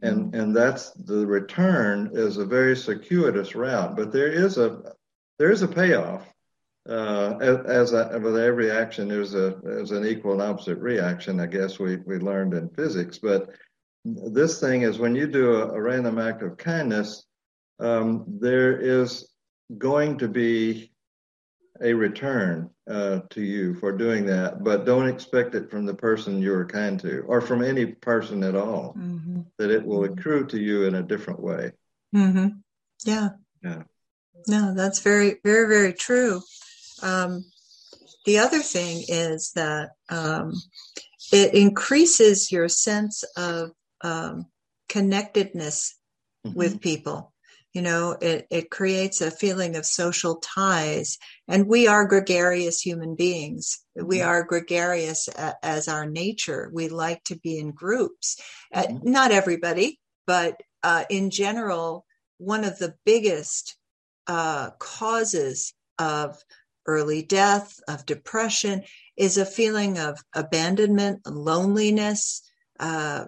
and 0.00 0.32
mm-hmm. 0.32 0.40
and 0.40 0.56
that's 0.56 0.92
the 0.92 1.26
return 1.26 2.10
is 2.14 2.38
a 2.38 2.44
very 2.44 2.76
circuitous 2.76 3.54
route 3.54 3.96
but 3.96 4.12
there 4.12 4.28
is 4.28 4.56
a 4.58 4.94
there 5.38 5.50
is 5.50 5.62
a 5.62 5.68
payoff 5.68 6.33
uh, 6.88 7.38
as, 7.40 7.56
as 7.66 7.92
a, 7.92 8.18
with 8.22 8.36
every 8.36 8.70
action 8.70 9.08
there's 9.08 9.34
a 9.34 9.56
there's 9.62 9.90
an 9.90 10.06
equal 10.06 10.32
and 10.32 10.42
opposite 10.42 10.78
reaction 10.78 11.40
i 11.40 11.46
guess 11.46 11.78
we 11.78 11.96
we 11.96 12.18
learned 12.18 12.54
in 12.54 12.68
physics 12.70 13.18
but 13.18 13.50
this 14.04 14.60
thing 14.60 14.82
is 14.82 14.98
when 14.98 15.14
you 15.14 15.26
do 15.26 15.54
a, 15.56 15.68
a 15.70 15.80
random 15.80 16.18
act 16.18 16.42
of 16.42 16.56
kindness 16.58 17.24
um, 17.80 18.24
there 18.40 18.78
is 18.78 19.28
going 19.78 20.18
to 20.18 20.28
be 20.28 20.92
a 21.82 21.92
return 21.92 22.70
uh, 22.88 23.20
to 23.30 23.42
you 23.42 23.74
for 23.74 23.92
doing 23.92 24.26
that, 24.26 24.62
but 24.62 24.84
don't 24.84 25.08
expect 25.08 25.54
it 25.54 25.70
from 25.70 25.86
the 25.86 25.94
person 25.94 26.40
you 26.40 26.54
are 26.54 26.66
kind 26.66 27.00
to 27.00 27.20
or 27.22 27.40
from 27.40 27.62
any 27.62 27.86
person 27.86 28.44
at 28.44 28.54
all, 28.54 28.94
mm-hmm. 28.96 29.40
that 29.58 29.70
it 29.70 29.84
will 29.84 30.00
mm-hmm. 30.00 30.12
accrue 30.12 30.46
to 30.46 30.58
you 30.58 30.84
in 30.84 30.94
a 30.94 31.02
different 31.02 31.40
way. 31.40 31.72
Mm-hmm. 32.14 32.48
Yeah. 33.04 33.30
Yeah. 33.62 33.82
No, 34.46 34.74
that's 34.74 35.00
very, 35.00 35.36
very, 35.42 35.66
very 35.66 35.92
true. 35.92 36.42
Um, 37.02 37.44
the 38.24 38.38
other 38.38 38.60
thing 38.60 39.04
is 39.08 39.52
that 39.54 39.90
um, 40.08 40.54
it 41.32 41.54
increases 41.54 42.50
your 42.50 42.68
sense 42.68 43.22
of 43.36 43.72
um, 44.00 44.46
connectedness 44.88 45.96
mm-hmm. 46.46 46.56
with 46.56 46.80
people 46.80 47.34
you 47.74 47.82
know 47.82 48.16
it, 48.20 48.46
it 48.50 48.70
creates 48.70 49.20
a 49.20 49.30
feeling 49.30 49.76
of 49.76 49.84
social 49.84 50.36
ties 50.36 51.18
and 51.48 51.66
we 51.66 51.86
are 51.88 52.06
gregarious 52.06 52.80
human 52.80 53.14
beings 53.14 53.80
we 53.96 54.18
mm-hmm. 54.18 54.28
are 54.28 54.44
gregarious 54.44 55.28
as 55.62 55.88
our 55.88 56.06
nature 56.06 56.70
we 56.72 56.88
like 56.88 57.22
to 57.24 57.36
be 57.36 57.58
in 57.58 57.72
groups 57.72 58.40
uh, 58.72 58.82
mm-hmm. 58.82 59.10
not 59.10 59.32
everybody 59.32 59.98
but 60.26 60.60
uh, 60.82 61.04
in 61.10 61.30
general 61.30 62.06
one 62.38 62.64
of 62.64 62.78
the 62.78 62.94
biggest 63.04 63.76
uh, 64.26 64.70
causes 64.78 65.74
of 65.98 66.36
early 66.86 67.22
death 67.22 67.78
of 67.88 68.06
depression 68.06 68.82
is 69.16 69.38
a 69.38 69.46
feeling 69.46 69.98
of 69.98 70.18
abandonment 70.34 71.20
loneliness 71.26 72.42
uh, 72.80 73.26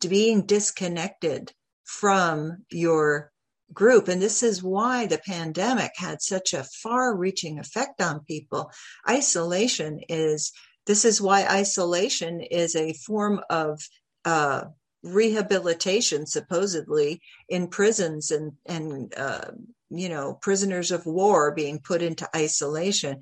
being 0.00 0.46
disconnected 0.46 1.52
from 1.84 2.64
your 2.70 3.30
group. 3.72 4.08
And 4.08 4.20
this 4.20 4.42
is 4.42 4.62
why 4.62 5.06
the 5.06 5.18
pandemic 5.18 5.92
had 5.96 6.20
such 6.20 6.52
a 6.52 6.64
far 6.64 7.16
reaching 7.16 7.58
effect 7.58 8.00
on 8.00 8.20
people. 8.20 8.70
Isolation 9.08 10.00
is, 10.08 10.52
this 10.86 11.04
is 11.04 11.20
why 11.20 11.46
isolation 11.46 12.40
is 12.40 12.76
a 12.76 12.92
form 12.92 13.40
of 13.48 13.80
uh, 14.24 14.64
rehabilitation, 15.02 16.26
supposedly, 16.26 17.20
in 17.48 17.68
prisons 17.68 18.30
and, 18.30 18.52
and 18.66 19.12
uh, 19.16 19.50
you 19.92 20.08
know, 20.08 20.34
prisoners 20.34 20.90
of 20.90 21.06
war 21.06 21.52
being 21.54 21.78
put 21.80 22.02
into 22.02 22.28
isolation. 22.34 23.20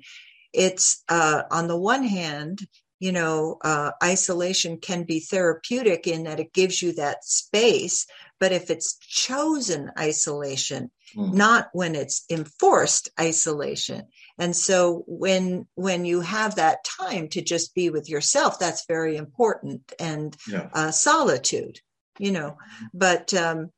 It's 0.53 1.03
uh, 1.09 1.43
on 1.51 1.67
the 1.67 1.77
one 1.77 2.03
hand, 2.03 2.59
you 2.99 3.11
know, 3.11 3.57
uh, 3.63 3.91
isolation 4.03 4.77
can 4.77 5.03
be 5.03 5.19
therapeutic 5.19 6.07
in 6.07 6.23
that 6.23 6.39
it 6.39 6.53
gives 6.53 6.81
you 6.81 6.93
that 6.93 7.23
space, 7.23 8.05
but 8.39 8.51
if 8.51 8.69
it's 8.69 8.97
chosen 8.99 9.91
isolation, 9.97 10.91
Mm. 11.17 11.33
not 11.33 11.69
when 11.73 11.93
it's 11.93 12.23
enforced 12.29 13.09
isolation. 13.19 14.07
And 14.37 14.55
so 14.55 15.03
when 15.07 15.67
when 15.75 16.05
you 16.05 16.21
have 16.21 16.55
that 16.55 16.85
time 16.85 17.27
to 17.29 17.41
just 17.41 17.75
be 17.75 17.89
with 17.89 18.07
yourself, 18.09 18.57
that's 18.59 18.85
very 18.87 19.17
important 19.17 19.91
and 19.99 20.37
Yeah. 20.47 20.69
uh, 20.73 20.91
solitude, 20.91 21.81
you 22.17 22.31
know. 22.31 22.57
But 22.93 23.33
um, 23.33 23.71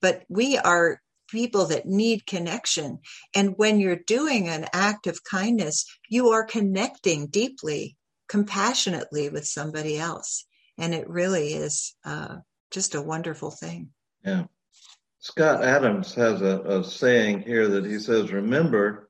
but 0.00 0.22
we 0.28 0.58
are 0.58 1.02
people 1.28 1.66
that 1.66 1.86
need 1.86 2.26
connection, 2.26 2.98
and 3.34 3.54
when 3.56 3.80
you're 3.80 3.96
doing 4.06 4.48
an 4.48 4.66
act 4.72 5.06
of 5.06 5.24
kindness, 5.24 5.84
you 6.08 6.28
are 6.28 6.44
connecting 6.44 7.26
deeply, 7.26 7.96
compassionately 8.28 9.28
with 9.28 9.46
somebody 9.46 9.98
else, 9.98 10.46
and 10.78 10.94
it 10.94 11.08
really 11.08 11.54
is 11.54 11.94
uh, 12.04 12.36
just 12.70 12.94
a 12.94 13.02
wonderful 13.02 13.50
thing. 13.50 13.90
Yeah. 14.24 14.44
Scott 15.20 15.64
Adams 15.64 16.14
has 16.14 16.40
a, 16.42 16.60
a 16.60 16.84
saying 16.84 17.42
here 17.42 17.66
that 17.68 17.84
he 17.84 17.98
says, 17.98 18.32
Remember, 18.32 19.08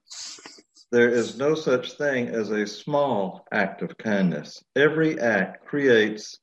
there 0.91 1.11
is 1.11 1.37
no 1.37 1.55
such 1.55 1.93
thing 1.93 2.29
as 2.29 2.51
a 2.51 2.67
small 2.67 3.47
act 3.53 3.83
of 3.83 3.99
kindness. 3.99 4.63
Every 4.75 5.21
act 5.21 5.67
creates 5.67 6.39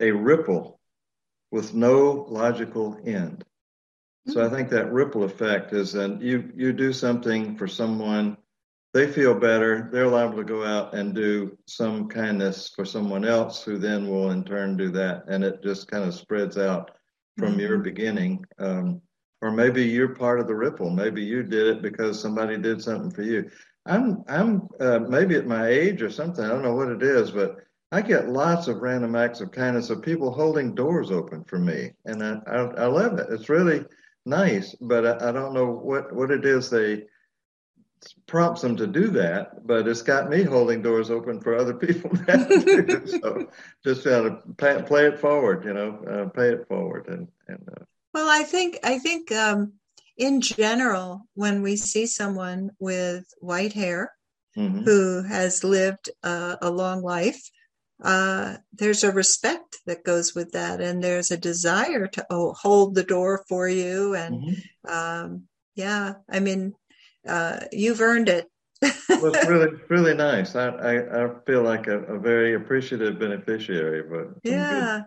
a 0.00 0.10
ripple 0.10 0.80
with 1.50 1.74
no 1.74 2.26
logical 2.28 2.98
end. 3.04 3.44
So 4.28 4.44
I 4.44 4.48
think 4.48 4.68
that 4.70 4.92
ripple 4.92 5.24
effect 5.24 5.72
is 5.72 5.92
that 5.92 6.20
you, 6.20 6.52
you 6.54 6.72
do 6.72 6.92
something 6.92 7.56
for 7.56 7.66
someone, 7.66 8.36
they 8.94 9.10
feel 9.10 9.34
better, 9.34 9.88
they're 9.92 10.06
liable 10.06 10.36
to 10.38 10.44
go 10.44 10.64
out 10.64 10.94
and 10.94 11.14
do 11.14 11.56
some 11.66 12.08
kindness 12.08 12.68
for 12.74 12.84
someone 12.84 13.24
else 13.24 13.64
who 13.64 13.78
then 13.78 14.08
will 14.08 14.30
in 14.30 14.44
turn 14.44 14.76
do 14.76 14.90
that. 14.90 15.24
And 15.28 15.42
it 15.42 15.62
just 15.62 15.90
kind 15.90 16.04
of 16.04 16.14
spreads 16.14 16.56
out 16.56 16.92
from 17.36 17.58
your 17.58 17.78
Mhm. 17.78 17.84
beginning. 17.84 18.44
Um, 18.58 19.00
or 19.40 19.50
maybe 19.50 19.82
you're 19.82 20.14
part 20.14 20.38
of 20.38 20.46
the 20.46 20.54
ripple. 20.54 20.90
Maybe 20.90 21.22
you 21.24 21.42
did 21.42 21.66
it 21.66 21.82
because 21.82 22.20
somebody 22.20 22.56
did 22.58 22.80
something 22.80 23.10
for 23.10 23.22
you. 23.22 23.50
I'm, 23.86 24.22
I'm, 24.28 24.68
uh, 24.78 25.00
maybe 25.00 25.34
at 25.34 25.46
my 25.48 25.66
age 25.66 26.00
or 26.00 26.10
something. 26.10 26.44
I 26.44 26.48
don't 26.48 26.62
know 26.62 26.76
what 26.76 26.90
it 26.90 27.02
is, 27.02 27.32
but 27.32 27.56
I 27.90 28.00
get 28.02 28.28
lots 28.28 28.68
of 28.68 28.82
random 28.82 29.16
acts 29.16 29.40
of 29.40 29.50
kindness 29.50 29.90
of 29.90 30.00
people 30.00 30.30
holding 30.30 30.74
doors 30.74 31.10
open 31.10 31.42
for 31.44 31.58
me, 31.58 31.92
and 32.04 32.22
I, 32.22 32.40
I, 32.46 32.58
I 32.58 32.86
love 32.86 33.18
it. 33.18 33.26
It's 33.30 33.48
really 33.48 33.84
nice, 34.24 34.74
but 34.80 35.06
I, 35.06 35.28
I 35.28 35.32
don't 35.32 35.54
know 35.54 35.70
what, 35.70 36.12
what 36.12 36.30
it 36.30 36.44
is 36.44 36.70
they 36.70 37.04
prompts 38.26 38.62
them 38.62 38.76
to 38.76 38.86
do 38.86 39.08
that. 39.08 39.66
But 39.66 39.88
it's 39.88 40.02
got 40.02 40.30
me 40.30 40.42
holding 40.42 40.82
doors 40.82 41.10
open 41.10 41.40
for 41.40 41.56
other 41.56 41.74
people 41.86 42.10
now 42.26 42.44
too. 42.44 43.06
so 43.06 43.48
just 43.84 44.04
gotta 44.04 44.38
pay, 44.56 44.82
play 44.82 45.06
it 45.06 45.18
forward, 45.18 45.64
you 45.64 45.74
know, 45.74 45.98
uh, 46.10 46.28
pay 46.30 46.50
it 46.50 46.66
forward, 46.68 47.08
and 47.08 47.28
and 47.48 47.68
uh, 47.76 47.84
Well, 48.14 48.28
I 48.28 48.42
think 48.44 48.78
I 48.84 48.98
think 48.98 49.32
um, 49.32 49.74
in 50.16 50.40
general, 50.40 51.26
when 51.34 51.62
we 51.62 51.76
see 51.76 52.06
someone 52.06 52.70
with 52.78 53.24
white 53.40 53.72
hair 53.72 54.12
mhm. 54.56 54.84
who 54.84 55.22
has 55.22 55.64
lived 55.64 56.10
uh, 56.22 56.56
a 56.60 56.70
long 56.70 57.02
life, 57.02 57.40
uh, 58.02 58.56
there's 58.72 59.04
a 59.04 59.12
respect 59.12 59.78
that 59.86 60.04
goes 60.04 60.34
with 60.34 60.52
that, 60.52 60.80
and 60.80 61.02
there's 61.02 61.30
a 61.30 61.36
desire 61.36 62.06
to 62.08 62.26
oh, 62.30 62.52
hold 62.52 62.94
the 62.94 63.04
door 63.04 63.44
for 63.48 63.68
you. 63.68 64.14
And 64.14 64.42
Mhm. 64.42 64.62
um, 64.88 65.42
yeah, 65.74 66.14
I 66.28 66.40
mean, 66.40 66.74
uh, 67.26 67.60
you've 67.72 68.00
earned 68.00 68.28
it. 68.28 68.48
well, 68.82 69.34
it's 69.34 69.46
really, 69.48 69.70
really 69.88 70.14
nice. 70.14 70.56
I, 70.56 70.68
I, 70.68 71.24
I 71.24 71.30
feel 71.46 71.62
like 71.62 71.86
a, 71.86 72.00
a 72.04 72.18
very 72.18 72.54
appreciative 72.54 73.18
beneficiary 73.18 74.02
but 74.02 74.34
yeah, 74.42 75.02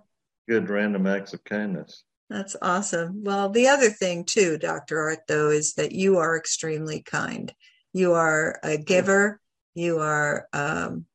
good, 0.48 0.64
good 0.68 0.70
random 0.70 1.08
acts 1.08 1.34
of 1.34 1.44
kindness. 1.44 2.04
that's 2.30 2.56
awesome. 2.62 3.24
Well, 3.24 3.50
the 3.50 3.68
other 3.68 3.90
thing 3.90 4.24
too, 4.24 4.58
Dr. 4.58 5.00
Art, 5.02 5.20
though, 5.28 5.50
is 5.50 5.74
that 5.74 5.92
you 5.92 6.18
are 6.18 6.38
extremely 6.38 7.02
kind. 7.02 7.54
You 7.94 8.14
are 8.14 8.60
a 8.64 8.78
giver. 8.78 9.40
You 9.74 10.00
are, 10.00 10.48
um, 10.54 11.06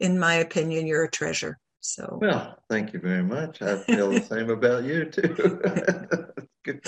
in 0.00 0.18
my 0.18 0.34
opinion, 0.34 0.86
you're 0.86 1.04
a 1.04 1.10
treasure. 1.10 1.58
So 1.80 2.18
Well, 2.20 2.58
thank 2.68 2.92
you 2.92 3.00
very 3.00 3.22
much. 3.22 3.62
I 3.62 3.78
feel 3.78 4.10
the 4.10 4.20
same 4.20 4.50
about 4.50 4.84
you 4.84 5.04
too. 5.06 5.34
good. 6.64 6.80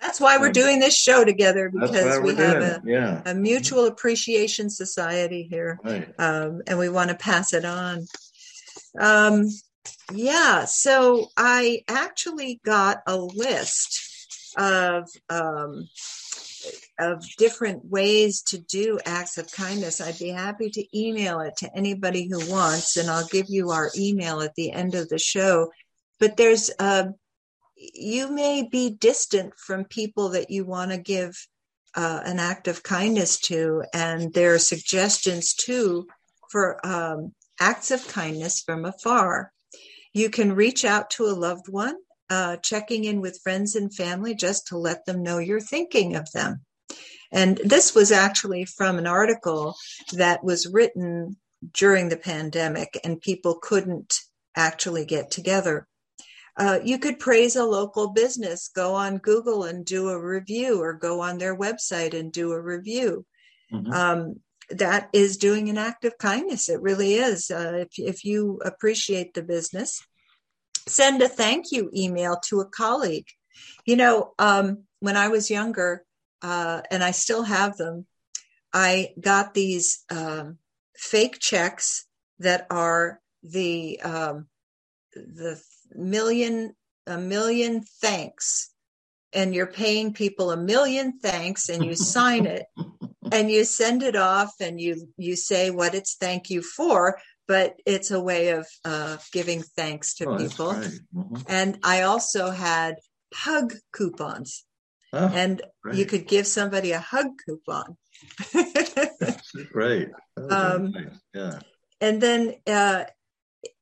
that's 0.00 0.20
why 0.20 0.36
we're 0.38 0.52
doing 0.52 0.80
this 0.80 0.96
show 0.96 1.24
together 1.24 1.70
because 1.70 2.20
we 2.20 2.34
have 2.34 2.62
a. 2.62 2.82
Yeah. 2.84 3.22
a 3.24 3.34
mutual 3.34 3.86
appreciation 3.86 4.68
society 4.68 5.46
here. 5.48 5.78
Right. 5.82 6.12
um, 6.18 6.62
and 6.66 6.78
we 6.78 6.88
want 6.88 7.10
to 7.10 7.16
pass 7.16 7.52
it 7.54 7.64
on. 7.64 8.06
Um, 8.98 9.48
yeah, 10.12 10.64
so 10.66 11.28
I 11.36 11.82
actually 11.88 12.60
got 12.64 12.98
a 13.06 13.16
list 13.16 14.00
of 14.56 15.08
um, 15.30 15.88
of 16.98 17.24
different 17.38 17.84
ways 17.84 18.42
to 18.42 18.58
do 18.58 18.98
acts 19.04 19.38
of 19.38 19.50
kindness. 19.52 20.00
I'd 20.00 20.18
be 20.18 20.28
happy 20.28 20.70
to 20.70 20.98
email 20.98 21.40
it 21.40 21.56
to 21.58 21.74
anybody 21.74 22.28
who 22.28 22.50
wants, 22.50 22.96
and 22.96 23.10
I'll 23.10 23.26
give 23.26 23.46
you 23.48 23.70
our 23.70 23.90
email 23.96 24.40
at 24.40 24.54
the 24.54 24.72
end 24.72 24.94
of 24.94 25.08
the 25.08 25.18
show. 25.18 25.70
But 26.20 26.36
there's 26.36 26.70
uh, 26.78 27.06
you 27.76 28.30
may 28.30 28.68
be 28.70 28.90
distant 28.90 29.54
from 29.58 29.84
people 29.84 30.30
that 30.30 30.50
you 30.50 30.64
want 30.64 30.92
to 30.92 30.98
give 30.98 31.34
uh, 31.94 32.20
an 32.24 32.38
act 32.38 32.68
of 32.68 32.82
kindness 32.82 33.38
to, 33.40 33.82
and 33.92 34.32
there 34.32 34.54
are 34.54 34.58
suggestions 34.58 35.54
too 35.54 36.06
for 36.50 36.84
um, 36.86 37.32
acts 37.60 37.90
of 37.90 38.06
kindness 38.08 38.60
from 38.60 38.84
afar. 38.84 39.52
You 40.12 40.30
can 40.30 40.54
reach 40.54 40.84
out 40.84 41.10
to 41.10 41.24
a 41.24 41.34
loved 41.34 41.68
one, 41.68 41.96
uh, 42.32 42.56
checking 42.56 43.04
in 43.04 43.20
with 43.20 43.42
friends 43.42 43.76
and 43.76 43.94
family 43.94 44.34
just 44.34 44.68
to 44.68 44.78
let 44.78 45.04
them 45.04 45.22
know 45.22 45.38
you're 45.38 45.60
thinking 45.74 46.16
of 46.16 46.26
them. 46.32 46.64
And 47.30 47.58
this 47.64 47.94
was 47.94 48.10
actually 48.10 48.64
from 48.64 48.98
an 48.98 49.06
article 49.06 49.74
that 50.12 50.42
was 50.42 50.72
written 50.76 51.36
during 51.72 52.08
the 52.08 52.16
pandemic, 52.32 52.98
and 53.04 53.20
people 53.20 53.54
couldn't 53.68 54.14
actually 54.56 55.04
get 55.04 55.30
together. 55.30 55.86
Uh, 56.56 56.78
you 56.82 56.98
could 56.98 57.18
praise 57.18 57.56
a 57.56 57.64
local 57.64 58.08
business, 58.12 58.70
go 58.74 58.94
on 58.94 59.18
Google 59.18 59.64
and 59.64 59.84
do 59.84 60.08
a 60.08 60.20
review, 60.36 60.80
or 60.82 60.92
go 60.94 61.20
on 61.20 61.38
their 61.38 61.56
website 61.56 62.14
and 62.18 62.32
do 62.32 62.52
a 62.52 62.60
review. 62.60 63.24
Mhm. 63.72 63.92
Um, 63.92 64.40
that 64.70 65.08
is 65.12 65.36
doing 65.36 65.68
an 65.68 65.78
act 65.78 66.04
of 66.04 66.16
kindness. 66.18 66.68
It 66.68 66.80
really 66.80 67.14
is. 67.14 67.50
Uh, 67.50 67.84
if, 67.84 67.98
if 67.98 68.24
you 68.24 68.60
appreciate 68.64 69.34
the 69.34 69.42
business, 69.42 70.00
send 70.88 71.22
a 71.22 71.28
thank 71.28 71.72
you 71.72 71.90
email 71.94 72.38
to 72.48 72.60
a 72.60 72.66
colleague. 72.68 73.28
You 73.86 73.96
know, 73.96 74.32
um, 74.38 74.84
when 75.00 75.16
I 75.16 75.28
was 75.28 75.50
younger, 75.50 76.04
uh, 76.42 76.82
and 76.90 77.02
I 77.02 77.12
still 77.12 77.44
have 77.44 77.76
them, 77.76 78.06
I 78.72 79.10
got 79.20 79.54
these 79.54 80.04
um, 80.10 80.58
fake 80.96 81.38
checks 81.38 82.06
that 82.38 82.66
are 82.70 83.20
the 83.42 84.00
um, 84.00 84.46
the 85.14 85.60
million 85.94 86.74
a 87.06 87.18
million 87.18 87.82
thanks, 88.00 88.70
and 89.32 89.54
you're 89.54 89.66
paying 89.66 90.14
people 90.14 90.50
a 90.50 90.56
million 90.56 91.18
thanks, 91.18 91.68
and 91.68 91.84
you 91.84 91.94
sign 91.94 92.46
it, 92.46 92.66
and 93.32 93.50
you 93.50 93.64
send 93.64 94.02
it 94.02 94.16
off, 94.16 94.54
and 94.60 94.80
you 94.80 95.08
you 95.16 95.36
say 95.36 95.70
what 95.70 95.94
it's 95.94 96.16
thank 96.16 96.50
you 96.50 96.62
for, 96.62 97.18
but 97.48 97.76
it's 97.86 98.10
a 98.10 98.20
way 98.22 98.50
of 98.50 98.66
uh, 98.84 99.16
giving 99.32 99.62
thanks 99.62 100.14
to 100.14 100.26
Oh, 100.26 100.36
people. 100.38 100.72
great. 100.74 101.00
Mhm. 101.14 101.44
And 101.48 101.78
I 101.82 102.02
also 102.02 102.50
had 102.50 102.96
hug 103.34 103.74
coupons, 103.92 104.64
Oh, 105.12 105.28
and 105.28 105.60
you 105.92 106.06
could 106.06 106.26
give 106.26 106.46
somebody 106.46 106.92
a 106.92 106.98
hug 107.00 107.26
coupon. 107.44 107.96
Great. 109.72 110.08
Um, 110.50 110.92
nice. 110.92 111.06
Yeah. 111.34 111.58
and 112.00 112.20
then 112.20 112.54
uh, 112.66 113.04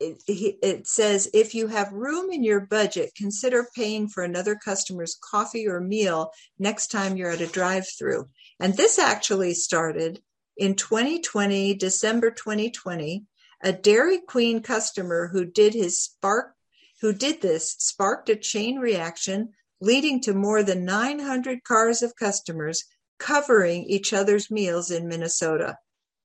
it, 0.01 0.23
it 0.27 0.57
it 0.63 0.87
says 0.87 1.29
if 1.33 1.55
you 1.55 1.69
have 1.69 1.93
room 1.93 2.31
in 2.31 2.43
your 2.43 2.61
budget, 2.61 3.13
consider 3.17 3.67
paying 3.77 4.09
for 4.09 4.23
another 4.25 4.57
customer's 4.57 5.17
coffee 5.31 5.67
or 5.69 5.81
meal 5.81 6.33
next 6.59 6.89
time 6.89 7.17
you're 7.17 7.31
at 7.31 7.41
a 7.41 7.47
drive-through. 7.47 8.29
And 8.59 8.77
this 8.77 8.99
actually 8.99 9.55
started 9.55 10.21
in 10.57 10.75
2020, 10.75 11.75
December 11.75 12.31
2020. 12.31 13.25
A 13.63 13.73
Dairy 13.73 14.19
Queen 14.19 14.63
customer 14.63 15.29
who 15.29 15.45
did 15.45 15.75
his 15.75 16.01
spark, 16.01 16.55
who 17.01 17.13
did 17.13 17.41
this, 17.41 17.77
sparked 17.79 18.29
a 18.29 18.37
chain 18.37 18.79
reaction, 18.79 19.51
leading 19.81 20.21
to 20.23 20.35
more 20.35 20.63
than 20.63 20.85
900 20.85 21.65
cars 21.65 22.03
of 22.03 22.17
customers 22.17 22.85
covering 23.19 23.85
each 23.85 24.13
other's 24.13 24.51
meals 24.51 24.91
in 24.91 25.09
Minnesota. 25.09 25.77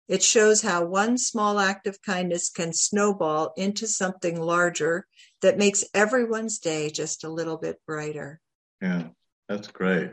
It 0.07 0.23
shows 0.23 0.61
how 0.61 0.85
one 0.85 1.17
small 1.17 1.59
act 1.59 1.87
of 1.87 2.01
kindness 2.01 2.49
can 2.49 2.73
snowball 2.73 3.53
into 3.57 3.87
something 3.87 4.39
larger 4.39 5.07
that 5.41 5.57
makes 5.57 5.83
everyone's 5.93 6.59
day 6.59 6.89
just 6.89 7.23
a 7.23 7.29
little 7.29 7.57
bit 7.57 7.81
brighter. 7.85 8.39
Yeah. 8.81 9.07
That's 9.47 9.67
great. 9.67 10.11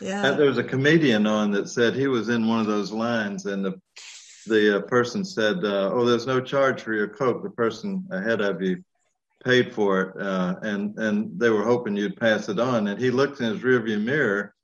Yeah. 0.00 0.32
there 0.32 0.46
was 0.46 0.58
a 0.58 0.64
comedian 0.64 1.26
on 1.26 1.52
that 1.52 1.68
said 1.68 1.94
he 1.94 2.08
was 2.08 2.28
in 2.28 2.48
one 2.48 2.60
of 2.60 2.66
those 2.66 2.90
lines 2.90 3.46
and 3.46 3.64
the 3.64 3.80
the 4.46 4.78
uh, 4.78 4.80
person 4.82 5.24
said, 5.24 5.64
uh, 5.64 5.90
"Oh, 5.92 6.04
there's 6.04 6.26
no 6.26 6.40
charge 6.40 6.82
for 6.82 6.94
your 6.94 7.08
coke." 7.08 7.42
The 7.42 7.50
person 7.50 8.06
ahead 8.10 8.40
of 8.40 8.62
you 8.62 8.82
paid 9.44 9.74
for 9.74 10.00
it, 10.00 10.22
uh, 10.22 10.56
and 10.62 10.98
and 10.98 11.38
they 11.38 11.50
were 11.50 11.64
hoping 11.64 11.96
you'd 11.96 12.16
pass 12.16 12.48
it 12.48 12.60
on. 12.60 12.88
And 12.88 13.00
he 13.00 13.10
looked 13.10 13.40
in 13.40 13.52
his 13.52 13.62
rearview 13.62 14.02
mirror, 14.02 14.54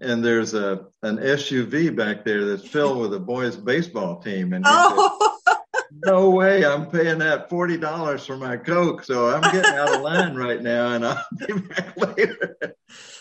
and 0.00 0.24
there's 0.24 0.54
a 0.54 0.86
an 1.02 1.18
SUV 1.18 1.94
back 1.94 2.24
there 2.24 2.44
that's 2.46 2.66
filled 2.66 2.98
with 2.98 3.14
a 3.14 3.20
boys' 3.20 3.56
baseball 3.56 4.20
team, 4.20 4.52
and 4.52 4.64
he 4.64 4.70
oh. 4.72 5.32
said, 5.46 5.56
"No 6.04 6.30
way, 6.30 6.64
I'm 6.64 6.90
paying 6.90 7.18
that 7.18 7.48
forty 7.48 7.76
dollars 7.76 8.26
for 8.26 8.36
my 8.36 8.56
coke, 8.56 9.04
so 9.04 9.28
I'm 9.28 9.42
getting 9.52 9.74
out 9.74 9.94
of 9.94 10.00
line 10.00 10.34
right 10.34 10.62
now, 10.62 10.92
and 10.92 11.06
I'll 11.06 11.24
be 11.46 11.52
back 11.54 11.96
later. 12.16 12.56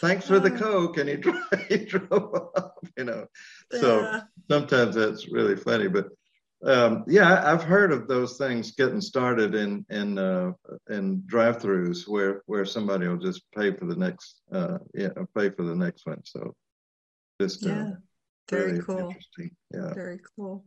Thanks 0.01 0.27
for 0.27 0.39
the 0.39 0.51
coke." 0.51 0.97
And 0.97 1.09
he, 1.09 1.17
he 1.69 1.85
drove 1.85 2.33
off, 2.55 2.71
you 2.97 3.03
know. 3.03 3.27
So 3.79 4.01
yeah. 4.01 4.21
sometimes 4.49 4.95
that's 4.95 5.31
really 5.31 5.55
funny, 5.55 5.87
but 5.87 6.07
um, 6.65 7.03
yeah, 7.07 7.41
I've 7.51 7.63
heard 7.63 7.91
of 7.91 8.07
those 8.07 8.37
things 8.37 8.71
getting 8.71 9.01
started 9.01 9.53
in 9.53 9.85
in 9.89 10.17
uh, 10.17 10.51
in 10.89 11.23
drive-throughs 11.25 12.07
where 12.07 12.41
where 12.45 12.65
somebody 12.65 13.07
will 13.07 13.17
just 13.17 13.43
pay 13.55 13.73
for 13.75 13.85
the 13.85 13.97
next 13.97 14.41
uh, 14.51 14.77
yeah 14.93 15.09
pay 15.37 15.49
for 15.49 15.63
the 15.63 15.75
next 15.75 16.05
one. 16.05 16.21
So 16.23 16.55
just 17.41 17.65
uh, 17.65 17.69
yeah, 17.69 17.89
very 18.49 18.79
cool. 18.79 19.09
Interesting. 19.09 19.51
Yeah, 19.73 19.93
very 19.93 20.19
cool. 20.37 20.63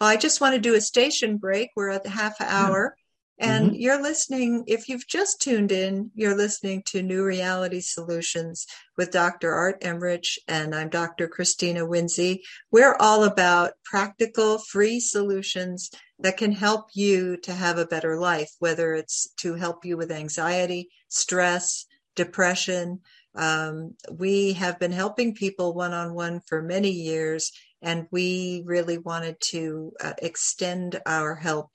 Well, 0.00 0.10
I 0.10 0.16
just 0.16 0.40
want 0.40 0.54
to 0.54 0.60
do 0.60 0.74
a 0.74 0.80
station 0.80 1.38
break. 1.38 1.70
We're 1.76 1.90
at 1.90 2.02
the 2.02 2.10
half 2.10 2.40
hour. 2.40 2.94
And 3.40 3.66
mm-hmm. 3.66 3.74
you're 3.76 4.02
listening, 4.02 4.64
if 4.66 4.88
you've 4.88 5.06
just 5.06 5.40
tuned 5.40 5.70
in, 5.70 6.10
you're 6.14 6.36
listening 6.36 6.82
to 6.86 7.02
New 7.02 7.24
Reality 7.24 7.80
Solutions 7.80 8.66
with 8.96 9.12
Dr. 9.12 9.52
Art 9.52 9.80
Emrich, 9.82 10.38
and 10.48 10.74
I'm 10.74 10.88
Dr. 10.88 11.28
Christina 11.28 11.86
Winsey. 11.86 12.42
We're 12.72 12.96
all 12.98 13.22
about 13.22 13.74
practical, 13.84 14.58
free 14.58 14.98
solutions 14.98 15.90
that 16.18 16.36
can 16.36 16.50
help 16.50 16.88
you 16.94 17.36
to 17.38 17.52
have 17.52 17.78
a 17.78 17.86
better 17.86 18.18
life, 18.18 18.50
whether 18.58 18.94
it's 18.94 19.28
to 19.36 19.54
help 19.54 19.84
you 19.84 19.96
with 19.96 20.10
anxiety, 20.10 20.88
stress, 21.08 21.86
depression. 22.16 23.00
Um, 23.36 23.94
we 24.10 24.54
have 24.54 24.80
been 24.80 24.90
helping 24.90 25.32
people 25.32 25.74
one 25.74 25.92
on 25.92 26.12
one 26.12 26.40
for 26.40 26.60
many 26.60 26.90
years, 26.90 27.52
and 27.82 28.08
we 28.10 28.64
really 28.66 28.98
wanted 28.98 29.36
to 29.40 29.92
uh, 30.02 30.14
extend 30.20 31.00
our 31.06 31.36
help 31.36 31.70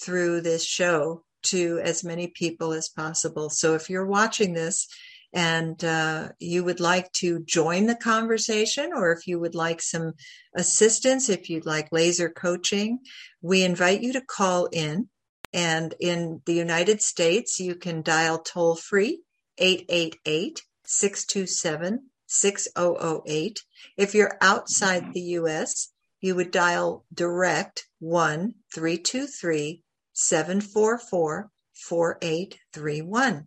through 0.00 0.40
this 0.40 0.64
show 0.64 1.24
to 1.44 1.80
as 1.82 2.04
many 2.04 2.28
people 2.28 2.72
as 2.72 2.88
possible. 2.88 3.50
So 3.50 3.74
if 3.74 3.88
you're 3.90 4.06
watching 4.06 4.54
this 4.54 4.88
and 5.32 5.82
uh, 5.84 6.28
you 6.38 6.64
would 6.64 6.80
like 6.80 7.10
to 7.12 7.40
join 7.44 7.86
the 7.86 7.96
conversation, 7.96 8.92
or 8.94 9.12
if 9.12 9.26
you 9.26 9.38
would 9.40 9.54
like 9.54 9.82
some 9.82 10.12
assistance, 10.54 11.28
if 11.28 11.50
you'd 11.50 11.66
like 11.66 11.88
laser 11.92 12.30
coaching, 12.30 13.00
we 13.42 13.62
invite 13.62 14.00
you 14.00 14.12
to 14.12 14.20
call 14.20 14.66
in. 14.66 15.08
And 15.52 15.94
in 16.00 16.40
the 16.46 16.54
United 16.54 17.02
States, 17.02 17.60
you 17.60 17.74
can 17.74 18.02
dial 18.02 18.38
toll 18.38 18.76
free 18.76 19.22
888 19.58 20.62
627 20.84 22.10
6008. 22.26 23.64
If 23.96 24.14
you're 24.14 24.36
outside 24.40 25.12
the 25.12 25.20
US, 25.38 25.90
you 26.20 26.34
would 26.34 26.50
dial 26.50 27.04
direct 27.12 27.86
1 28.00 28.54
323 28.72 29.83
744 30.14 31.50
4831. 31.74 33.46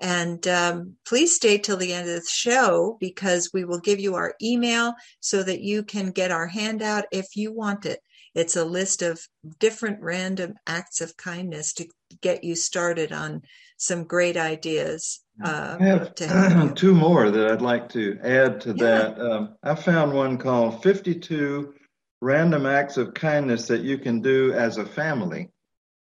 And 0.00 0.46
um, 0.48 0.96
please 1.06 1.36
stay 1.36 1.58
till 1.58 1.76
the 1.76 1.92
end 1.92 2.08
of 2.08 2.14
the 2.14 2.26
show 2.26 2.96
because 3.00 3.50
we 3.52 3.64
will 3.64 3.80
give 3.80 4.00
you 4.00 4.14
our 4.14 4.34
email 4.42 4.94
so 5.20 5.42
that 5.42 5.60
you 5.60 5.82
can 5.82 6.10
get 6.10 6.30
our 6.30 6.46
handout 6.46 7.04
if 7.12 7.36
you 7.36 7.52
want 7.52 7.84
it. 7.84 8.00
It's 8.34 8.56
a 8.56 8.64
list 8.64 9.02
of 9.02 9.20
different 9.58 10.00
random 10.00 10.54
acts 10.66 11.00
of 11.00 11.16
kindness 11.16 11.74
to 11.74 11.88
get 12.22 12.44
you 12.44 12.54
started 12.54 13.12
on 13.12 13.42
some 13.76 14.04
great 14.04 14.36
ideas. 14.36 15.20
Uh, 15.42 15.76
I 15.80 15.84
have 15.84 16.14
two 16.74 16.94
more 16.94 17.30
that 17.30 17.50
I'd 17.50 17.62
like 17.62 17.88
to 17.90 18.18
add 18.22 18.60
to 18.62 18.70
yeah. 18.70 18.84
that. 18.84 19.20
Um, 19.20 19.56
I 19.62 19.74
found 19.74 20.12
one 20.12 20.38
called 20.38 20.82
52 20.82 21.74
Random 22.22 22.66
Acts 22.66 22.96
of 22.96 23.14
Kindness 23.14 23.66
that 23.68 23.80
you 23.80 23.98
can 23.98 24.20
do 24.20 24.52
as 24.52 24.78
a 24.78 24.86
family 24.86 25.50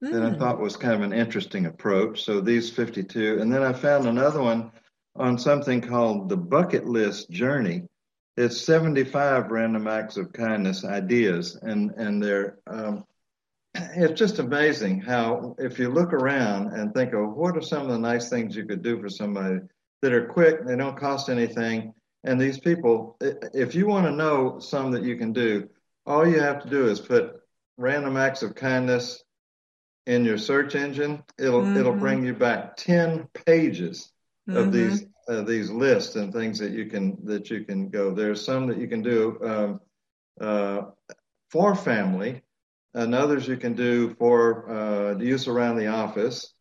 mm. 0.04 0.12
that 0.12 0.24
I 0.24 0.38
thought 0.38 0.60
was 0.60 0.78
kind 0.78 0.94
of 0.94 1.02
an 1.02 1.14
interesting 1.14 1.66
approach. 1.66 2.24
So 2.24 2.42
these 2.42 2.70
52. 2.70 3.40
And 3.40 3.52
then 3.52 3.64
I 3.64 3.74
found 3.74 4.08
another 4.08 4.42
one 4.42 4.72
on 5.16 5.38
something 5.38 5.82
called 5.82 6.30
the 6.30 6.38
bucket 6.38 6.86
list 6.86 7.30
journey. 7.30 7.84
It's 8.36 8.62
75 8.62 9.50
random 9.50 9.88
acts 9.88 10.18
of 10.18 10.32
kindness 10.32 10.86
ideas. 10.86 11.58
And, 11.62 11.92
and 11.92 12.22
they're, 12.22 12.60
um, 12.68 13.04
it's 13.74 14.20
just 14.20 14.40
amazing 14.40 15.02
how 15.02 15.56
if 15.58 15.80
you 15.80 15.90
look 15.90 16.14
around 16.14 16.74
and 16.74 16.94
think 16.94 17.14
of 17.14 17.34
what 17.34 17.58
are 17.58 17.62
some 17.62 17.84
of 17.84 17.90
the 17.90 17.98
nice 17.98 18.30
things 18.30 18.56
you 18.56 18.66
could 18.66 18.82
do 18.82 19.00
for 19.02 19.10
somebody 19.10 19.60
that 20.02 20.14
are 20.14 20.28
quick, 20.28 20.66
they 20.66 20.76
don't 20.76 21.00
cost 21.00 21.30
anything. 21.30 21.94
And 22.24 22.40
these 22.40 22.60
people, 22.60 23.18
if 23.22 23.76
you 23.76 23.88
want 23.88 24.06
to 24.06 24.12
know 24.12 24.60
some 24.60 24.92
that 24.92 25.04
you 25.04 25.18
can 25.18 25.34
do, 25.34 25.70
all 26.06 26.28
you 26.28 26.40
have 26.40 26.62
to 26.64 26.70
do 26.70 26.88
is 26.88 27.00
put 27.00 27.42
random 27.78 28.18
acts 28.18 28.42
of 28.42 28.56
kindness 28.56 29.24
in 30.08 30.24
your 30.24 30.38
search 30.38 30.74
engine, 30.74 31.22
it'll 31.38 31.62
mm-hmm. 31.62 31.78
it'll 31.78 31.94
bring 31.94 32.26
you 32.26 32.34
back 32.34 32.78
ten 32.78 33.28
pages 33.46 34.12
mm-hmm. 34.50 34.58
of 34.58 34.72
these 34.72 35.06
uh, 35.28 35.42
these 35.42 35.70
lists 35.70 36.16
and 36.16 36.34
things 36.34 36.58
that 36.60 36.72
you 36.72 36.86
can 36.86 37.18
that 37.26 37.50
you 37.50 37.66
can 37.66 37.90
go. 37.90 38.14
There's 38.14 38.44
some 38.44 38.68
that 38.68 38.78
you 38.78 38.88
can 38.88 39.04
do 39.04 39.38
um, 39.44 39.82
uh, 40.40 40.82
for 41.52 41.76
family, 41.76 42.42
and 42.94 43.14
others 43.14 43.48
you 43.48 43.58
can 43.58 43.74
do 43.74 44.16
for 44.16 44.72
uh, 44.72 45.18
use 45.18 45.48
around 45.48 45.76
the 45.78 45.88
office. 45.88 46.54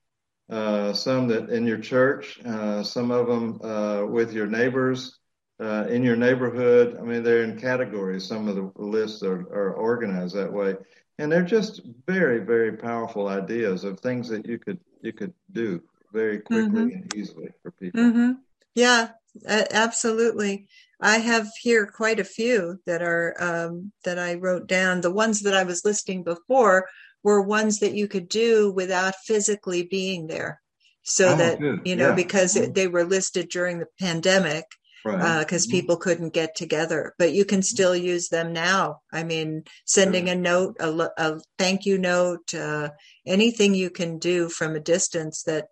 Uh, 0.50 0.92
some 0.92 1.28
that 1.28 1.48
in 1.48 1.66
your 1.66 1.78
church, 1.78 2.40
uh, 2.44 2.82
some 2.82 3.10
of 3.10 3.26
them 3.26 3.60
uh, 3.62 4.04
with 4.06 4.32
your 4.32 4.46
neighbors. 4.46 5.18
in 5.58 6.02
your 6.02 6.16
neighborhood, 6.16 6.98
I 7.00 7.02
mean, 7.02 7.22
they're 7.22 7.42
in 7.42 7.58
categories. 7.58 8.28
Some 8.28 8.46
of 8.46 8.56
the 8.56 8.70
lists 8.76 9.22
are, 9.22 9.40
are 9.52 9.72
organized 9.72 10.34
that 10.34 10.52
way 10.52 10.76
and 11.18 11.30
they're 11.30 11.42
just 11.42 11.82
very 12.06 12.38
very 12.38 12.72
powerful 12.72 13.28
ideas 13.28 13.84
of 13.84 14.00
things 14.00 14.28
that 14.28 14.46
you 14.46 14.58
could 14.58 14.78
you 15.02 15.12
could 15.12 15.32
do 15.52 15.82
very 16.12 16.38
quickly 16.38 16.66
mm-hmm. 16.66 17.02
and 17.02 17.14
easily 17.14 17.48
for 17.62 17.70
people 17.72 18.00
mm-hmm. 18.00 18.32
yeah 18.74 19.08
absolutely 19.48 20.66
i 21.00 21.18
have 21.18 21.46
here 21.60 21.86
quite 21.86 22.20
a 22.20 22.24
few 22.24 22.80
that 22.86 23.02
are 23.02 23.34
um, 23.38 23.92
that 24.04 24.18
i 24.18 24.34
wrote 24.34 24.66
down 24.66 25.00
the 25.00 25.10
ones 25.10 25.40
that 25.40 25.54
i 25.54 25.62
was 25.62 25.84
listing 25.84 26.22
before 26.22 26.86
were 27.22 27.42
ones 27.42 27.80
that 27.80 27.94
you 27.94 28.06
could 28.08 28.28
do 28.28 28.72
without 28.72 29.14
physically 29.24 29.82
being 29.82 30.26
there 30.26 30.60
so 31.02 31.30
oh, 31.30 31.36
that 31.36 31.60
good. 31.60 31.80
you 31.84 31.96
know 31.96 32.10
yeah. 32.10 32.14
because 32.14 32.54
mm-hmm. 32.54 32.72
they 32.72 32.88
were 32.88 33.04
listed 33.04 33.48
during 33.48 33.78
the 33.78 33.88
pandemic 33.98 34.64
because 35.06 35.22
right. 35.22 35.40
uh, 35.40 35.44
mm-hmm. 35.44 35.70
people 35.70 35.96
couldn't 35.96 36.34
get 36.34 36.54
together. 36.54 37.14
But 37.18 37.32
you 37.32 37.44
can 37.44 37.62
still 37.62 37.94
use 37.94 38.28
them 38.28 38.52
now. 38.52 39.00
I 39.12 39.24
mean, 39.24 39.64
sending 39.84 40.28
a 40.28 40.34
note, 40.34 40.76
a, 40.80 41.10
a 41.16 41.40
thank 41.58 41.86
you 41.86 41.98
note, 41.98 42.54
uh, 42.54 42.90
anything 43.26 43.74
you 43.74 43.90
can 43.90 44.18
do 44.18 44.48
from 44.48 44.76
a 44.76 44.80
distance 44.80 45.42
that 45.44 45.66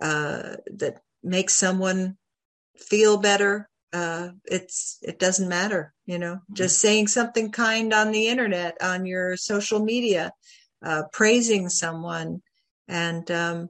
uh, 0.00 0.56
that 0.76 1.00
makes 1.22 1.54
someone 1.54 2.16
feel 2.76 3.18
better. 3.18 3.68
Uh, 3.92 4.30
it's 4.44 4.98
it 5.02 5.18
doesn't 5.18 5.48
matter, 5.48 5.92
you 6.06 6.18
know. 6.18 6.34
Mm-hmm. 6.34 6.54
Just 6.54 6.78
saying 6.78 7.08
something 7.08 7.50
kind 7.50 7.92
on 7.92 8.12
the 8.12 8.28
internet, 8.28 8.76
on 8.82 9.06
your 9.06 9.36
social 9.36 9.84
media, 9.84 10.32
uh, 10.84 11.02
praising 11.12 11.68
someone, 11.68 12.42
and 12.88 13.30
um, 13.30 13.68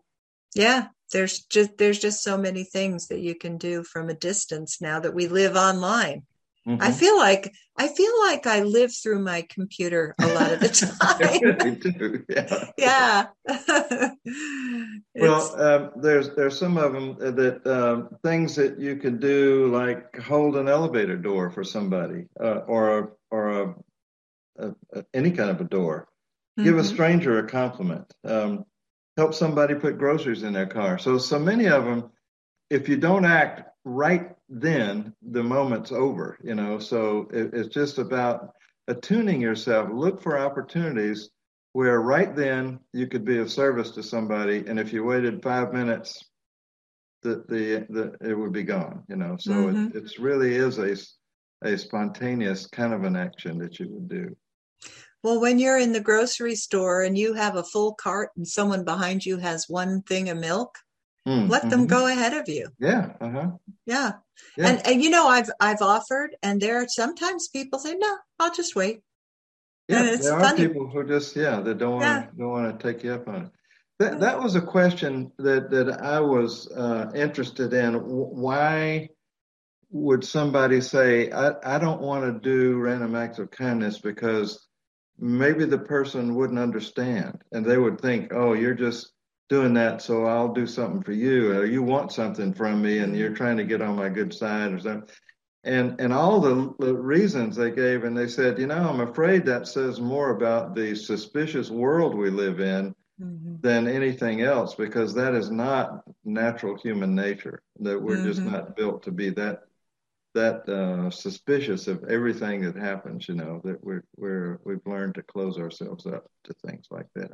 yeah, 0.54 0.88
there's 1.12 1.40
just 1.44 1.76
there's 1.78 1.98
just 1.98 2.22
so 2.22 2.36
many 2.36 2.64
things 2.64 3.08
that 3.08 3.20
you 3.20 3.34
can 3.34 3.58
do 3.58 3.82
from 3.82 4.08
a 4.08 4.14
distance 4.14 4.80
now 4.80 5.00
that 5.00 5.14
we 5.14 5.28
live 5.28 5.56
online 5.56 6.22
mm-hmm. 6.66 6.82
i 6.82 6.90
feel 6.90 7.16
like 7.16 7.52
i 7.76 7.88
feel 7.88 8.12
like 8.20 8.46
i 8.46 8.62
live 8.62 8.92
through 8.94 9.18
my 9.18 9.46
computer 9.50 10.14
a 10.20 10.26
lot 10.28 10.52
of 10.52 10.60
the 10.60 10.68
time 11.02 12.26
yeah, 12.78 13.26
yeah. 13.46 14.10
well 15.14 15.60
um, 15.60 15.90
there's 15.96 16.34
there's 16.34 16.58
some 16.58 16.76
of 16.76 16.92
them 16.92 17.16
that 17.18 17.66
um, 17.66 18.08
things 18.22 18.56
that 18.56 18.78
you 18.78 18.96
can 18.96 19.18
do 19.18 19.70
like 19.72 20.16
hold 20.20 20.56
an 20.56 20.68
elevator 20.68 21.16
door 21.16 21.50
for 21.50 21.64
somebody 21.64 22.26
uh, 22.40 22.60
or 22.66 22.98
a, 22.98 23.08
or 23.30 23.48
a, 23.50 23.74
a, 24.58 25.04
any 25.14 25.30
kind 25.30 25.50
of 25.50 25.60
a 25.60 25.64
door 25.64 26.06
give 26.56 26.66
mm-hmm. 26.66 26.78
a 26.78 26.84
stranger 26.84 27.38
a 27.38 27.48
compliment 27.48 28.12
um, 28.24 28.64
help 29.20 29.34
somebody 29.34 29.74
put 29.74 29.98
groceries 29.98 30.44
in 30.44 30.54
their 30.54 30.66
car. 30.66 30.98
So, 30.98 31.18
so 31.18 31.38
many 31.38 31.66
of 31.66 31.84
them, 31.84 32.10
if 32.70 32.88
you 32.88 32.96
don't 32.96 33.26
act 33.26 33.68
right 33.84 34.34
then, 34.48 35.14
the 35.20 35.42
moment's 35.42 35.92
over, 35.92 36.38
you 36.42 36.54
know. 36.54 36.78
So 36.78 37.28
it, 37.30 37.50
it's 37.52 37.74
just 37.74 37.98
about 37.98 38.54
attuning 38.88 39.42
yourself. 39.42 39.90
Look 39.92 40.22
for 40.22 40.38
opportunities 40.38 41.28
where 41.74 42.00
right 42.00 42.34
then 42.34 42.80
you 42.94 43.06
could 43.08 43.26
be 43.26 43.38
of 43.38 43.52
service 43.52 43.90
to 43.92 44.02
somebody. 44.02 44.64
And 44.66 44.80
if 44.80 44.90
you 44.90 45.04
waited 45.04 45.42
five 45.42 45.74
minutes, 45.74 46.24
the, 47.22 47.44
the, 47.46 47.86
the 47.90 48.30
it 48.30 48.34
would 48.34 48.54
be 48.54 48.62
gone, 48.62 49.04
you 49.06 49.16
know. 49.16 49.36
So 49.38 49.52
mm-hmm. 49.52 49.98
it, 49.98 50.04
it 50.04 50.18
really 50.18 50.54
is 50.54 50.78
a, 50.78 50.96
a 51.68 51.76
spontaneous 51.76 52.66
kind 52.68 52.94
of 52.94 53.04
an 53.04 53.16
action 53.16 53.58
that 53.58 53.78
you 53.78 53.86
would 53.90 54.08
do. 54.08 54.34
Well, 55.22 55.40
when 55.40 55.58
you're 55.58 55.78
in 55.78 55.92
the 55.92 56.00
grocery 56.00 56.54
store 56.54 57.02
and 57.02 57.16
you 57.16 57.34
have 57.34 57.56
a 57.56 57.62
full 57.62 57.94
cart 57.94 58.30
and 58.36 58.46
someone 58.48 58.84
behind 58.84 59.26
you 59.26 59.36
has 59.38 59.68
one 59.68 60.02
thing 60.02 60.28
of 60.30 60.38
milk, 60.38 60.76
Mm, 61.28 61.50
Let 61.50 61.68
them 61.68 61.84
mhm. 61.84 61.90
go 61.90 62.06
ahead 62.06 62.32
of 62.32 62.48
you. 62.48 62.68
Yeah. 62.78 63.12
Uh-huh. 63.20 63.50
Yeah. 63.84 64.12
Yeah. 64.56 64.68
And, 64.68 64.86
and 64.86 65.04
you 65.04 65.10
know, 65.10 65.28
I've 65.28 65.50
I've 65.60 65.82
offered, 65.82 66.34
and 66.42 66.58
there 66.58 66.80
are 66.82 66.88
sometimes 66.88 67.48
people 67.48 67.78
say, 67.78 67.94
"No, 67.94 68.16
I'll 68.38 68.54
just 68.54 68.74
wait." 68.74 69.02
Yeah, 69.86 69.98
And 70.00 70.08
it's 70.08 70.24
there 70.24 70.32
are 70.32 70.40
funny. 70.40 70.66
people 70.66 70.88
who 70.88 71.04
just 71.06 71.36
yeah 71.36 71.60
they 71.60 71.74
don't 71.74 71.92
want 71.96 72.04
Yeah. 72.06 72.30
to 72.30 72.36
don't 72.38 72.48
want 72.50 72.80
to 72.80 72.92
take 72.92 73.04
you 73.04 73.12
up 73.12 73.28
on 73.28 73.44
it. 73.44 73.50
That 73.98 74.20
that 74.20 74.40
was 74.42 74.54
a 74.56 74.62
question 74.62 75.30
that 75.36 75.70
that 75.70 76.00
I 76.00 76.20
was 76.20 76.72
uh, 76.72 77.10
interested 77.14 77.74
in. 77.74 77.94
Why 77.96 79.10
would 79.90 80.24
somebody 80.24 80.80
say 80.80 81.30
I 81.32 81.76
I 81.76 81.78
don't 81.78 82.00
want 82.00 82.24
to 82.24 82.40
do 82.40 82.78
random 82.78 83.14
acts 83.14 83.38
of 83.38 83.50
kindness 83.50 83.98
because 84.00 84.66
maybe 85.20 85.64
the 85.64 85.78
person 85.78 86.34
wouldn't 86.34 86.58
understand 86.58 87.42
and 87.52 87.64
they 87.64 87.78
would 87.78 88.00
think 88.00 88.32
oh 88.32 88.54
you're 88.54 88.74
just 88.74 89.12
doing 89.48 89.74
that 89.74 90.00
so 90.02 90.24
I'll 90.24 90.52
do 90.52 90.66
something 90.66 91.02
for 91.02 91.12
you 91.12 91.52
or 91.52 91.64
you 91.66 91.82
want 91.82 92.12
something 92.12 92.54
from 92.54 92.82
me 92.82 92.98
and 92.98 93.16
you're 93.16 93.34
trying 93.34 93.56
to 93.58 93.64
get 93.64 93.82
on 93.82 93.96
my 93.96 94.08
good 94.08 94.32
side 94.34 94.72
or 94.72 94.78
something 94.80 95.08
and 95.64 96.00
and 96.00 96.12
all 96.12 96.40
the, 96.40 96.74
the 96.78 96.94
reasons 96.94 97.56
they 97.56 97.70
gave 97.70 98.04
and 98.04 98.16
they 98.16 98.28
said 98.28 98.58
you 98.58 98.66
know 98.66 98.88
i'm 98.88 99.00
afraid 99.00 99.44
that 99.46 99.66
says 99.68 100.00
more 100.00 100.30
about 100.30 100.74
the 100.74 100.94
suspicious 100.94 101.70
world 101.70 102.14
we 102.14 102.30
live 102.30 102.60
in 102.60 102.94
Mhm. 103.18 103.62
than 103.62 103.86
anything 103.88 104.42
else 104.42 104.74
because 104.74 105.14
that 105.14 105.34
is 105.34 105.50
not 105.50 106.02
natural 106.24 106.76
human 106.78 107.14
nature 107.14 107.62
that 107.80 108.00
we're 108.00 108.20
just 108.20 108.42
Mhm. 108.42 108.52
not 108.52 108.76
built 108.76 109.02
to 109.02 109.10
be 109.12 109.30
that 109.30 109.64
that 110.34 110.68
uh, 110.68 111.10
suspicious 111.10 111.88
of 111.88 112.04
everything 112.04 112.62
that 112.62 112.76
happens 112.76 113.28
you 113.28 113.34
know 113.34 113.60
that 113.64 113.82
we're 113.82 114.04
we're 114.16 114.60
we've 114.64 114.86
learned 114.86 115.14
to 115.14 115.22
close 115.22 115.58
ourselves 115.58 116.06
up 116.06 116.24
to 116.44 116.54
things 116.66 116.86
like 116.90 117.08
that 117.14 117.32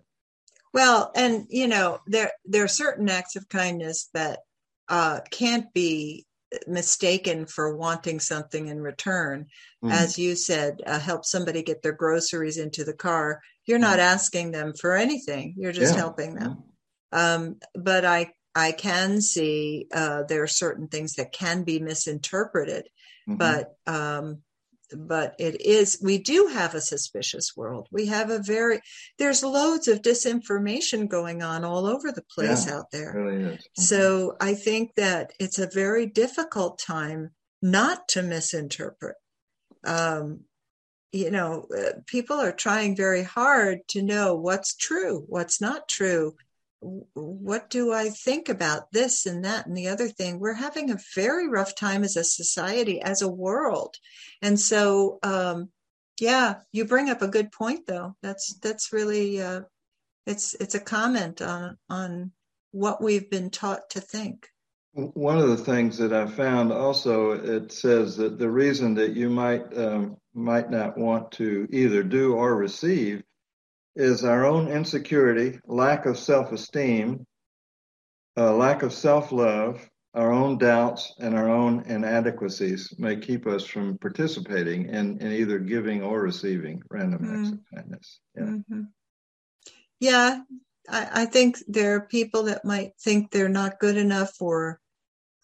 Well, 0.72 1.10
and 1.14 1.46
you 1.48 1.68
know, 1.68 2.00
there 2.06 2.32
there 2.44 2.64
are 2.64 2.68
certain 2.68 3.08
acts 3.08 3.36
of 3.36 3.48
kindness 3.48 4.10
that 4.12 4.40
uh, 4.88 5.20
can't 5.30 5.72
be 5.72 6.26
mistaken 6.66 7.46
for 7.46 7.76
wanting 7.76 8.20
something 8.20 8.68
in 8.68 8.80
return. 8.80 9.46
Mm. 9.82 9.90
As 9.90 10.18
you 10.18 10.36
said, 10.36 10.80
uh, 10.86 10.98
help 10.98 11.24
somebody 11.24 11.62
get 11.62 11.82
their 11.82 11.92
groceries 11.92 12.58
into 12.58 12.84
the 12.84 12.94
car. 12.94 13.40
You're 13.64 13.78
not 13.78 13.98
asking 13.98 14.52
them 14.52 14.74
for 14.78 14.94
anything. 14.94 15.54
You're 15.56 15.72
just 15.72 15.94
Yeah. 15.94 16.00
helping 16.02 16.34
them. 16.34 16.64
Um, 17.12 17.56
but 17.74 18.04
I 18.04 18.32
I 18.56 18.72
can 18.72 19.20
see 19.20 19.86
uh, 19.92 20.22
there 20.24 20.42
are 20.42 20.48
certain 20.48 20.88
things 20.88 21.14
that 21.14 21.32
can 21.32 21.62
be 21.62 21.78
misinterpreted. 21.78 22.88
Mhm. 23.28 23.38
But 23.38 23.76
um, 23.86 24.42
but 24.96 25.34
it 25.38 25.60
is 25.60 25.98
we 26.00 26.18
do 26.18 26.46
have 26.46 26.74
a 26.74 26.80
suspicious 26.80 27.56
world. 27.56 27.88
We 27.90 28.06
have 28.06 28.30
a 28.30 28.38
very 28.38 28.80
there's 29.18 29.42
loads 29.42 29.88
of 29.88 30.00
disinformation 30.00 31.08
going 31.08 31.42
on 31.42 31.64
all 31.64 31.86
over 31.86 32.12
the 32.12 32.24
place 32.34 32.66
out 32.68 32.90
there. 32.92 33.12
really 33.14 33.58
So 33.74 34.36
I 34.40 34.54
think 34.54 34.94
that 34.94 35.32
it's 35.38 35.58
a 35.58 35.68
very 35.68 36.06
difficult 36.06 36.78
time 36.78 37.30
not 37.60 38.08
to 38.08 38.22
misinterpret. 38.22 39.16
Um, 39.84 40.44
you 41.12 41.30
know, 41.30 41.66
uh, 41.76 42.00
people 42.06 42.36
are 42.36 42.52
trying 42.52 42.94
very 42.96 43.22
hard 43.22 43.80
to 43.88 44.02
know 44.02 44.34
what's 44.36 44.74
true, 44.76 45.24
what's 45.28 45.60
not 45.60 45.88
true. 45.88 46.36
What 46.80 47.70
do 47.70 47.92
I 47.92 48.10
think 48.10 48.48
about 48.48 48.92
this 48.92 49.26
and 49.26 49.44
that 49.44 49.66
and 49.66 49.76
the 49.76 49.88
other 49.88 50.08
thing? 50.08 50.38
We're 50.38 50.54
having 50.54 50.90
a 50.90 50.98
very 51.14 51.48
rough 51.48 51.74
time 51.74 52.04
as 52.04 52.16
a 52.16 52.24
society, 52.24 53.00
as 53.00 53.22
a 53.22 53.28
world. 53.28 53.96
And 54.42 54.60
so, 54.60 55.18
um, 55.22 55.70
yeah, 56.20 56.56
you 56.72 56.84
bring 56.84 57.10
up 57.10 57.22
a 57.22 57.28
good 57.28 57.50
point, 57.52 57.86
though. 57.86 58.16
That's 58.22 58.54
that's 58.60 58.92
really 58.92 59.40
uh, 59.40 59.62
it's 60.26 60.54
it's 60.54 60.74
a 60.74 60.80
comment 60.80 61.42
on 61.42 61.78
on 61.88 62.32
what 62.72 63.02
we've 63.02 63.30
been 63.30 63.50
taught 63.50 63.90
to 63.90 64.00
think. 64.00 64.48
One 64.92 65.38
of 65.38 65.48
the 65.48 65.58
things 65.58 65.98
that 65.98 66.14
I 66.14 66.26
found 66.26 66.72
also, 66.72 67.32
it 67.32 67.70
says 67.70 68.16
that 68.16 68.38
the 68.38 68.50
reason 68.50 68.94
that 68.94 69.12
you 69.12 69.28
might 69.28 69.76
um, 69.76 70.16
might 70.34 70.70
not 70.70 70.96
want 70.96 71.32
to 71.32 71.68
either 71.70 72.02
do 72.02 72.34
or 72.34 72.56
receive 72.56 73.22
is 73.96 74.24
our 74.24 74.44
own 74.44 74.68
insecurity, 74.68 75.58
lack 75.66 76.06
of 76.06 76.18
self-esteem, 76.18 77.26
uh, 78.36 78.54
lack 78.54 78.82
of 78.82 78.92
self-love, 78.92 79.80
our 80.14 80.32
own 80.32 80.58
doubts, 80.58 81.14
and 81.18 81.34
our 81.34 81.48
own 81.48 81.82
inadequacies 81.86 82.94
may 82.98 83.16
keep 83.16 83.46
us 83.46 83.64
from 83.64 83.98
participating 83.98 84.88
in, 84.88 85.18
in 85.20 85.32
either 85.32 85.58
giving 85.58 86.02
or 86.02 86.20
receiving 86.20 86.82
random 86.90 87.24
acts 87.24 87.52
of 87.52 87.58
kindness. 87.74 88.20
Yeah. 88.36 88.42
Mhm. 88.42 88.88
Yeah, 89.98 90.40
I, 90.88 91.22
I 91.22 91.24
think 91.26 91.58
there 91.66 91.96
are 91.96 92.06
people 92.06 92.44
that 92.44 92.64
might 92.64 92.92
think 93.00 93.30
they're 93.30 93.48
not 93.48 93.78
good 93.80 93.96
enough 93.96 94.40
or 94.40 94.80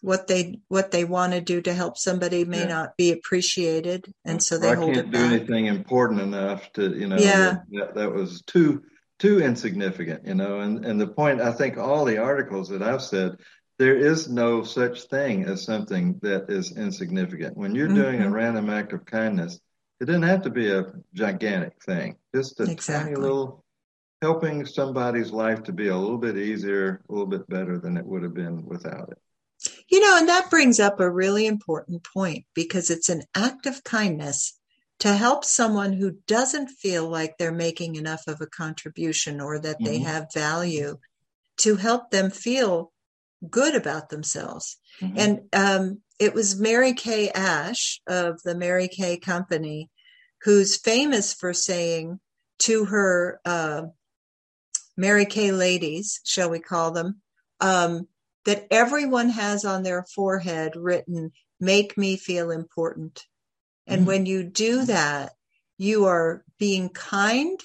what 0.03 0.27
they 0.27 0.59
what 0.67 0.91
they 0.91 1.05
want 1.05 1.31
to 1.31 1.39
do 1.39 1.61
to 1.61 1.73
help 1.73 1.97
somebody 1.97 2.43
may 2.43 2.59
Yeah. 2.63 2.67
not 2.67 2.97
be 2.97 3.13
appreciated, 3.13 4.13
and 4.25 4.43
so 4.43 4.57
they 4.57 4.71
I 4.71 4.75
hold 4.75 4.95
can't 4.95 5.07
it 5.07 5.11
do 5.11 5.17
back. 5.17 5.31
anything 5.31 5.67
important 5.67 6.19
enough 6.19 6.69
to, 6.73 6.93
you 6.93 7.07
know, 7.07 7.17
Yeah. 7.17 7.59
that, 7.71 7.95
that 7.95 8.13
was 8.13 8.41
too 8.41 8.83
too 9.19 9.39
insignificant, 9.39 10.27
you 10.27 10.35
know. 10.35 10.59
And 10.59 10.85
and 10.85 10.99
the 10.99 11.07
point, 11.07 11.39
I 11.39 11.53
think, 11.53 11.77
all 11.77 12.03
the 12.03 12.17
articles 12.17 12.67
that 12.67 12.83
I've 12.83 13.01
said, 13.01 13.37
there 13.79 13.95
is 13.95 14.29
no 14.29 14.63
such 14.63 15.03
thing 15.03 15.45
as 15.45 15.63
something 15.63 16.19
that 16.21 16.49
is 16.49 16.75
insignificant. 16.75 17.55
When 17.55 17.73
you're 17.73 17.87
doing 17.87 18.21
a 18.21 18.25
Mhm. 18.27 18.33
random 18.33 18.69
act 18.69 18.91
of 18.91 19.05
kindness, 19.05 19.57
it 20.01 20.05
doesn't 20.05 20.23
have 20.23 20.41
to 20.43 20.49
be 20.49 20.69
a 20.69 20.91
gigantic 21.13 21.81
thing. 21.81 22.17
Just 22.35 22.59
a 22.59 22.63
Exactly. 22.63 23.13
tiny 23.13 23.21
little 23.21 23.63
helping 24.21 24.65
somebody's 24.65 25.31
life 25.31 25.63
to 25.63 25.71
be 25.71 25.87
a 25.87 25.97
little 25.97 26.17
bit 26.17 26.37
easier, 26.37 27.01
a 27.07 27.11
little 27.11 27.25
bit 27.27 27.47
better 27.47 27.79
than 27.79 27.95
it 27.95 28.05
would 28.05 28.23
have 28.23 28.33
been 28.33 28.65
without 28.65 29.09
it. 29.09 29.17
You 29.93 29.99
know, 29.99 30.17
and 30.17 30.27
that 30.27 30.49
brings 30.49 30.79
up 30.79 30.99
a 30.99 31.07
really 31.07 31.45
important 31.45 32.03
point 32.03 32.45
because 32.55 32.89
it's 32.89 33.09
an 33.09 33.21
act 33.35 33.67
of 33.67 33.83
kindness 33.83 34.59
to 35.01 35.13
help 35.13 35.45
someone 35.45 35.93
who 35.93 36.17
doesn't 36.25 36.69
feel 36.69 37.07
like 37.07 37.37
they're 37.37 37.51
making 37.51 37.95
enough 37.95 38.23
of 38.25 38.41
a 38.41 38.47
contribution 38.47 39.39
or 39.39 39.59
that 39.59 39.77
they 39.83 39.99
Mhm. 39.99 40.05
have 40.05 40.33
value 40.33 40.97
to 41.57 41.75
help 41.75 42.09
them 42.09 42.31
feel 42.31 42.91
good 43.47 43.75
about 43.75 44.09
themselves. 44.09 44.77
Mhm. 44.99 45.13
And 45.15 45.49
um, 45.53 46.01
it 46.17 46.33
was 46.33 46.59
Mary 46.59 46.95
Kay 46.95 47.29
Ash 47.29 48.01
of 48.07 48.41
the 48.41 48.55
Mary 48.55 48.87
Kay 48.87 49.17
Company 49.17 49.91
who's 50.41 50.75
famous 50.75 51.35
for 51.35 51.53
saying 51.53 52.19
to 52.65 52.85
her 52.85 53.39
uh, 53.45 53.83
Mary 54.97 55.27
Kay 55.27 55.51
ladies, 55.51 56.19
shall 56.23 56.49
we 56.49 56.59
call 56.59 56.89
them, 56.89 57.21
um, 57.59 58.07
that 58.45 58.67
everyone 58.71 59.29
has 59.29 59.65
on 59.65 59.83
their 59.83 60.03
forehead 60.03 60.75
written, 60.75 61.31
make 61.59 61.97
me 61.97 62.17
feel 62.17 62.51
important. 62.51 63.25
And 63.87 64.03
Mhm. 64.03 64.07
when 64.07 64.25
you 64.25 64.43
do 64.43 64.85
that, 64.85 65.33
you 65.77 66.05
are 66.05 66.43
being 66.57 66.89
kind 66.89 67.59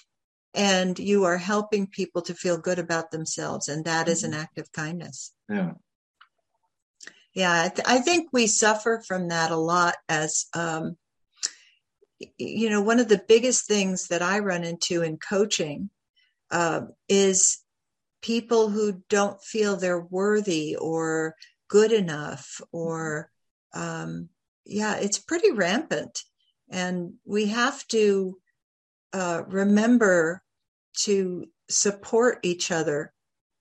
and 0.54 0.98
you 0.98 1.24
are 1.24 1.36
helping 1.36 1.86
people 1.86 2.22
to 2.22 2.34
feel 2.34 2.58
good 2.58 2.78
about 2.78 3.10
themselves. 3.10 3.68
And 3.68 3.84
that 3.84 4.08
is 4.08 4.24
an 4.24 4.34
act 4.34 4.58
of 4.58 4.72
kindness. 4.72 5.32
yeah. 5.48 5.72
Yeah, 7.34 7.62
I, 7.64 7.68
th- 7.68 7.86
I 7.86 8.00
think 8.00 8.30
we 8.32 8.46
suffer 8.48 9.02
from 9.06 9.28
that 9.28 9.52
a 9.52 9.56
lot 9.56 9.94
as, 10.08 10.46
um, 10.54 10.96
you 12.36 12.68
know, 12.70 12.80
one 12.80 12.98
of 12.98 13.08
the 13.08 13.22
biggest 13.28 13.66
things 13.66 14.08
that 14.08 14.22
I 14.22 14.40
run 14.40 14.64
into 14.64 15.02
in 15.02 15.18
coaching 15.18 15.90
uh, 16.50 16.82
is 17.08 17.58
people 18.20 18.68
who 18.68 19.02
don't 19.08 19.42
feel 19.42 19.76
they're 19.76 20.00
worthy 20.00 20.76
or 20.76 21.34
good 21.68 21.92
enough 21.92 22.60
or, 22.72 23.30
um, 23.74 24.28
yeah, 24.64 24.96
it's 24.96 25.18
pretty 25.18 25.50
rampant. 25.50 26.22
And 26.70 27.14
we 27.24 27.46
have 27.46 27.86
to 27.88 28.38
uh, 29.12 29.42
remember 29.46 30.42
to 31.04 31.46
support 31.68 32.40
each 32.42 32.70
other 32.70 33.12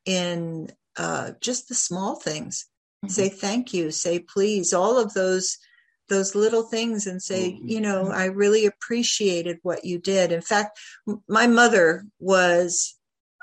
in 0.06 0.70
uh, 0.98 1.32
just 1.42 1.68
the 1.68 1.76
small 1.76 2.16
things 2.16 2.66
Mhm. 3.06 3.12
say 3.12 3.30
thank 3.30 3.74
you 3.74 3.92
say 3.92 4.18
please 4.20 4.74
all 4.74 4.98
of 4.98 5.14
those 5.14 5.58
those 6.10 6.34
little 6.34 6.64
things 6.64 7.06
and 7.06 7.22
say 7.22 7.52
Mhm. 7.52 7.70
you 7.70 7.80
know 7.80 8.08
i 8.10 8.26
really 8.26 8.66
appreciated 8.66 9.60
what 9.62 9.86
you 9.86 10.00
did 10.00 10.32
in 10.32 10.42
fact 10.42 10.80
m- 11.08 11.22
my 11.28 11.46
mother 11.46 12.06
was 12.20 12.98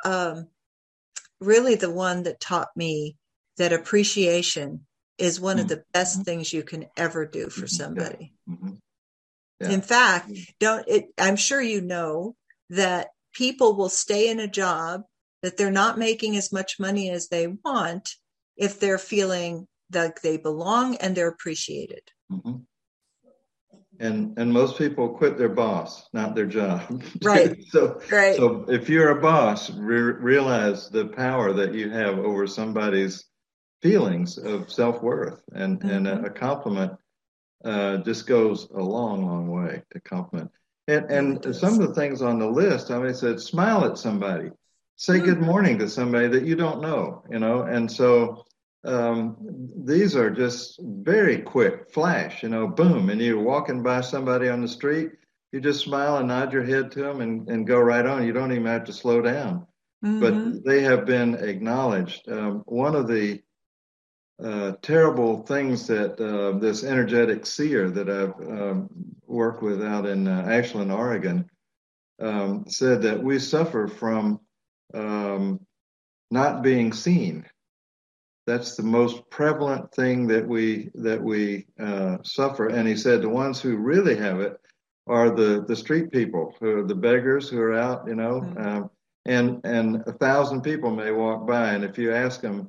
um, 0.05 0.49
really 1.45 1.75
the 1.75 1.91
one 1.91 2.23
that 2.25 2.41
taught 2.41 2.69
me 2.77 3.17
that 3.57 3.73
appreciation 3.73 4.87
is 5.19 5.41
one 5.41 5.59
of 5.59 5.67
Mhm. 5.67 5.69
the 5.69 5.85
best 5.93 6.25
things 6.25 6.53
you 6.53 6.63
can 6.63 6.87
ever 6.97 7.25
do 7.25 7.49
for 7.49 7.67
Mhm. 7.67 7.71
Yeah. 7.71 7.77
somebody 7.77 8.33
Mhm. 8.49 8.79
Yeah. 9.61 9.71
in 9.71 9.81
fact 9.83 10.29
Mhm. 10.29 10.47
don't 10.59 10.89
it 10.89 11.07
i'm 11.19 11.37
sure 11.37 11.61
you 11.63 11.81
know 11.81 12.37
that 12.71 13.11
people 13.33 13.77
will 13.77 13.89
stay 13.89 14.29
in 14.29 14.41
a 14.41 14.49
job 14.49 15.03
that 15.43 15.57
they're 15.57 15.71
not 15.71 15.99
making 15.99 16.37
as 16.37 16.51
much 16.53 16.81
money 16.81 17.11
as 17.11 17.29
they 17.29 17.47
want 17.47 18.17
if 18.57 18.81
they're 18.81 18.99
feeling 18.99 19.69
like 19.93 20.21
they 20.23 20.37
belong 20.37 20.97
and 20.97 21.17
they're 21.17 21.29
appreciated 21.29 22.03
Mhm. 22.31 22.67
And 24.01 24.39
and 24.39 24.53
most 24.53 24.77
people 24.77 25.11
quit 25.11 25.39
their 25.39 25.49
boss, 25.49 26.09
not 26.13 26.35
their 26.35 26.47
job. 26.47 27.03
Right. 27.23 27.63
so 27.69 28.01
right 28.11 28.37
so 28.37 28.67
if 28.69 28.89
you're 28.89 29.11
a 29.11 29.21
boss, 29.21 29.71
re- 29.71 30.01
realize 30.01 30.89
the 30.91 31.07
power 31.07 31.53
that 31.53 31.75
you 31.75 31.91
have 31.91 32.19
over 32.19 32.47
somebody's 32.47 33.25
feelings 33.83 34.39
of 34.39 34.73
self 34.73 35.03
worth, 35.03 35.41
and 35.53 35.79
mm-hmm. 35.79 35.91
and 35.91 36.09
a, 36.09 36.25
a 36.25 36.31
compliment 36.31 36.93
uh, 37.65 37.99
just 37.99 38.27
goes 38.27 38.69
a 38.75 38.83
long, 38.83 39.25
long 39.27 39.49
way 39.49 39.83
to 39.93 40.01
compliment. 40.01 40.51
And 40.89 41.11
and 41.11 41.57
some 41.57 41.75
of 41.75 41.89
the 41.89 41.95
things 41.95 42.21
on 42.21 42.39
the 42.39 42.49
list, 42.49 42.91
I 42.91 42.99
mean, 42.99 43.07
it 43.07 43.17
said 43.17 43.41
smile 43.41 43.85
at 43.85 43.99
somebody, 43.99 44.51
say 44.97 45.15
mm-hmm. 45.15 45.25
good 45.25 45.41
morning 45.41 45.79
to 45.79 45.89
somebody 45.89 46.29
that 46.29 46.45
you 46.45 46.57
don't 46.57 46.81
know, 46.83 47.23
you 47.31 47.39
know, 47.39 47.63
and 47.63 47.91
so. 47.91 48.45
Um, 48.85 49.37
these 49.85 50.15
are 50.15 50.31
just 50.31 50.79
very 50.83 51.39
quick 51.39 51.91
flash, 51.91 52.43
you 52.43 52.49
know, 52.49 52.67
boom, 52.67 53.11
and 53.11 53.21
you're 53.21 53.43
walking 53.43 53.83
by 53.83 54.03
somebody 54.03 54.49
on 54.49 54.61
the 54.61 54.69
street, 54.69 55.13
you 55.53 55.61
just 55.61 55.85
smile 55.85 56.17
and 56.17 56.29
nod 56.29 56.53
your 56.53 56.65
head 56.65 56.91
to 56.93 57.03
them 57.03 57.21
and, 57.21 57.49
and 57.49 57.67
go 57.67 57.79
right 57.79 58.05
on. 58.05 58.27
You 58.27 58.33
don't 58.33 58.53
even 58.53 58.67
have 58.67 58.85
to 58.85 58.93
slow 58.93 59.23
down. 59.23 59.67
Mm-hmm. 60.05 60.21
But 60.21 60.65
they 60.65 60.83
have 60.83 61.07
been 61.07 61.35
acknowledged. 61.35 62.29
Um, 62.29 62.63
one 62.67 62.95
of 62.95 63.09
the 63.09 63.41
uh, 64.43 64.73
terrible 64.83 65.43
things 65.45 65.87
that 65.87 66.21
uh, 66.21 66.59
this 66.59 66.83
energetic 66.83 67.47
seer 67.47 67.89
that 67.91 68.11
I've 68.11 68.49
um, 68.49 68.91
worked 69.27 69.63
with 69.63 69.83
out 69.83 70.07
in 70.07 70.27
uh, 70.27 70.45
Ashland, 70.49 70.91
Oregon, 70.91 71.49
um, 72.21 72.65
said 72.69 73.03
that 73.03 73.23
we 73.23 73.39
suffer 73.39 73.87
from 73.87 74.41
um, 74.93 75.61
not 76.31 76.63
being 76.63 76.93
seen. 76.93 77.47
That's 78.47 78.77
the 78.77 78.83
most 78.83 79.29
prevalent 79.31 79.93
thing 79.93 80.27
that 80.29 80.47
we 80.47 80.91
that 80.95 81.23
we 81.23 81.67
uh, 81.81 82.19
suffer. 82.23 82.69
And 82.69 82.87
he 82.87 82.97
said 82.97 83.23
the 83.23 83.29
ones 83.29 83.61
who 83.61 83.77
really 83.77 84.17
have 84.17 84.41
it 84.41 84.61
are 85.07 85.31
the 85.31 85.65
the 85.67 85.77
street 85.77 86.11
people, 86.11 86.55
who 86.61 86.79
are 86.79 86.87
the 86.87 86.95
beggars 86.95 87.49
who 87.49 87.61
are 87.61 87.75
out, 87.75 88.07
you 88.07 88.15
know, 88.15 88.41
mm-hmm. 88.41 88.67
um, 88.67 88.91
and 89.27 89.61
and 89.65 90.03
a 90.07 90.13
thousand 90.13 90.63
people 90.63 90.91
may 90.91 91.11
walk 91.11 91.47
by, 91.47 91.71
and 91.71 91.85
if 91.85 91.97
you 91.99 92.13
ask 92.13 92.41
them 92.41 92.69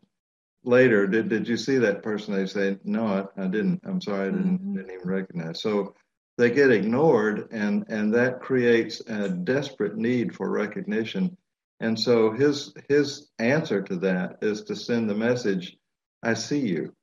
later, 0.64 1.08
did 1.08 1.30
did 1.30 1.48
you 1.48 1.58
see 1.58 1.78
that 1.78 2.04
person? 2.04 2.34
They 2.34 2.46
say, 2.46 2.78
no, 2.84 3.06
I, 3.08 3.44
I 3.44 3.48
didn't. 3.48 3.82
I'm 3.86 4.02
sorry, 4.02 4.28
I 4.28 4.32
didn't 4.32 4.60
mm-hmm. 4.60 4.76
didn't 4.76 4.92
even 4.92 5.08
recognize. 5.08 5.62
So 5.62 5.94
they 6.38 6.50
get 6.50 6.72
ignored, 6.72 7.50
and 7.52 7.86
and 7.90 8.14
that 8.14 8.42
creates 8.42 9.02
a 9.08 9.30
desperate 9.30 9.98
need 9.98 10.36
for 10.36 10.50
recognition. 10.50 11.38
And 11.80 12.00
so 12.00 12.32
his 12.32 12.74
his 12.88 13.32
answer 13.40 13.82
to 13.82 13.98
that 13.98 14.38
is 14.42 14.64
to 14.64 14.76
send 14.76 15.10
the 15.10 15.16
message, 15.16 15.78
I 16.24 16.34
see 16.34 16.60
you. 16.60 16.94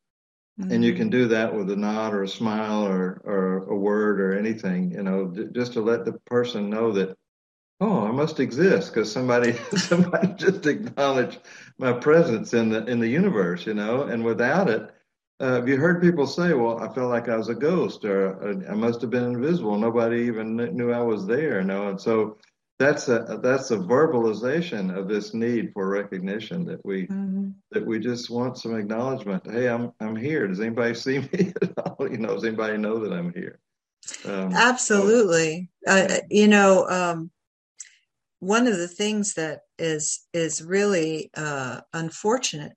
Mm-hmm. 0.60 0.72
And 0.72 0.84
you 0.84 0.94
can 0.94 1.08
do 1.08 1.28
that 1.28 1.54
with 1.54 1.70
a 1.70 1.76
nod 1.76 2.14
or 2.14 2.24
a 2.24 2.28
smile 2.28 2.86
or, 2.86 3.22
or 3.24 3.58
a 3.70 3.76
word 3.76 4.20
or 4.20 4.38
anything, 4.38 4.90
you 4.92 5.02
know, 5.02 5.34
just 5.52 5.72
to 5.74 5.80
let 5.80 6.04
the 6.04 6.12
person 6.26 6.68
know 6.68 6.92
that, 6.92 7.16
oh, 7.80 8.04
I 8.06 8.10
must 8.10 8.38
exist 8.38 8.92
because 8.92 9.10
somebody 9.10 9.52
somebody 9.76 10.28
just 10.34 10.66
acknowledged 10.66 11.40
my 11.78 11.92
presence 11.92 12.54
in 12.54 12.68
the 12.68 12.84
in 12.86 13.00
the 13.00 13.08
universe, 13.08 13.66
you 13.66 13.74
know. 13.74 14.02
And 14.02 14.24
without 14.24 14.68
it, 14.68 14.90
uh, 15.40 15.54
have 15.54 15.68
you 15.68 15.76
heard 15.76 16.02
people 16.02 16.26
say, 16.26 16.52
"Well, 16.52 16.78
I 16.78 16.92
felt 16.94 17.10
like 17.10 17.28
I 17.28 17.36
was 17.36 17.48
a 17.48 17.54
ghost," 17.54 18.04
or 18.04 18.66
"I 18.70 18.74
must 18.74 19.00
have 19.00 19.10
been 19.10 19.24
invisible. 19.24 19.78
Nobody 19.78 20.22
even 20.22 20.56
knew 20.56 20.92
I 20.92 21.00
was 21.00 21.26
there," 21.26 21.60
you 21.60 21.66
know. 21.66 21.88
And 21.88 22.00
so 22.00 22.36
that's 22.82 23.08
a 23.08 23.38
that's 23.42 23.70
a 23.70 23.76
verbalization 23.76 24.96
of 24.96 25.06
this 25.06 25.34
need 25.34 25.72
for 25.72 25.88
recognition 25.88 26.64
that 26.64 26.84
we 26.84 27.06
mm-hmm. 27.06 27.50
that 27.70 27.86
we 27.86 28.00
just 28.00 28.28
want 28.28 28.58
some 28.58 28.74
acknowledgement. 28.74 29.48
Hey, 29.48 29.68
I'm 29.68 29.92
I'm 30.00 30.16
here. 30.16 30.48
Does 30.48 30.60
anybody 30.60 30.94
see 30.94 31.20
me 31.20 31.52
at 31.62 31.78
all? 31.78 32.10
You 32.10 32.18
know, 32.18 32.34
does 32.34 32.44
anybody 32.44 32.76
know 32.78 32.98
that 32.98 33.12
I'm 33.12 33.32
here? 33.32 33.60
Um, 34.24 34.52
Absolutely. 34.52 35.70
So, 35.86 35.92
uh, 35.92 36.16
you 36.28 36.48
know, 36.48 36.88
um, 36.88 37.30
one 38.40 38.66
of 38.66 38.76
the 38.76 38.88
things 38.88 39.34
that 39.34 39.60
is 39.78 40.26
is 40.32 40.60
really 40.60 41.30
uh, 41.36 41.82
unfortunate 41.92 42.72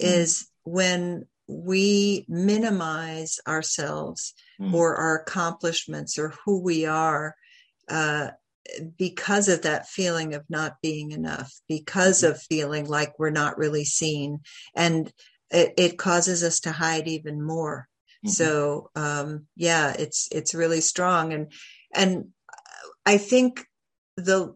mm-hmm. 0.00 0.20
is 0.20 0.48
when 0.64 1.26
we 1.46 2.24
minimize 2.28 3.40
ourselves 3.46 4.32
mm-hmm. 4.58 4.74
or 4.74 4.96
our 4.96 5.16
accomplishments 5.16 6.18
or 6.18 6.32
who 6.44 6.62
we 6.62 6.86
are 6.86 7.34
uh, 7.90 8.28
because 8.98 9.48
of 9.48 9.62
that 9.62 9.88
feeling 9.88 10.34
of 10.34 10.44
not 10.48 10.76
being 10.82 11.12
enough, 11.12 11.52
because 11.68 12.22
of 12.22 12.42
feeling 12.42 12.86
like 12.86 13.18
we're 13.18 13.30
not 13.30 13.58
really 13.58 13.84
seen, 13.84 14.40
and 14.74 15.12
it, 15.50 15.74
it 15.76 15.98
causes 15.98 16.42
us 16.42 16.60
to 16.60 16.72
hide 16.72 17.08
even 17.08 17.42
more. 17.42 17.88
Mm-hmm. 18.24 18.30
So 18.30 18.90
um, 18.94 19.46
yeah, 19.56 19.94
it's 19.98 20.28
it's 20.30 20.54
really 20.54 20.80
strong, 20.80 21.32
and 21.32 21.52
and 21.94 22.28
I 23.06 23.18
think 23.18 23.64
the 24.16 24.54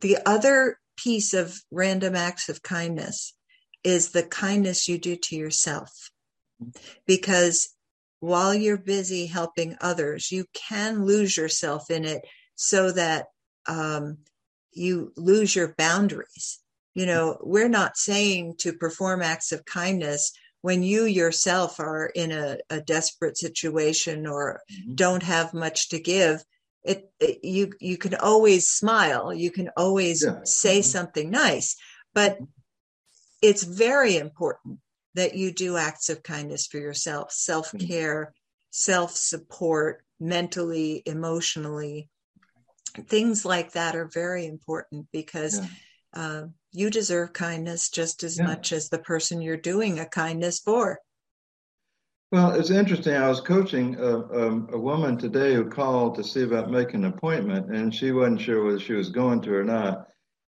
the 0.00 0.18
other 0.24 0.78
piece 0.96 1.34
of 1.34 1.58
random 1.70 2.14
acts 2.14 2.48
of 2.48 2.62
kindness 2.62 3.34
is 3.84 4.10
the 4.10 4.22
kindness 4.22 4.88
you 4.88 4.98
do 4.98 5.16
to 5.16 5.36
yourself, 5.36 6.10
because 7.06 7.74
while 8.20 8.54
you're 8.54 8.76
busy 8.76 9.26
helping 9.26 9.76
others, 9.80 10.30
you 10.30 10.44
can 10.52 11.06
lose 11.06 11.36
yourself 11.36 11.90
in 11.90 12.04
it 12.04 12.22
so 12.60 12.92
that 12.92 13.28
um, 13.66 14.18
you 14.70 15.14
lose 15.16 15.56
your 15.56 15.74
boundaries. 15.78 16.60
You 16.92 17.06
know, 17.06 17.38
we're 17.40 17.70
not 17.70 17.96
saying 17.96 18.56
to 18.58 18.74
perform 18.74 19.22
acts 19.22 19.50
of 19.50 19.64
kindness 19.64 20.32
when 20.60 20.82
you 20.82 21.04
yourself 21.06 21.80
are 21.80 22.12
in 22.14 22.32
a, 22.32 22.58
a 22.68 22.82
desperate 22.82 23.38
situation 23.38 24.26
or 24.26 24.60
mm-hmm. 24.70 24.94
don't 24.94 25.22
have 25.22 25.54
much 25.54 25.88
to 25.88 25.98
give. 25.98 26.44
It, 26.84 27.10
it, 27.18 27.38
you 27.42 27.72
you 27.80 27.96
can 27.96 28.14
always 28.14 28.68
smile, 28.68 29.32
you 29.32 29.50
can 29.50 29.70
always 29.74 30.22
yeah. 30.22 30.40
say 30.44 30.80
mm-hmm. 30.80 30.82
something 30.82 31.30
nice, 31.30 31.76
but 32.12 32.38
it's 33.40 33.62
very 33.62 34.18
important 34.18 34.80
that 35.14 35.34
you 35.34 35.50
do 35.50 35.78
acts 35.78 36.10
of 36.10 36.22
kindness 36.22 36.66
for 36.66 36.76
yourself, 36.76 37.32
self 37.32 37.72
care, 37.78 38.24
mm-hmm. 38.24 38.32
self 38.70 39.12
support, 39.16 40.02
mentally, 40.18 41.02
emotionally, 41.06 42.10
things 43.08 43.44
like 43.44 43.72
that 43.72 43.96
are 43.96 44.08
very 44.12 44.46
important 44.46 45.06
because 45.12 45.58
yeah. 45.58 45.66
uh, 46.14 46.46
you 46.72 46.90
deserve 46.90 47.32
kindness 47.32 47.90
just 47.90 48.22
as 48.22 48.38
yeah. 48.38 48.44
much 48.44 48.72
as 48.72 48.88
the 48.88 48.98
person 48.98 49.42
you're 49.42 49.56
doing 49.56 49.98
a 49.98 50.06
kindness 50.06 50.60
for. 50.60 50.98
Well, 52.32 52.52
it's 52.52 52.70
interesting. 52.70 53.14
I 53.14 53.28
was 53.28 53.40
coaching 53.40 53.96
a, 53.96 54.18
a, 54.18 54.50
a, 54.74 54.78
woman 54.78 55.18
today 55.18 55.54
who 55.54 55.68
called 55.68 56.14
to 56.14 56.22
see 56.22 56.44
about 56.44 56.70
making 56.70 57.04
an 57.04 57.12
appointment, 57.12 57.74
and 57.74 57.92
she 57.92 58.12
wasn't 58.12 58.40
sure 58.40 58.64
whether 58.64 58.78
she 58.78 58.92
was 58.92 59.08
going 59.08 59.40
to 59.42 59.54
or 59.54 59.64
not. 59.64 60.06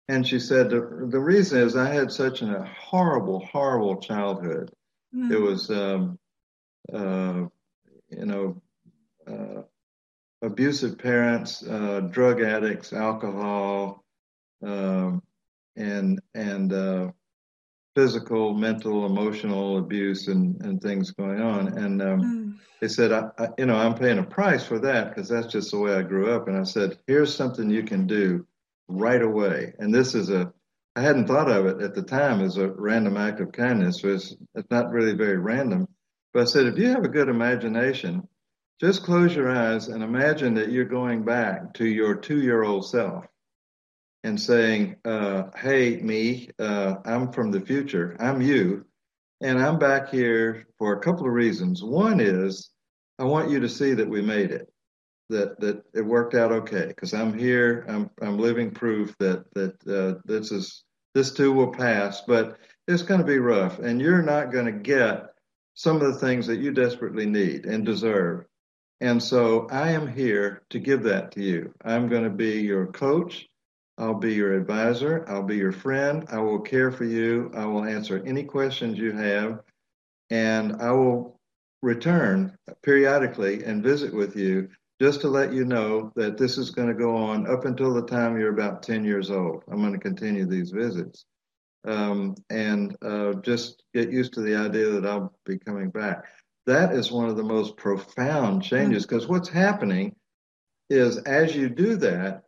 And 0.09 0.27
she 0.27 0.39
said 0.39 0.71
the, 0.71 1.09
the 1.11 1.19
reason 1.19 1.61
is 1.61 1.77
I 1.77 1.93
had 1.93 2.13
such 2.13 2.43
a 2.43 2.69
horrible, 2.79 3.45
horrible 3.47 3.97
childhood. 3.97 4.71
Mm. 5.15 5.33
It 5.33 5.39
was, 5.39 5.71
um, 5.71 6.19
uh, 6.93 7.47
you 8.11 8.27
know, 8.27 8.63
uh, 9.27 9.63
abusive 10.43 10.99
parents, 10.99 11.63
uh, 11.67 12.01
drug 12.11 12.43
addicts, 12.43 12.93
alcohol, 12.93 14.05
um, 14.65 15.23
and 15.77 16.21
and 16.35 16.73
uh, 16.73 17.11
physical, 17.95 18.55
mental, 18.55 19.07
emotional 19.07 19.79
abuse 19.79 20.29
and, 20.29 20.61
and 20.63 20.81
things 20.81 21.11
going 21.11 21.41
on. 21.41 21.79
And 21.79 22.03
um, 22.03 22.21
mm. 22.21 22.59
they 22.81 22.89
said, 22.89 23.13
I, 23.13 23.29
I, 23.39 23.49
you 23.59 23.67
know, 23.67 23.77
I'm 23.77 23.95
paying 23.95 24.19
a 24.19 24.25
price 24.25 24.65
for 24.65 24.79
that 24.81 25.11
because 25.11 25.29
that's 25.29 25.53
just 25.53 25.71
the 25.71 25.79
way 25.79 25.95
I 25.95 26.03
grew 26.03 26.35
up. 26.35 26.49
And 26.49 26.57
I 26.57 26.65
said, 26.65 26.99
here's 27.07 27.35
something 27.35 27.71
you 27.71 27.83
can 27.83 28.07
do 28.07 28.47
right 28.89 29.21
away. 29.21 29.75
And 29.79 29.95
this 29.95 30.15
is 30.15 30.31
a, 30.31 30.53
I 30.97 31.03
hadn't 31.03 31.27
thought 31.27 31.51
of 31.51 31.67
it 31.67 31.83
at 31.83 31.95
the 31.95 32.03
time 32.03 32.41
as 32.41 32.57
a 32.57 32.69
random 32.69 33.17
act 33.17 33.41
of 33.41 33.53
kindness. 33.53 34.03
It's, 34.05 34.35
it's 34.55 34.71
not 34.71 34.91
really 34.91 35.15
very 35.15 35.39
random. 35.39 35.89
But 36.33 36.43
I 36.43 36.45
said, 36.47 36.67
if 36.67 36.79
you 36.79 36.89
have 36.89 37.05
a 37.05 37.09
good 37.09 37.29
imagination 37.29 38.27
just 38.83 39.05
close 39.05 39.33
your 39.33 39.49
eyes 39.49 39.87
and 39.87 40.03
imagine 40.03 40.55
that 40.55 40.73
you're 40.73 40.85
going 40.85 41.23
back 41.23 41.73
to 41.73 41.87
your 41.87 42.17
two 42.17 42.41
year 42.41 42.65
old 42.65 42.85
self 42.85 43.25
and 44.25 44.41
saying, 44.41 44.97
uh, 45.05 45.45
Hey, 45.57 45.99
me, 45.99 46.51
uh, 46.59 46.97
I'm 47.05 47.31
from 47.31 47.53
the 47.53 47.61
future. 47.61 48.17
I'm 48.19 48.43
you. 48.43 48.85
And 49.41 49.63
I'm 49.63 49.79
back 49.79 50.09
here 50.09 50.67
for 50.79 50.95
a 50.95 51.01
couple 51.01 51.27
of 51.27 51.33
reasons. 51.33 51.81
One 51.83 52.19
is 52.19 52.71
I 53.21 53.25
want 53.25 53.51
you 53.51 53.61
to 53.61 53.69
see 53.69 53.95
that 53.95 54.09
we 54.09 54.21
made 54.21 54.51
it, 54.51 54.69
that, 55.29 55.61
that 55.61 55.85
it 55.95 56.05
worked 56.05 56.35
out 56.35 56.51
okay, 56.51 56.87
because 56.87 57.15
I'm 57.15 57.39
here. 57.39 57.85
I'm, 57.89 58.11
I'm 58.21 58.37
living 58.37 58.73
proof 58.73 59.17
that, 59.19 59.45
that 59.55 59.87
uh, 59.87 60.19
this 60.25 60.51
is, 60.51 60.83
this 61.15 61.33
too 61.33 61.53
will 61.53 61.71
pass, 61.71 62.23
but 62.27 62.59
it's 62.89 63.03
going 63.03 63.21
to 63.21 63.27
be 63.27 63.39
rough. 63.39 63.79
And 63.79 64.01
you're 64.01 64.23
not 64.23 64.51
going 64.51 64.67
to 64.67 64.73
get 64.73 65.27
some 65.75 66.03
of 66.03 66.13
the 66.13 66.19
things 66.19 66.49
that 66.49 66.59
you 66.59 66.73
desperately 66.73 67.27
need 67.27 67.67
and 67.67 67.87
deserve. 67.87 68.47
And 69.03 69.23
so 69.23 69.69
I 69.71 69.93
am 69.93 70.09
here 70.09 70.63
to 70.71 70.81
give 70.81 71.05
that 71.05 71.33
to 71.33 71.43
you. 71.43 71.75
I'm 71.85 72.09
going 72.09 72.25
to 72.25 72.31
be 72.31 72.63
your 72.63 72.89
coach. 72.89 73.49
I'll 73.99 74.15
be 74.15 74.35
your 74.35 74.55
advisor. 74.55 75.27
I'll 75.29 75.45
be 75.45 75.59
your 75.59 75.73
friend. 75.73 76.27
I 76.31 76.39
will 76.41 76.61
care 76.61 76.93
for 76.93 77.05
you. 77.05 77.53
I 77.55 77.67
will 77.67 77.85
answer 77.85 78.23
any 78.27 78.45
questions 78.45 78.99
you 78.99 79.13
have. 79.13 79.61
And 80.31 80.83
I 80.83 80.93
will 80.93 81.41
return 81.83 82.57
periodically 82.85 83.65
and 83.65 83.85
visit 83.85 84.15
with 84.15 84.37
you 84.37 84.71
just 85.01 85.23
to 85.23 85.29
let 85.29 85.53
you 85.53 85.67
know 85.67 86.13
that 86.17 86.39
this 86.39 86.59
is 86.59 86.71
going 86.71 86.89
to 86.89 86.95
go 86.95 87.17
on 87.17 87.49
up 87.51 87.67
until 87.67 87.95
the 87.95 88.07
time 88.07 88.39
you're 88.39 88.55
about 88.55 88.83
10 88.85 89.05
years 89.05 89.31
old. 89.31 89.65
I'm 89.71 89.81
going 89.81 89.95
to 89.95 90.01
continue 90.01 90.47
these 90.47 90.71
visits. 90.73 91.25
um, 91.87 92.37
and 92.51 92.97
uh, 93.03 93.35
just 93.43 93.85
get 93.95 94.11
used 94.11 94.35
to 94.35 94.43
the 94.43 94.57
idea 94.57 94.91
that 94.91 95.07
I'll 95.07 95.35
be 95.47 95.59
coming 95.59 95.91
back. 95.91 96.27
That 96.67 96.95
is 96.95 97.11
one 97.11 97.29
of 97.29 97.37
the 97.37 97.43
most 97.43 97.77
profound 97.77 98.63
changes 98.63 99.05
hmm. 99.05 99.09
because 99.09 99.29
what's 99.29 99.49
happening 99.49 100.15
is 100.91 101.19
as 101.19 101.55
you 101.57 101.69
do 101.69 101.97
that, 101.97 102.45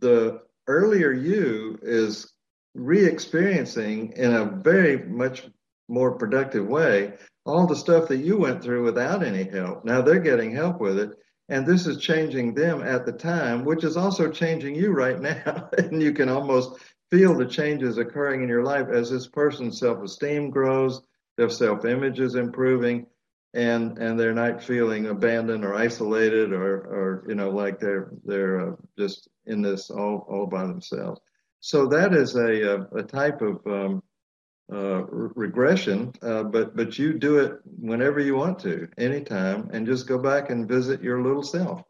the 0.00 0.42
earlier 0.66 1.12
you 1.12 1.78
is 1.82 2.32
re-experiencing 2.74 4.12
in 4.16 4.34
a 4.34 4.44
very 4.44 4.98
much 5.06 5.44
more 5.88 6.12
productive 6.12 6.66
way 6.66 7.14
all 7.46 7.66
the 7.66 7.76
stuff 7.76 8.08
that 8.08 8.18
you 8.18 8.38
went 8.38 8.62
through 8.62 8.82
without 8.82 9.22
any 9.22 9.44
help. 9.44 9.84
Now 9.84 10.00
they're 10.00 10.18
getting 10.18 10.50
help 10.50 10.80
with 10.80 10.98
it. 10.98 11.10
And 11.50 11.66
this 11.66 11.86
is 11.86 11.98
changing 11.98 12.54
them 12.54 12.82
at 12.82 13.04
the 13.04 13.12
time, 13.12 13.66
which 13.66 13.84
is 13.84 13.98
also 13.98 14.30
changing 14.30 14.74
you 14.74 14.92
right 14.92 15.20
now. 15.44 15.68
and 15.76 16.02
you 16.02 16.12
can 16.12 16.28
almost 16.28 16.80
feel 17.10 17.34
the 17.36 17.44
changes 17.44 17.98
occurring 17.98 18.42
in 18.42 18.48
your 18.48 18.64
life 18.64 18.88
as 18.92 19.10
this 19.10 19.26
person's 19.26 19.78
self-esteem 19.78 20.50
grows, 20.50 21.02
their 21.36 21.50
self-image 21.50 22.20
is 22.20 22.34
improving, 22.34 23.06
and 23.54 23.98
and 23.98 24.18
they're 24.18 24.34
not 24.34 24.62
feeling 24.62 25.06
abandoned 25.06 25.64
or 25.64 25.74
isolated 25.74 26.52
or 26.52 26.76
or 26.76 27.24
you 27.28 27.34
know 27.34 27.50
like 27.50 27.78
they're 27.78 28.10
they're 28.24 28.72
uh, 28.72 28.76
just 28.98 29.28
in 29.46 29.62
this 29.62 29.90
all 29.90 30.26
all 30.28 30.46
by 30.46 30.62
themselves. 30.66 31.20
So 31.60 31.86
that 31.86 32.14
is 32.14 32.36
a 32.36 32.74
a, 32.74 32.98
a 32.98 33.02
type 33.02 33.40
of 33.42 33.66
um, 33.66 34.02
uh, 34.72 35.04
regression, 35.04 36.12
uh, 36.22 36.44
but 36.44 36.76
but 36.76 36.98
you 36.98 37.18
do 37.18 37.38
it 37.38 37.60
whenever 37.64 38.20
you 38.20 38.34
want 38.34 38.58
to, 38.60 38.88
anytime, 38.96 39.70
and 39.72 39.86
just 39.86 40.06
go 40.06 40.18
back 40.18 40.50
and 40.50 40.68
visit 40.68 41.02
your 41.02 41.22
little 41.22 41.42
self, 41.42 41.82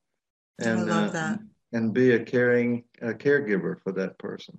and 0.58 0.80
I 0.80 0.82
love 0.82 1.08
uh, 1.10 1.12
that. 1.12 1.38
and 1.72 1.92
be 1.94 2.12
a 2.12 2.24
caring 2.24 2.84
a 3.00 3.12
caregiver 3.12 3.80
for 3.82 3.92
that 3.92 4.18
person. 4.18 4.58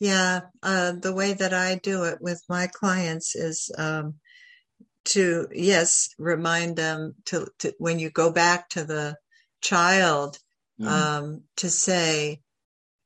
Yeah, 0.00 0.40
uh, 0.62 0.92
the 0.92 1.14
way 1.14 1.34
that 1.34 1.52
I 1.52 1.74
do 1.74 2.04
it 2.04 2.22
with 2.22 2.42
my 2.48 2.66
clients 2.68 3.36
is 3.36 3.70
um, 3.76 4.14
to 5.06 5.46
yes 5.52 6.08
remind 6.18 6.76
them 6.76 7.14
to, 7.26 7.46
to, 7.58 7.74
when 7.78 7.98
you 7.98 8.08
go 8.08 8.32
back 8.32 8.70
to 8.70 8.84
the 8.84 9.16
child 9.60 10.38
mm-hmm. 10.80 10.88
um, 10.88 11.42
to 11.58 11.68
say, 11.68 12.40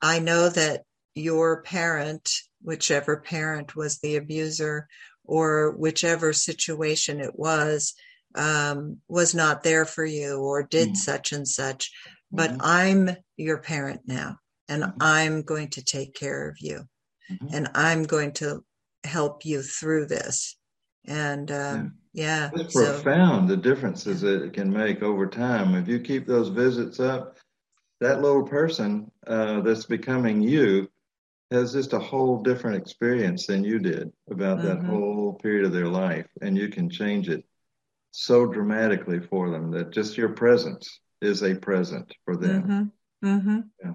I 0.00 0.20
know 0.20 0.48
that 0.48 0.84
your 1.16 1.62
parent, 1.62 2.30
whichever 2.62 3.16
parent 3.16 3.74
was 3.74 3.98
the 3.98 4.14
abuser 4.14 4.86
or 5.24 5.72
whichever 5.72 6.32
situation 6.32 7.20
it 7.20 7.36
was, 7.36 7.94
um, 8.36 8.98
was 9.08 9.34
not 9.34 9.64
there 9.64 9.84
for 9.84 10.04
you 10.04 10.38
or 10.38 10.62
did 10.62 10.90
mm-hmm. 10.90 10.94
such 10.94 11.32
and 11.32 11.46
such, 11.46 11.90
but 12.30 12.50
mm-hmm. 12.50 12.60
I'm 12.62 13.16
your 13.36 13.58
parent 13.58 14.02
now 14.06 14.38
and 14.68 14.82
mm-hmm. 14.82 14.98
I'm 15.00 15.42
going 15.42 15.70
to 15.70 15.84
take 15.84 16.14
care 16.14 16.48
of 16.48 16.56
you 16.60 16.84
mm-hmm. 17.30 17.54
and 17.54 17.70
I'm 17.74 18.04
going 18.04 18.32
to 18.34 18.64
help 19.04 19.44
you 19.44 19.62
through 19.62 20.06
this. 20.06 20.56
And 21.06 21.50
um, 21.50 21.94
yeah, 22.12 22.50
yeah. 22.54 22.62
it's 22.62 22.74
so, 22.74 22.92
profound 22.92 23.48
the 23.48 23.56
differences 23.56 24.22
yeah. 24.22 24.30
it 24.30 24.54
can 24.54 24.72
make 24.72 25.02
over 25.02 25.26
time. 25.26 25.74
If 25.74 25.88
you 25.88 26.00
keep 26.00 26.26
those 26.26 26.48
visits 26.48 27.00
up, 27.00 27.36
that 28.00 28.22
little 28.22 28.46
person 28.46 29.10
uh, 29.26 29.60
that's 29.60 29.84
becoming 29.86 30.42
you 30.42 30.88
has 31.50 31.72
just 31.72 31.92
a 31.92 31.98
whole 31.98 32.42
different 32.42 32.76
experience 32.76 33.46
than 33.46 33.64
you 33.64 33.78
did 33.78 34.10
about 34.30 34.58
mm-hmm. 34.58 34.68
that 34.68 34.84
whole 34.84 35.34
period 35.34 35.66
of 35.66 35.72
their 35.72 35.88
life, 35.88 36.26
and 36.40 36.56
you 36.56 36.68
can 36.68 36.88
change 36.88 37.28
it 37.28 37.44
so 38.10 38.46
dramatically 38.46 39.20
for 39.20 39.50
them 39.50 39.70
that 39.72 39.90
just 39.90 40.16
your 40.16 40.30
presence 40.30 41.00
is 41.20 41.42
a 41.42 41.54
present 41.54 42.12
for 42.24 42.36
them. 42.36 42.92
Mm-hmm. 43.22 43.28
Mm-hmm. 43.28 43.60
Yeah. 43.84 43.92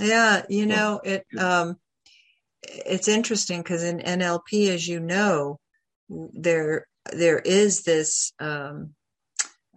Yeah, 0.00 0.42
you 0.48 0.66
know 0.66 1.00
it. 1.04 1.26
Um, 1.38 1.76
it's 2.62 3.08
interesting 3.08 3.62
because 3.62 3.82
in 3.82 3.98
NLP, 3.98 4.68
as 4.68 4.86
you 4.86 5.00
know, 5.00 5.58
there 6.08 6.86
there 7.12 7.38
is 7.38 7.82
this 7.82 8.32
um, 8.40 8.94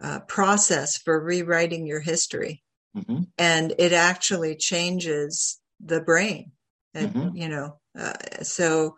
uh, 0.01 0.19
process 0.21 0.97
for 0.97 1.19
rewriting 1.19 1.85
your 1.85 1.99
history, 1.99 2.63
mm-hmm. 2.95 3.23
and 3.37 3.73
it 3.77 3.93
actually 3.93 4.55
changes 4.55 5.59
the 5.79 6.01
brain. 6.01 6.51
And, 6.93 7.13
mm-hmm. 7.13 7.35
You 7.35 7.49
know, 7.49 7.79
uh, 7.97 8.43
so 8.43 8.95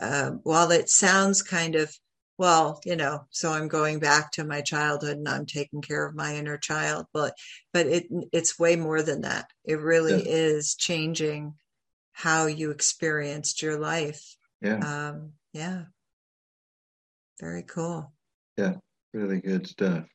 uh, 0.00 0.30
while 0.42 0.70
it 0.70 0.88
sounds 0.88 1.42
kind 1.42 1.74
of 1.74 1.94
well, 2.40 2.80
you 2.86 2.96
know, 2.96 3.26
so 3.28 3.52
I'm 3.52 3.68
going 3.68 3.98
back 3.98 4.32
to 4.32 4.44
my 4.44 4.62
childhood 4.62 5.18
and 5.18 5.28
I'm 5.28 5.44
taking 5.44 5.82
care 5.82 6.06
of 6.06 6.14
my 6.14 6.36
inner 6.36 6.56
child, 6.56 7.04
but 7.12 7.34
but 7.74 7.86
it 7.86 8.06
it's 8.32 8.58
way 8.58 8.76
more 8.76 9.02
than 9.02 9.20
that. 9.20 9.50
It 9.62 9.78
really 9.78 10.22
yeah. 10.24 10.32
is 10.32 10.74
changing 10.74 11.52
how 12.12 12.46
you 12.46 12.70
experienced 12.70 13.60
your 13.60 13.78
life. 13.78 14.24
Yeah. 14.62 14.78
Um, 14.78 15.32
yeah. 15.52 15.82
Very 17.38 17.62
cool. 17.64 18.10
Yeah, 18.56 18.76
really 19.12 19.42
good 19.42 19.66
stuff. 19.66 20.06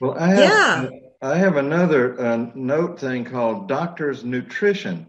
Well, 0.00 0.16
I 0.18 0.26
have, 0.26 0.38
yeah. 0.40 0.88
I 1.22 1.36
have 1.36 1.56
another 1.56 2.20
uh, 2.20 2.46
note 2.56 2.98
thing 2.98 3.24
called 3.24 3.68
Doctor's 3.68 4.24
Nutrition, 4.24 5.08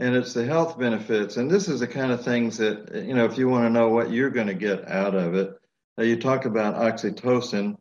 and 0.00 0.16
it's 0.16 0.32
the 0.32 0.46
health 0.46 0.78
benefits. 0.78 1.36
And 1.36 1.50
this 1.50 1.68
is 1.68 1.80
the 1.80 1.86
kind 1.86 2.10
of 2.10 2.24
things 2.24 2.56
that, 2.56 3.04
you 3.06 3.12
know, 3.12 3.26
if 3.26 3.36
you 3.36 3.50
want 3.50 3.66
to 3.66 3.70
know 3.70 3.90
what 3.90 4.10
you're 4.10 4.30
going 4.30 4.46
to 4.46 4.54
get 4.54 4.88
out 4.88 5.14
of 5.14 5.34
it, 5.34 5.60
uh, 5.98 6.02
you 6.02 6.16
talk 6.16 6.46
about 6.46 6.76
oxytocin. 6.76 7.76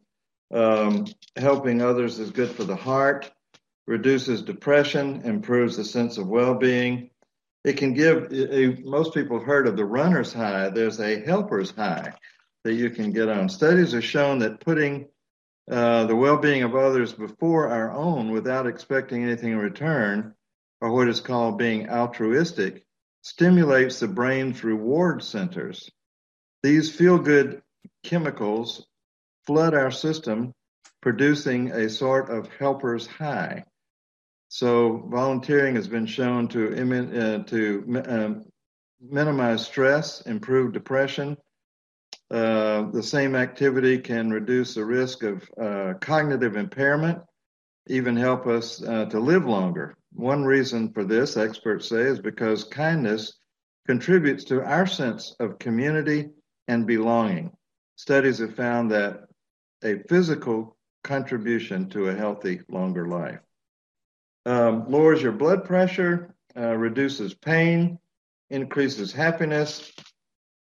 Um, 0.51 1.05
helping 1.38 1.82
others 1.82 2.20
is 2.20 2.32
good 2.32 2.49
for 2.49 2.65
the 2.65 2.76
heart, 2.76 3.32
reduces 3.88 4.41
depression, 4.41 5.22
improves 5.24 5.78
the 5.78 5.86
sense 5.86 6.17
of 6.17 6.28
well 6.28 6.55
being. 6.55 7.11
It 7.63 7.78
can 7.78 7.93
give, 7.93 8.32
most 8.84 9.13
people 9.13 9.38
have 9.38 9.47
heard 9.47 9.67
of 9.67 9.78
the 9.78 9.86
runner's 9.86 10.34
high. 10.34 10.70
There's 10.70 10.99
a 10.99 11.24
helper's 11.24 11.72
high 11.72 12.13
that 12.65 12.74
you 12.74 12.89
can 12.89 13.11
get 13.13 13.30
on. 13.30 13.47
Studies 13.47 13.93
have 13.93 14.03
shown 14.03 14.39
that 14.39 14.59
putting 14.59 15.07
uh, 15.72 16.05
the 16.05 16.15
well 16.15 16.38
being 16.38 16.63
of 16.63 16.76
others 16.76 17.13
before 17.13 17.70
our 17.70 17.91
own 17.91 18.32
without 18.32 18.67
expecting 18.67 19.24
anything 19.24 19.51
in 19.53 19.57
return, 19.57 20.34
or 20.82 20.91
what 20.91 21.09
is 21.09 21.21
called 21.21 21.57
being 21.57 21.89
altruistic, 21.89 22.86
stimulates 23.21 23.99
the 23.99 24.07
brain's 24.07 24.63
reward 24.63 25.23
centers. 25.23 25.89
These 26.63 26.95
feel 26.95 27.17
good 27.17 27.61
chemicals 28.03 28.86
flood 29.45 29.73
our 29.73 29.91
system, 29.91 30.53
producing 31.01 31.71
a 31.71 31.89
sort 31.89 32.30
of 32.30 32.49
helper's 32.59 33.07
high. 33.07 33.65
So, 34.47 35.05
volunteering 35.09 35.75
has 35.75 35.88
been 35.88 36.07
shown 36.07 36.47
to, 36.49 36.73
uh, 36.73 37.43
to 37.43 38.03
uh, 38.05 38.43
minimize 38.99 39.65
stress, 39.65 40.21
improve 40.21 40.73
depression, 40.73 41.38
uh, 42.32 42.89
the 42.91 43.01
same 43.01 43.36
activity 43.36 43.97
can 43.97 44.30
reduce 44.30 44.75
the 44.75 44.86
risk 44.86 45.23
of 45.23 45.49
uh, 45.59 45.93
cognitive 45.99 46.55
impairment, 46.55 47.19
even 47.88 48.15
help 48.15 48.45
us 48.45 48.84
uh, 48.84 49.05
to 49.05 49.19
live 49.19 49.45
longer. 49.45 49.95
One 50.14 50.43
reason 50.43 50.91
for 50.91 51.03
this, 51.03 51.38
experts 51.38 51.89
say, 51.89 52.01
is 52.01 52.20
because 52.20 52.64
kindness 52.64 53.39
contributes 53.88 54.43
to 54.45 54.64
our 54.64 54.86
sense 54.86 55.36
of 55.39 55.60
community 55.60 56.30
and 56.68 56.86
belonging. 56.86 57.51
Studies 57.95 58.39
have 58.39 58.55
found 58.55 58.91
that 58.91 59.26
a 59.84 59.99
physical 60.07 60.78
contribution 61.03 61.89
to 61.89 62.10
a 62.10 62.16
healthy, 62.16 62.62
longer 62.70 63.07
life. 63.07 63.39
Um, 64.45 64.89
lowers 64.89 65.22
your 65.22 65.32
blood 65.32 65.66
pressure, 65.66 66.36
uh, 66.57 66.76
reduces 66.76 67.34
pain, 67.34 67.99
increases 68.49 69.12
happiness, 69.12 69.91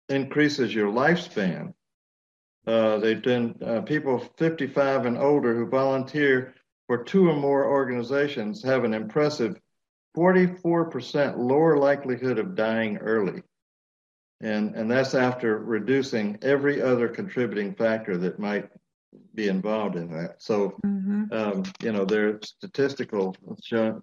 increases 0.08 0.74
your 0.74 0.90
lifespan. 0.90 1.74
Uh, 2.66 2.98
they've 2.98 3.22
done 3.22 3.54
uh, 3.64 3.80
people 3.80 4.18
55 4.36 5.06
and 5.06 5.16
older 5.18 5.54
who 5.54 5.66
volunteer 5.66 6.54
for 6.88 7.04
two 7.04 7.28
or 7.28 7.36
more 7.36 7.66
organizations 7.66 8.62
have 8.64 8.82
an 8.82 8.94
impressive 8.94 9.60
44% 10.16 11.38
lower 11.38 11.76
likelihood 11.76 12.38
of 12.38 12.56
dying 12.56 12.96
early. 12.96 13.42
And, 14.40 14.74
and 14.74 14.90
that's 14.90 15.14
after 15.14 15.58
reducing 15.58 16.38
every 16.42 16.80
other 16.80 17.08
contributing 17.08 17.74
factor 17.74 18.16
that 18.18 18.38
might 18.38 18.68
be 19.34 19.48
involved 19.48 19.96
in 19.96 20.10
that. 20.12 20.42
So, 20.42 20.78
mm-hmm. 20.84 21.24
um, 21.30 21.62
you 21.82 21.92
know, 21.92 22.04
there 22.04 22.28
are 22.28 22.40
statistical 22.42 23.36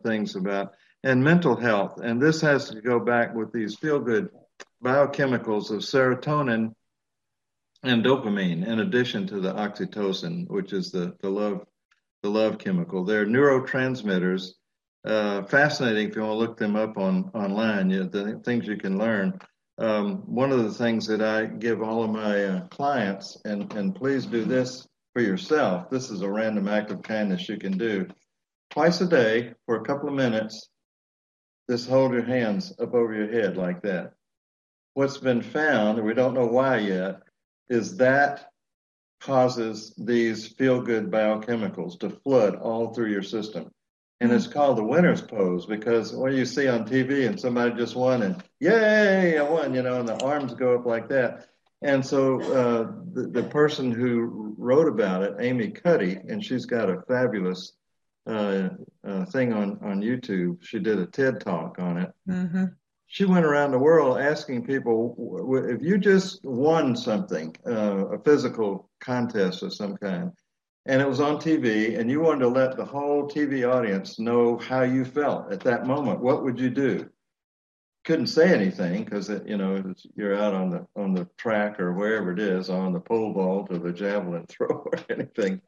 things 0.04 0.36
about 0.36 0.74
and 1.04 1.24
mental 1.24 1.56
health. 1.56 2.00
And 2.02 2.22
this 2.22 2.42
has 2.42 2.70
to 2.70 2.82
go 2.82 3.00
back 3.00 3.34
with 3.34 3.52
these 3.52 3.76
feel 3.76 4.00
good 4.00 4.30
biochemicals 4.84 5.72
of 5.72 5.82
serotonin 5.82 6.74
and 7.84 8.04
dopamine 8.04 8.66
in 8.66 8.80
addition 8.80 9.28
to 9.28 9.40
the 9.40 9.54
oxytocin, 9.54 10.48
which 10.50 10.74
is 10.74 10.92
the, 10.92 11.16
the 11.22 11.30
love 11.30 11.66
the 12.26 12.32
love 12.32 12.58
chemical. 12.58 13.06
They're 13.06 13.26
neurotransmitters. 13.26 14.54
Uh, 15.06 15.44
fascinating 15.44 16.10
if 16.10 16.16
you 16.16 16.24
want 16.24 16.34
to 16.34 16.38
look 16.38 16.58
them 16.58 16.76
up 16.76 16.98
on 16.98 17.30
online. 17.36 17.92
You 17.92 18.00
know, 18.00 18.10
the 18.10 18.40
things 18.44 18.66
you 18.66 18.78
can 18.78 18.98
learn. 18.98 19.40
Um, 19.78 20.24
one 20.26 20.52
of 20.52 20.64
the 20.64 20.74
things 20.74 21.06
that 21.08 21.22
I 21.22 21.46
give 21.46 21.84
all 21.84 22.04
of 22.04 22.10
my 22.10 22.44
uh, 22.44 22.68
clients, 22.70 23.38
and 23.46 23.72
and 23.74 23.94
please 23.94 24.26
do 24.26 24.44
this 24.44 24.88
for 25.14 25.22
yourself. 25.22 25.92
This 25.92 26.10
is 26.10 26.22
a 26.22 26.32
random 26.32 26.68
act 26.68 26.90
of 26.90 27.04
kindness 27.04 27.48
you 27.48 27.58
can 27.58 27.78
do 27.78 28.08
twice 28.72 29.00
a 29.02 29.08
day 29.08 29.54
for 29.68 29.76
a 29.76 29.84
couple 29.84 30.10
of 30.10 30.16
minutes. 30.16 30.70
Just 31.70 31.88
hold 31.88 32.14
your 32.14 32.26
hands 32.26 32.74
up 32.80 32.96
over 32.96 33.14
your 33.14 33.32
head 33.32 33.58
like 33.58 33.84
that 33.84 34.14
what's 34.96 35.18
been 35.18 35.42
found, 35.42 36.00
and 36.00 36.08
we 36.08 36.14
don't 36.14 36.34
know 36.34 36.48
why 36.48 36.78
yet, 36.78 37.20
is 37.70 37.98
that 37.98 38.50
causes 39.22 39.93
these 39.97 40.47
feel 40.47 40.82
good 40.82 41.09
biochemicals 41.09 41.99
to 41.99 42.09
flood 42.09 42.55
all 42.55 42.93
through 42.93 43.11
your 43.11 43.24
system. 43.24 43.72
And 44.22 44.32
it's 44.32 44.47
called 44.47 44.78
the 44.78 44.84
winner's 44.84 45.22
pose 45.22 45.66
because 45.66 46.13
what 46.13 46.34
you 46.34 46.45
see 46.45 46.68
on 46.68 46.88
TV 46.88 47.28
and 47.28 47.39
somebody 47.39 47.76
just 47.76 47.95
won 47.95 48.24
and 48.24 48.43
yay, 48.59 49.38
I 49.38 49.43
won, 49.43 49.74
you 49.74 49.82
know, 49.82 49.99
and 49.99 50.07
the 50.07 50.24
arms 50.24 50.53
go 50.53 50.76
up 50.76 50.86
like 50.86 51.09
that. 51.09 51.47
And 51.82 52.05
so 52.05 52.41
uh, 52.41 52.91
the, 53.13 53.28
the 53.28 53.43
person 53.43 53.91
who 53.91 54.55
wrote 54.57 54.88
about 54.88 55.24
it, 55.24 55.36
Amy 55.39 55.70
Cuddy, 55.72 56.18
and 56.28 56.43
she's 56.43 56.66
got 56.66 56.89
a 56.89 57.01
fabulous 57.07 57.74
uh, 58.26 58.70
uh, 59.05 59.26
thing 59.26 59.53
on, 59.53 59.80
on 59.84 60.01
YouTube. 60.01 60.63
She 60.63 60.80
did 60.80 60.97
a 60.97 61.05
TED 61.05 61.41
talk 61.41 61.78
on 61.78 61.97
it. 61.97 62.11
Mm-hmm. 62.28 62.66
She 63.08 63.26
went 63.26 63.45
around 63.45 63.72
the 63.72 63.80
world 63.80 64.20
asking 64.20 64.66
people 64.66 65.16
if 65.70 65.82
you 65.82 65.97
just 65.97 66.43
won 66.43 66.95
something, 66.95 67.56
uh, 67.66 68.08
a 68.08 68.20
physical 68.20 68.89
contest 68.99 69.64
of 69.64 69.74
some 69.74 69.95
kind, 69.97 70.32
and 70.86 71.01
it 71.01 71.08
was 71.08 71.20
on 71.20 71.38
TV, 71.38 71.97
and 71.97 72.10
you 72.10 72.20
wanted 72.20 72.41
to 72.41 72.47
let 72.47 72.76
the 72.76 72.86
whole 72.86 73.28
TV 73.28 73.68
audience 73.68 74.20
know 74.20 74.58
how 74.58 74.84
you 74.84 75.06
felt 75.06 75.51
at 75.51 75.62
that 75.62 75.86
moment, 75.86 76.20
what 76.20 76.43
would 76.43 76.60
you 76.60 76.70
do? 76.70 77.10
Couldn't 78.03 78.28
say 78.28 78.53
anything 78.53 79.03
because 79.03 79.30
you 79.45 79.58
know 79.58 79.82
you're 80.16 80.36
out 80.36 80.53
on 80.53 80.70
the 80.70 80.86
on 80.95 81.14
the 81.14 81.28
track 81.38 81.80
or 81.80 81.93
wherever 81.93 82.32
it 82.32 82.39
is, 82.39 82.70
on 82.70 82.93
the 82.93 82.99
pole 82.99 83.34
vault 83.34 83.68
or 83.72 83.80
the 83.80 83.93
javelin 83.93 84.45
throw 84.49 84.68
or 84.68 84.99
anything. 85.10 85.62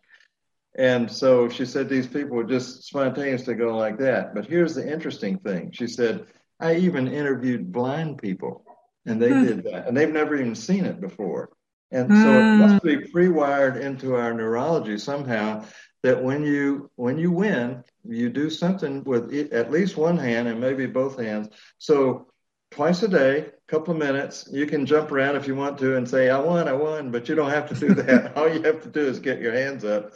And 0.78 1.12
so 1.12 1.50
she 1.50 1.66
said 1.66 1.90
these 1.90 2.06
people 2.06 2.38
would 2.38 2.50
just 2.50 2.84
spontaneously 2.84 3.56
go 3.56 3.76
like 3.76 3.98
that. 3.98 4.36
But 4.36 4.46
here's 4.46 4.76
the 4.76 4.88
interesting 4.88 5.40
thing. 5.40 5.72
She 5.72 5.88
said, 5.88 6.28
I 6.60 6.76
even 6.76 7.08
interviewed 7.08 7.72
blind 7.72 8.18
people 8.20 8.66
and 9.06 9.22
they 9.22 9.30
hmm. 9.30 9.46
did 9.46 9.64
that 9.66 9.88
and 9.88 9.96
they've 9.96 10.12
never 10.12 10.36
even 10.36 10.56
seen 10.56 10.86
it 10.86 11.00
before. 11.00 11.50
And 11.92 12.10
so 12.10 12.16
it 12.16 12.42
hmm. 12.42 12.60
must 12.60 12.84
be 12.84 12.98
pre-wired 12.98 13.78
into 13.78 14.16
our 14.16 14.34
neurology 14.34 14.98
somehow 14.98 15.64
that 16.04 16.22
when 16.22 16.44
you 16.44 16.90
when 16.96 17.18
you 17.18 17.32
win, 17.32 17.84
you 18.04 18.30
do 18.30 18.50
something 18.50 19.04
with 19.04 19.34
at 19.54 19.72
least 19.72 19.98
one 19.98 20.18
hand 20.18 20.48
and 20.48 20.60
maybe 20.60 20.86
both 20.86 21.20
hands. 21.20 21.50
So 21.78 22.28
twice 22.72 23.04
a 23.04 23.08
day, 23.08 23.40
a 23.40 23.52
couple 23.68 23.94
of 23.94 24.00
minutes, 24.00 24.48
you 24.52 24.66
can 24.66 24.86
jump 24.86 25.12
around 25.12 25.36
if 25.36 25.48
you 25.48 25.56
want 25.56 25.78
to 25.80 25.96
and 25.96 26.08
say, 26.08 26.30
I 26.30 26.40
won, 26.40 26.68
I 26.68 26.74
won, 26.74 27.12
but 27.12 27.30
you 27.30 27.36
don't 27.36 27.50
have 27.50 27.70
to 27.70 27.76
do 27.76 27.94
that. 27.96 28.36
All 28.38 28.52
you 28.52 28.62
have 28.64 28.82
to 28.84 28.90
do 28.90 29.08
is 29.08 29.20
get 29.20 29.42
your 29.42 29.54
hands 29.54 29.84
up. 29.86 30.14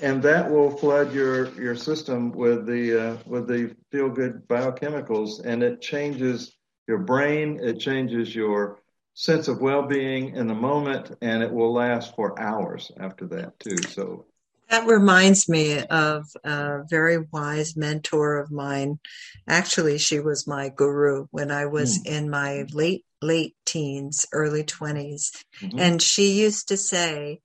And 0.00 0.22
that 0.22 0.50
will 0.50 0.70
flood 0.70 1.12
your, 1.12 1.52
your 1.60 1.76
system 1.76 2.32
with 2.32 2.66
the 2.66 3.10
uh, 3.10 3.16
with 3.26 3.46
the 3.46 3.76
feel 3.90 4.08
good 4.08 4.48
biochemicals, 4.48 5.44
and 5.44 5.62
it 5.62 5.82
changes 5.82 6.56
your 6.88 6.98
brain. 6.98 7.60
It 7.62 7.78
changes 7.78 8.34
your 8.34 8.82
sense 9.14 9.48
of 9.48 9.60
well-being 9.60 10.34
in 10.36 10.46
the 10.46 10.54
moment 10.54 11.16
and 11.20 11.42
it 11.42 11.52
will 11.52 11.72
last 11.72 12.14
for 12.16 12.38
hours 12.40 12.90
after 12.98 13.26
that 13.26 13.58
too 13.60 13.76
so 13.76 14.24
that 14.70 14.86
reminds 14.86 15.50
me 15.50 15.78
of 15.80 16.24
a 16.44 16.78
very 16.88 17.18
wise 17.30 17.76
mentor 17.76 18.38
of 18.38 18.50
mine 18.50 18.98
actually 19.46 19.98
she 19.98 20.18
was 20.18 20.46
my 20.46 20.70
guru 20.70 21.26
when 21.30 21.50
i 21.50 21.66
was 21.66 21.98
mm. 21.98 22.06
in 22.06 22.30
my 22.30 22.64
late 22.72 23.04
late 23.20 23.54
teens 23.66 24.26
early 24.32 24.64
20s 24.64 25.44
mm-hmm. 25.60 25.78
and 25.78 26.00
she 26.00 26.32
used 26.40 26.68
to 26.68 26.76
say 26.78 27.38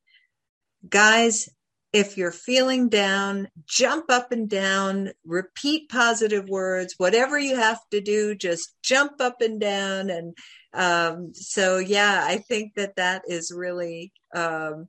guys 0.87 1.49
if 1.93 2.17
you're 2.17 2.31
feeling 2.31 2.89
down, 2.89 3.47
jump 3.65 4.05
up 4.09 4.31
and 4.31 4.49
down, 4.49 5.11
repeat 5.25 5.89
positive 5.89 6.49
words, 6.49 6.95
whatever 6.97 7.39
you 7.39 7.55
have 7.55 7.79
to 7.91 8.01
do, 8.01 8.35
just 8.35 8.75
jump 8.83 9.21
up 9.21 9.41
and 9.41 9.59
down. 9.59 10.09
And 10.09 10.37
um, 10.73 11.33
so, 11.33 11.77
yeah, 11.77 12.23
I 12.25 12.37
think 12.37 12.73
that 12.75 12.97
that 12.97 13.23
is 13.27 13.51
really, 13.55 14.11
um, 14.35 14.87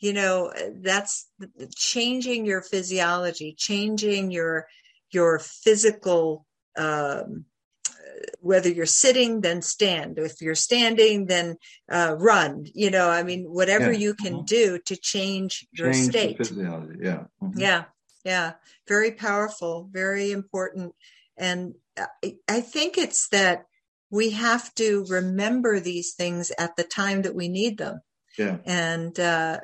you 0.00 0.12
know, 0.12 0.52
that's 0.80 1.28
changing 1.76 2.44
your 2.44 2.60
physiology, 2.60 3.54
changing 3.56 4.32
your 4.32 4.66
your 5.12 5.38
physical 5.38 6.46
um, 6.76 7.44
whether 8.40 8.68
you're 8.68 8.86
sitting, 8.86 9.40
then 9.40 9.62
stand. 9.62 10.18
If 10.18 10.40
you're 10.40 10.54
standing, 10.54 11.26
then 11.26 11.56
uh, 11.90 12.16
run. 12.18 12.66
You 12.74 12.90
know, 12.90 13.08
I 13.08 13.22
mean, 13.22 13.44
whatever 13.44 13.92
yeah. 13.92 13.98
you 13.98 14.14
can 14.14 14.34
mm-hmm. 14.34 14.44
do 14.44 14.78
to 14.86 14.96
change 14.96 15.66
your 15.72 15.92
change 15.92 16.10
state. 16.10 16.36
physiology. 16.38 16.98
Yeah. 17.00 17.24
Mm-hmm. 17.42 17.58
Yeah. 17.58 17.84
Yeah. 18.24 18.52
Very 18.88 19.12
powerful. 19.12 19.88
Very 19.92 20.32
important. 20.32 20.94
And 21.36 21.74
I, 21.96 22.36
I 22.48 22.60
think 22.60 22.98
it's 22.98 23.28
that 23.28 23.66
we 24.10 24.30
have 24.30 24.74
to 24.74 25.06
remember 25.08 25.80
these 25.80 26.12
things 26.14 26.52
at 26.58 26.76
the 26.76 26.84
time 26.84 27.22
that 27.22 27.34
we 27.34 27.48
need 27.48 27.78
them. 27.78 28.00
Yeah. 28.38 28.58
And 28.64 29.18
uh, 29.20 29.58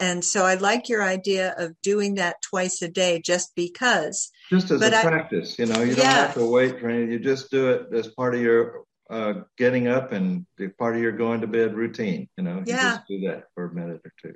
and 0.00 0.24
so 0.24 0.44
I 0.44 0.54
like 0.54 0.88
your 0.88 1.02
idea 1.02 1.54
of 1.56 1.80
doing 1.82 2.16
that 2.16 2.42
twice 2.42 2.82
a 2.82 2.88
day, 2.88 3.20
just 3.20 3.54
because. 3.54 4.30
Just 4.50 4.70
as 4.70 4.80
but 4.80 4.92
a 4.92 4.98
I, 4.98 5.02
practice, 5.02 5.58
you 5.58 5.66
know, 5.66 5.80
you 5.80 5.94
don't 5.94 6.04
have 6.04 6.34
to 6.34 6.50
wait 6.50 6.80
for 6.80 6.88
anything. 6.88 7.12
You 7.12 7.18
just 7.20 7.50
do 7.50 7.70
it 7.70 7.86
as 7.92 8.08
part 8.08 8.34
of 8.34 8.40
your 8.40 8.84
uh, 9.10 9.34
getting 9.56 9.86
up 9.86 10.12
and 10.12 10.46
part 10.78 10.96
of 10.96 11.02
your 11.02 11.12
going 11.12 11.40
to 11.42 11.46
bed 11.46 11.74
routine. 11.74 12.28
You 12.36 12.44
know, 12.44 12.62
yeah. 12.66 12.74
you 12.74 12.96
just 12.96 13.08
do 13.08 13.20
that 13.28 13.44
for 13.54 13.66
a 13.66 13.74
minute 13.74 14.00
or 14.04 14.12
two. 14.20 14.34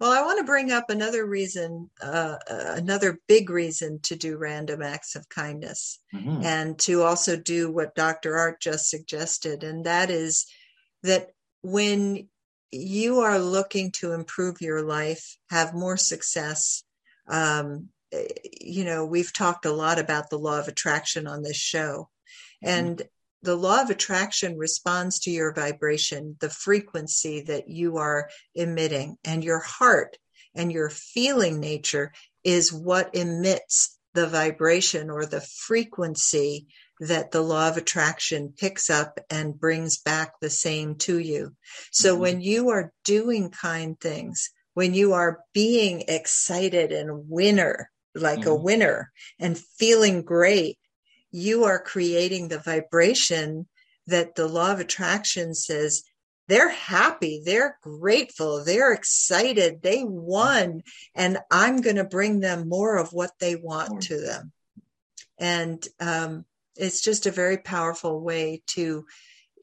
Well, 0.00 0.10
I 0.10 0.22
want 0.22 0.38
to 0.38 0.44
bring 0.44 0.72
up 0.72 0.90
another 0.90 1.24
reason, 1.24 1.88
uh, 2.02 2.36
uh, 2.50 2.74
another 2.74 3.20
big 3.28 3.50
reason 3.50 4.00
to 4.04 4.16
do 4.16 4.36
random 4.36 4.82
acts 4.82 5.14
of 5.14 5.28
kindness 5.28 6.00
mm-hmm. 6.12 6.42
and 6.42 6.76
to 6.80 7.02
also 7.02 7.36
do 7.36 7.70
what 7.70 7.94
Dr. 7.94 8.36
Art 8.36 8.60
just 8.60 8.90
suggested. 8.90 9.62
And 9.62 9.86
that 9.86 10.10
is 10.10 10.46
that 11.04 11.28
when 11.62 12.28
you 12.72 13.20
are 13.20 13.38
looking 13.38 13.92
to 13.92 14.12
improve 14.12 14.60
your 14.60 14.82
life, 14.82 15.36
have 15.50 15.74
more 15.74 15.96
success. 15.96 16.82
Um, 17.28 17.88
you 18.60 18.84
know, 18.84 19.04
we've 19.04 19.32
talked 19.32 19.66
a 19.66 19.72
lot 19.72 19.98
about 19.98 20.30
the 20.30 20.38
law 20.38 20.58
of 20.58 20.68
attraction 20.68 21.26
on 21.26 21.42
this 21.42 21.56
show. 21.56 22.08
Mm-hmm. 22.64 22.68
And 22.68 23.02
the 23.42 23.56
law 23.56 23.82
of 23.82 23.90
attraction 23.90 24.56
responds 24.56 25.20
to 25.20 25.30
your 25.30 25.52
vibration, 25.52 26.36
the 26.40 26.50
frequency 26.50 27.42
that 27.42 27.68
you 27.68 27.98
are 27.98 28.30
emitting, 28.54 29.16
and 29.24 29.44
your 29.44 29.58
heart 29.58 30.16
and 30.54 30.70
your 30.70 30.90
feeling 30.90 31.60
nature 31.60 32.12
is 32.44 32.72
what 32.72 33.14
emits 33.14 33.98
the 34.14 34.26
vibration 34.26 35.10
or 35.10 35.26
the 35.26 35.40
frequency 35.40 36.66
that 37.02 37.32
the 37.32 37.42
law 37.42 37.68
of 37.68 37.76
attraction 37.76 38.54
picks 38.56 38.88
up 38.88 39.18
and 39.28 39.58
brings 39.58 39.98
back 39.98 40.38
the 40.40 40.50
same 40.50 40.94
to 40.94 41.18
you. 41.18 41.52
So 41.90 42.12
mm-hmm. 42.12 42.22
when 42.22 42.40
you 42.40 42.68
are 42.68 42.92
doing 43.04 43.50
kind 43.50 43.98
things, 43.98 44.50
when 44.74 44.94
you 44.94 45.12
are 45.12 45.40
being 45.52 46.04
excited 46.06 46.92
and 46.92 47.28
winner, 47.28 47.90
like 48.14 48.40
mm-hmm. 48.40 48.50
a 48.50 48.54
winner 48.54 49.10
and 49.40 49.58
feeling 49.58 50.22
great, 50.22 50.78
you 51.32 51.64
are 51.64 51.82
creating 51.82 52.46
the 52.46 52.60
vibration 52.60 53.66
that 54.06 54.36
the 54.36 54.46
law 54.46 54.70
of 54.70 54.78
attraction 54.78 55.54
says 55.54 56.04
they're 56.46 56.70
happy, 56.70 57.42
they're 57.44 57.78
grateful, 57.82 58.64
they're 58.64 58.92
excited, 58.92 59.82
they 59.82 60.04
won, 60.04 60.82
and 61.16 61.38
I'm 61.50 61.80
going 61.80 61.96
to 61.96 62.04
bring 62.04 62.38
them 62.38 62.68
more 62.68 62.96
of 62.96 63.12
what 63.12 63.32
they 63.40 63.56
want 63.56 64.02
to 64.02 64.20
them. 64.20 64.52
And 65.38 65.84
um, 65.98 66.44
it's 66.76 67.00
just 67.00 67.26
a 67.26 67.30
very 67.30 67.58
powerful 67.58 68.20
way 68.20 68.62
to 68.68 69.04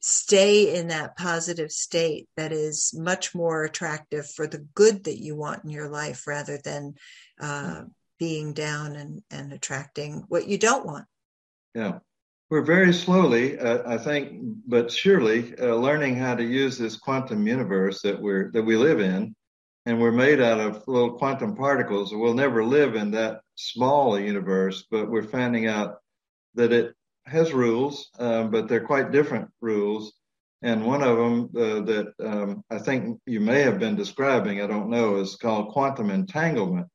stay 0.02 0.74
in 0.76 0.88
that 0.88 1.16
positive 1.16 1.70
state 1.70 2.28
that 2.36 2.52
is 2.52 2.94
much 2.96 3.34
more 3.34 3.64
attractive 3.64 4.28
for 4.30 4.46
the 4.46 4.66
good 4.74 5.04
that 5.04 5.18
you 5.18 5.36
want 5.36 5.64
in 5.64 5.70
your 5.70 5.88
life 5.88 6.26
rather 6.26 6.58
than 6.64 6.94
uh, 7.40 7.82
being 8.18 8.52
down 8.52 8.96
and, 8.96 9.22
and 9.30 9.52
attracting 9.52 10.24
what 10.28 10.48
you 10.48 10.58
don't 10.58 10.86
want. 10.86 11.04
Yeah. 11.74 11.98
We're 12.50 12.62
very 12.62 12.92
slowly, 12.92 13.58
uh, 13.58 13.82
I 13.86 13.96
think, 13.96 14.40
but 14.66 14.90
surely 14.90 15.54
uh, 15.56 15.74
learning 15.76 16.16
how 16.16 16.34
to 16.34 16.42
use 16.42 16.76
this 16.76 16.96
quantum 16.96 17.46
universe 17.46 18.02
that 18.02 18.20
we're 18.20 18.50
that 18.50 18.64
we 18.64 18.76
live 18.76 19.00
in, 19.00 19.36
and 19.86 20.00
we're 20.00 20.10
made 20.10 20.40
out 20.40 20.58
of 20.58 20.82
little 20.88 21.12
quantum 21.12 21.54
particles. 21.54 22.12
We'll 22.12 22.34
never 22.34 22.64
live 22.64 22.96
in 22.96 23.12
that 23.12 23.42
small 23.54 24.18
universe, 24.18 24.84
but 24.90 25.08
we're 25.08 25.22
finding 25.22 25.68
out 25.68 25.98
that 26.54 26.72
it 26.72 26.94
has 27.26 27.52
rules, 27.52 28.10
um, 28.18 28.50
but 28.50 28.68
they're 28.68 28.84
quite 28.84 29.12
different 29.12 29.48
rules. 29.60 30.12
And 30.62 30.84
one 30.84 31.02
of 31.02 31.16
them 31.16 31.50
uh, 31.56 31.80
that 31.86 32.12
um, 32.22 32.64
I 32.70 32.78
think 32.78 33.20
you 33.26 33.40
may 33.40 33.62
have 33.62 33.78
been 33.78 33.96
describing, 33.96 34.60
I 34.60 34.66
don't 34.66 34.90
know, 34.90 35.16
is 35.16 35.36
called 35.36 35.72
quantum 35.72 36.10
entanglement. 36.10 36.86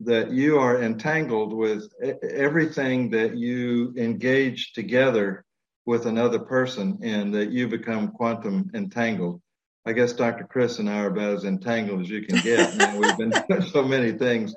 That 0.00 0.32
you 0.32 0.58
are 0.58 0.82
entangled 0.82 1.52
with 1.52 1.92
everything 2.22 3.10
that 3.10 3.36
you 3.36 3.94
engage 3.96 4.72
together 4.72 5.44
with 5.86 6.06
another 6.06 6.40
person, 6.40 6.98
and 7.02 7.34
that 7.34 7.50
you 7.50 7.68
become 7.68 8.12
quantum 8.12 8.70
entangled. 8.74 9.40
I 9.84 9.92
guess 9.92 10.12
Dr. 10.12 10.44
Chris 10.44 10.78
and 10.78 10.88
I 10.88 11.00
are 11.00 11.08
about 11.08 11.34
as 11.34 11.44
entangled 11.44 12.02
as 12.02 12.10
you 12.10 12.22
can 12.22 12.40
get. 12.40 12.76
Man, 12.76 12.98
we've 12.98 13.16
been 13.16 13.30
doing 13.48 13.62
so 13.62 13.82
many 13.82 14.12
things 14.12 14.54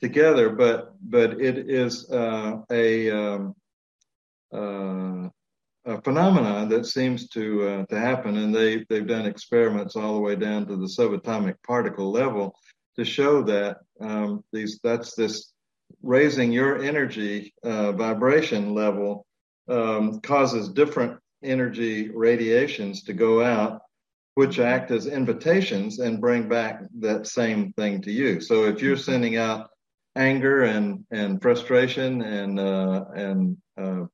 together, 0.00 0.50
but 0.50 0.94
but 1.02 1.40
it 1.40 1.70
is 1.70 2.08
uh, 2.10 2.58
a 2.70 3.10
um, 3.10 3.54
uh, 4.52 5.28
a 5.84 6.02
phenomenon 6.02 6.68
that 6.68 6.86
seems 6.86 7.28
to 7.30 7.66
uh, 7.66 7.86
to 7.86 7.98
happen, 7.98 8.36
and 8.36 8.54
they 8.54 8.84
they've 8.88 9.06
done 9.06 9.26
experiments 9.26 9.96
all 9.96 10.14
the 10.14 10.20
way 10.20 10.36
down 10.36 10.66
to 10.66 10.76
the 10.76 10.86
subatomic 10.86 11.54
particle 11.66 12.10
level 12.10 12.54
to 12.96 13.04
show 13.04 13.42
that 13.42 13.78
um, 14.00 14.44
these 14.52 14.80
that's 14.82 15.14
this 15.14 15.52
raising 16.02 16.52
your 16.52 16.82
energy 16.82 17.54
uh, 17.62 17.92
vibration 17.92 18.74
level 18.74 19.26
um, 19.68 20.20
causes 20.20 20.68
different 20.68 21.18
energy 21.42 22.10
radiations 22.10 23.04
to 23.04 23.12
go 23.12 23.42
out, 23.42 23.80
which 24.34 24.58
act 24.58 24.90
as 24.90 25.06
invitations 25.06 26.00
and 26.00 26.20
bring 26.20 26.48
back 26.48 26.82
that 26.98 27.26
same 27.26 27.72
thing 27.74 28.02
to 28.02 28.12
you. 28.12 28.40
So 28.40 28.64
if 28.64 28.82
you're 28.82 28.96
sending 28.96 29.36
out 29.36 29.70
anger 30.16 30.64
and 30.64 31.04
and 31.10 31.40
frustration 31.40 32.22
and 32.22 32.58
uh, 32.60 33.04
and 33.14 33.56
uh, 33.80 34.04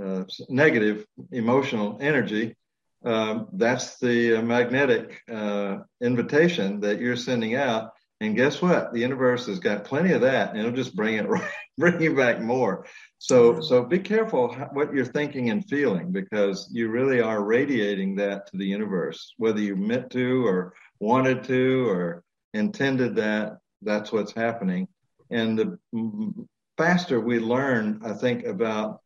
uh, 0.00 0.24
negative 0.48 1.06
emotional 1.30 1.98
energy, 2.00 2.56
um, 3.04 3.48
that's 3.52 3.98
the 3.98 4.36
uh, 4.36 4.42
magnetic 4.42 5.20
uh, 5.30 5.78
invitation 6.00 6.80
that 6.80 7.00
you're 7.00 7.16
sending 7.16 7.56
out. 7.56 7.90
And 8.20 8.36
guess 8.36 8.62
what? 8.62 8.92
The 8.92 9.00
universe 9.00 9.46
has 9.46 9.58
got 9.58 9.84
plenty 9.84 10.12
of 10.12 10.20
that, 10.20 10.50
and 10.50 10.60
it'll 10.60 10.70
just 10.70 10.94
bring 10.94 11.16
it 11.16 11.28
right, 11.28 11.50
bring 11.76 12.00
you 12.00 12.14
back 12.14 12.40
more. 12.40 12.86
So, 13.18 13.60
so 13.60 13.84
be 13.84 13.98
careful 13.98 14.54
what 14.72 14.94
you're 14.94 15.04
thinking 15.04 15.50
and 15.50 15.68
feeling 15.68 16.12
because 16.12 16.68
you 16.72 16.88
really 16.88 17.20
are 17.20 17.42
radiating 17.42 18.14
that 18.16 18.46
to 18.48 18.56
the 18.56 18.66
universe, 18.66 19.34
whether 19.38 19.60
you 19.60 19.74
meant 19.74 20.10
to 20.10 20.46
or 20.46 20.74
wanted 21.00 21.42
to 21.44 21.88
or 21.88 22.22
intended 22.54 23.16
that. 23.16 23.58
That's 23.82 24.12
what's 24.12 24.32
happening. 24.32 24.86
And 25.30 25.58
the 25.58 26.46
faster 26.78 27.20
we 27.20 27.40
learn, 27.40 28.00
I 28.04 28.12
think 28.12 28.44
about 28.44 29.00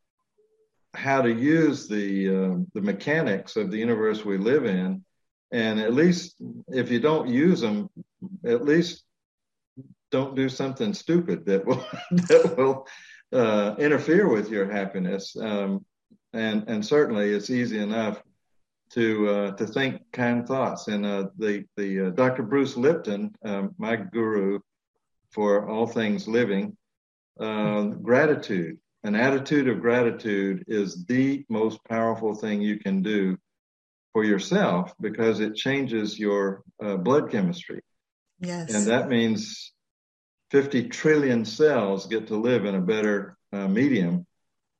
how 0.96 1.22
to 1.22 1.32
use 1.32 1.88
the 1.88 2.28
uh, 2.28 2.56
the 2.74 2.80
mechanics 2.80 3.56
of 3.56 3.70
the 3.70 3.78
universe 3.78 4.24
we 4.24 4.38
live 4.38 4.64
in, 4.64 5.04
and 5.52 5.78
at 5.80 5.94
least 5.94 6.36
if 6.68 6.90
you 6.90 7.00
don't 7.00 7.28
use 7.28 7.60
them, 7.60 7.88
at 8.44 8.64
least 8.64 9.04
don't 10.10 10.34
do 10.34 10.48
something 10.48 10.94
stupid 10.94 11.44
that 11.46 11.64
will 11.66 11.86
that 12.10 12.54
will 12.56 12.86
uh, 13.32 13.74
interfere 13.78 14.28
with 14.28 14.50
your 14.50 14.70
happiness. 14.70 15.36
Um, 15.36 15.84
and 16.32 16.64
and 16.68 16.84
certainly 16.84 17.30
it's 17.30 17.50
easy 17.50 17.78
enough 17.78 18.22
to 18.90 19.28
uh, 19.28 19.50
to 19.52 19.66
think 19.66 20.02
kind 20.12 20.46
thoughts. 20.46 20.88
And 20.88 21.04
uh, 21.04 21.28
the 21.38 21.64
the 21.76 22.06
uh, 22.06 22.10
Dr. 22.10 22.42
Bruce 22.42 22.76
Lipton, 22.76 23.34
um, 23.44 23.74
my 23.78 23.96
guru 23.96 24.60
for 25.30 25.68
all 25.68 25.86
things 25.86 26.28
living, 26.28 26.76
uh, 27.38 27.82
gratitude 27.82 28.78
an 29.06 29.14
attitude 29.14 29.68
of 29.68 29.80
gratitude 29.80 30.64
is 30.66 31.04
the 31.06 31.44
most 31.48 31.82
powerful 31.84 32.34
thing 32.34 32.60
you 32.60 32.78
can 32.78 33.02
do 33.02 33.38
for 34.12 34.24
yourself 34.24 34.94
because 35.00 35.40
it 35.40 35.54
changes 35.54 36.18
your 36.18 36.62
uh, 36.82 36.96
blood 36.96 37.30
chemistry. 37.30 37.82
Yes. 38.40 38.74
And 38.74 38.86
that 38.88 39.08
means 39.08 39.72
50 40.50 40.88
trillion 40.88 41.44
cells 41.44 42.06
get 42.06 42.28
to 42.28 42.36
live 42.36 42.64
in 42.64 42.74
a 42.74 42.80
better 42.80 43.36
uh, 43.52 43.68
medium 43.68 44.26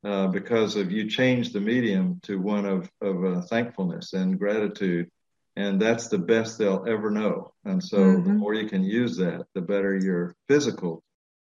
uh, 0.04 0.28
because 0.28 0.76
of 0.76 0.90
you 0.90 1.08
change 1.08 1.52
the 1.52 1.60
medium 1.60 2.20
to 2.22 2.40
one 2.40 2.66
of, 2.66 2.90
of 3.00 3.24
uh, 3.24 3.40
thankfulness 3.42 4.12
and 4.12 4.38
gratitude. 4.38 5.08
And 5.54 5.80
that's 5.80 6.08
the 6.08 6.18
best 6.18 6.58
they'll 6.58 6.84
ever 6.86 7.10
know. 7.10 7.52
And 7.64 7.82
so 7.82 7.98
mm-hmm. 7.98 8.26
the 8.26 8.34
more 8.34 8.54
you 8.54 8.68
can 8.68 8.84
use 8.84 9.16
that, 9.18 9.46
the 9.54 9.62
better 9.62 9.96
your 9.96 10.34
physical 10.48 11.02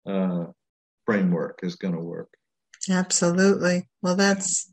uh, 0.05 0.45
framework 1.05 1.59
is 1.63 1.75
going 1.75 1.93
to 1.93 1.99
work. 1.99 2.36
Absolutely. 2.89 3.87
Well, 4.01 4.15
that's 4.15 4.71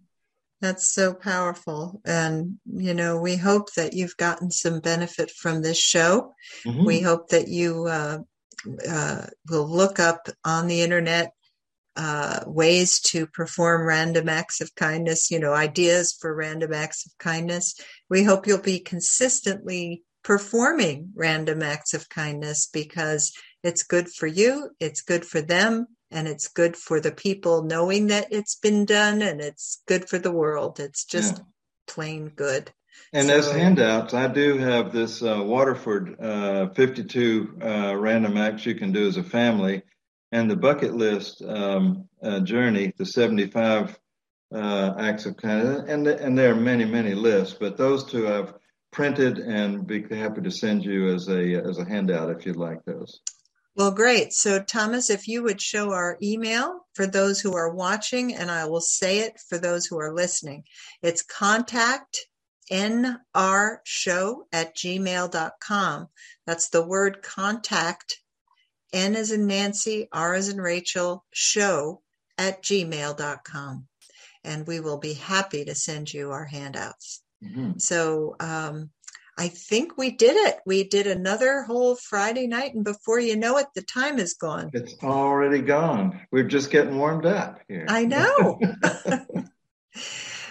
that's 0.61 0.91
so 0.93 1.13
powerful. 1.13 2.01
And, 2.07 2.59
you 2.65 2.95
know, 2.95 3.21
we 3.21 3.37
hope 3.37 3.75
that 3.75 3.93
you've 3.93 4.17
gotten 4.17 4.51
some 4.51 4.81
benefit 4.81 5.31
from 5.31 5.61
this 5.61 5.79
show. 5.79 6.33
Mm-hmm. 6.67 6.85
We 6.87 7.01
hope 7.01 7.29
that 7.29 7.49
you 7.49 7.87
uh, 7.87 8.19
uh, 8.89 9.27
will 9.51 9.69
look 9.69 9.99
up 10.01 10.29
on 10.43 10.67
the 10.67 10.81
internet 10.81 11.33
uh, 11.97 12.41
ways 12.47 13.01
to 13.01 13.27
perform 13.27 13.87
random 13.87 14.29
acts 14.29 14.61
of 14.61 14.75
kindness, 14.75 15.31
you 15.31 15.39
know, 15.39 15.53
ideas 15.53 16.17
for 16.19 16.35
random 16.35 16.73
acts 16.73 17.07
of 17.07 17.13
kindness. 17.19 17.75
We 18.09 18.25
hope 18.25 18.47
you'll 18.47 18.63
be 18.63 18.81
consistently 18.81 20.03
performing 20.23 21.11
random 21.15 21.63
acts 21.63 21.95
of 21.95 22.09
kindness 22.09 22.69
because 22.73 23.33
it's 23.63 23.85
good 23.85 24.09
for 24.09 24.27
you, 24.27 24.71
it's 24.81 25.03
good 25.03 25.25
for 25.25 25.41
them, 25.43 25.87
and 26.15 26.29
it's 26.29 26.49
good 26.49 26.77
for 26.77 27.01
the 27.01 27.11
people 27.11 27.65
knowing 27.65 28.07
that 28.07 28.29
it's 28.31 28.55
been 28.55 28.87
done 28.87 29.21
and 29.21 29.41
it's 29.41 29.83
good 29.87 30.09
for 30.09 30.19
the 30.19 30.33
world. 30.33 30.79
It's 30.79 31.05
just 31.05 31.39
yeah. 31.39 31.45
plain 31.89 32.29
good. 32.29 32.73
And 33.13 33.27
so, 33.27 33.35
as 33.35 33.51
handouts, 33.51 34.15
I 34.15 34.29
do 34.29 34.57
have 34.59 34.93
this 34.93 35.23
uh, 35.23 35.43
Waterford 35.43 36.17
uh, 36.21 36.69
52 36.71 37.59
uh, 37.61 37.97
random 37.97 38.37
acts 38.37 38.65
you 38.65 38.77
can 38.77 38.93
do 38.93 39.09
as 39.09 39.17
a 39.17 39.25
family, 39.25 39.83
and 40.31 40.49
the 40.49 40.57
bucket 40.57 40.95
list 40.95 41.43
um, 41.43 42.09
uh, 42.23 42.41
journey, 42.41 42.93
the 42.97 43.07
75 43.07 43.99
uh, 44.55 44.95
acts 44.99 45.27
of 45.27 45.37
kindness, 45.37 45.85
and 45.89 46.07
and 46.07 46.39
there 46.39 46.53
are 46.53 46.57
many 46.57 46.85
many 46.85 47.15
lists, 47.15 47.57
but 47.59 47.77
those 47.77 48.05
two 48.05 48.29
I've 48.29 48.55
printed 48.93 49.39
and 49.39 49.87
be 49.87 50.03
happy 50.09 50.43
to 50.43 50.51
send 50.51 50.85
you 50.85 51.13
as 51.13 51.29
a 51.29 51.55
as 51.55 51.79
a 51.79 51.85
handout 51.85 52.31
if 52.31 52.47
you'd 52.47 52.57
like 52.57 52.85
those. 52.85 53.21
Well, 53.77 53.91
great. 53.91 54.33
So, 54.33 54.63
Thomas, 54.63 55.11
if 55.11 55.27
you 55.27 55.43
would 55.43 55.61
show 55.61 55.93
our 55.93 56.17
email 56.23 56.87
for 56.95 57.07
those 57.07 57.41
who 57.41 57.57
are 57.57 57.75
watching, 57.75 58.35
and 58.35 58.51
I 58.51 58.67
will 58.67 58.81
say 58.81 59.21
it 59.21 59.41
for 59.49 59.59
those 59.59 59.87
who 59.87 59.99
are 59.99 60.15
listening. 60.15 60.65
It's 61.03 61.23
contact 61.23 62.27
nrshow 62.71 64.37
at 64.53 64.77
gmail.com. 64.77 66.09
That's 66.47 66.69
the 66.69 66.87
word 66.87 67.23
contact, 67.23 68.21
N 68.93 69.17
as 69.17 69.33
in 69.33 69.47
Nancy, 69.47 70.09
R 70.13 70.35
as 70.35 70.49
in 70.49 70.61
Rachel, 70.61 71.25
show 71.33 72.01
at 72.39 72.63
gmail.com. 72.63 73.89
And 74.45 74.67
we 74.67 74.81
will 74.81 74.99
be 74.99 75.15
happy 75.15 75.65
to 75.65 75.75
send 75.75 76.13
you 76.13 76.31
our 76.31 76.45
handouts. 76.45 77.23
Mm-hmm. 77.43 77.79
So, 77.79 78.37
um, 78.39 78.91
I 79.37 79.49
think 79.49 79.99
we 79.99 80.13
did 80.13 80.37
it. 80.37 80.57
We 80.65 80.85
did 80.85 81.07
another 81.07 81.63
whole 81.63 81.97
Friday 81.97 82.47
night, 82.47 82.75
and 82.75 82.85
before 82.85 83.19
you 83.19 83.37
know 83.37 83.57
it, 83.59 83.67
the 83.75 83.83
time 83.83 84.19
is 84.19 84.35
gone. 84.35 84.71
It's 84.73 84.95
already 85.03 85.61
gone. 85.61 86.21
We're 86.31 86.45
just 86.45 86.71
getting 86.71 86.97
warmed 86.97 87.27
up 87.27 87.61
here. 87.67 87.87
I 87.89 88.05
know. 88.05 88.61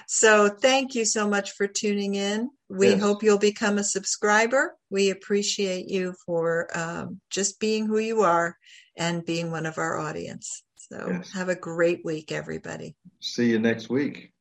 so, 0.07 0.49
thank 0.49 0.95
you 0.95 1.05
so 1.05 1.29
much 1.29 1.51
for 1.51 1.65
tuning 1.65 2.15
in. 2.15 2.49
We 2.67 2.89
yes. 2.89 3.01
hope 3.01 3.23
you'll 3.23 3.37
become 3.37 3.77
a 3.77 3.83
subscriber. 3.83 4.75
We 4.89 5.11
appreciate 5.11 5.87
you 5.87 6.15
for 6.25 6.67
um, 6.77 7.21
just 7.29 7.61
being 7.61 7.85
who 7.85 7.99
you 7.99 8.21
are 8.21 8.57
and 8.97 9.25
being 9.25 9.49
one 9.49 9.65
of 9.65 9.77
our 9.77 9.97
audience. 9.97 10.61
So, 10.75 11.07
yes. 11.09 11.31
have 11.31 11.47
a 11.47 11.55
great 11.55 12.03
week, 12.03 12.33
everybody. 12.33 12.95
See 13.21 13.49
you 13.49 13.59
next 13.59 13.89
week. 13.89 14.32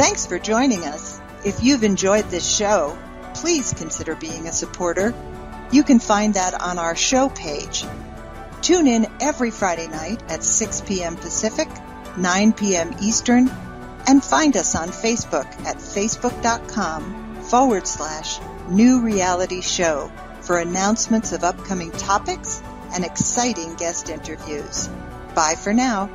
Thanks 0.00 0.24
for 0.24 0.38
joining 0.38 0.86
us. 0.86 1.20
If 1.44 1.62
you've 1.62 1.84
enjoyed 1.84 2.24
this 2.30 2.48
show, 2.50 2.96
please 3.34 3.74
consider 3.74 4.14
being 4.14 4.48
a 4.48 4.52
supporter. 4.52 5.12
You 5.72 5.82
can 5.82 5.98
find 5.98 6.32
that 6.32 6.58
on 6.58 6.78
our 6.78 6.96
show 6.96 7.28
page. 7.28 7.84
Tune 8.62 8.86
in 8.86 9.06
every 9.20 9.50
Friday 9.50 9.88
night 9.88 10.22
at 10.30 10.42
6 10.42 10.80
p.m. 10.86 11.16
Pacific, 11.16 11.68
9 12.16 12.54
p.m. 12.54 12.96
Eastern, 13.02 13.50
and 14.08 14.24
find 14.24 14.56
us 14.56 14.74
on 14.74 14.88
Facebook 14.88 15.44
at 15.66 15.76
facebook.com 15.76 17.42
forward 17.42 17.86
slash 17.86 18.40
new 18.70 19.02
reality 19.02 19.60
show 19.60 20.10
for 20.40 20.60
announcements 20.60 21.32
of 21.32 21.44
upcoming 21.44 21.90
topics 21.90 22.62
and 22.94 23.04
exciting 23.04 23.74
guest 23.74 24.08
interviews. 24.08 24.88
Bye 25.34 25.56
for 25.62 25.74
now. 25.74 26.08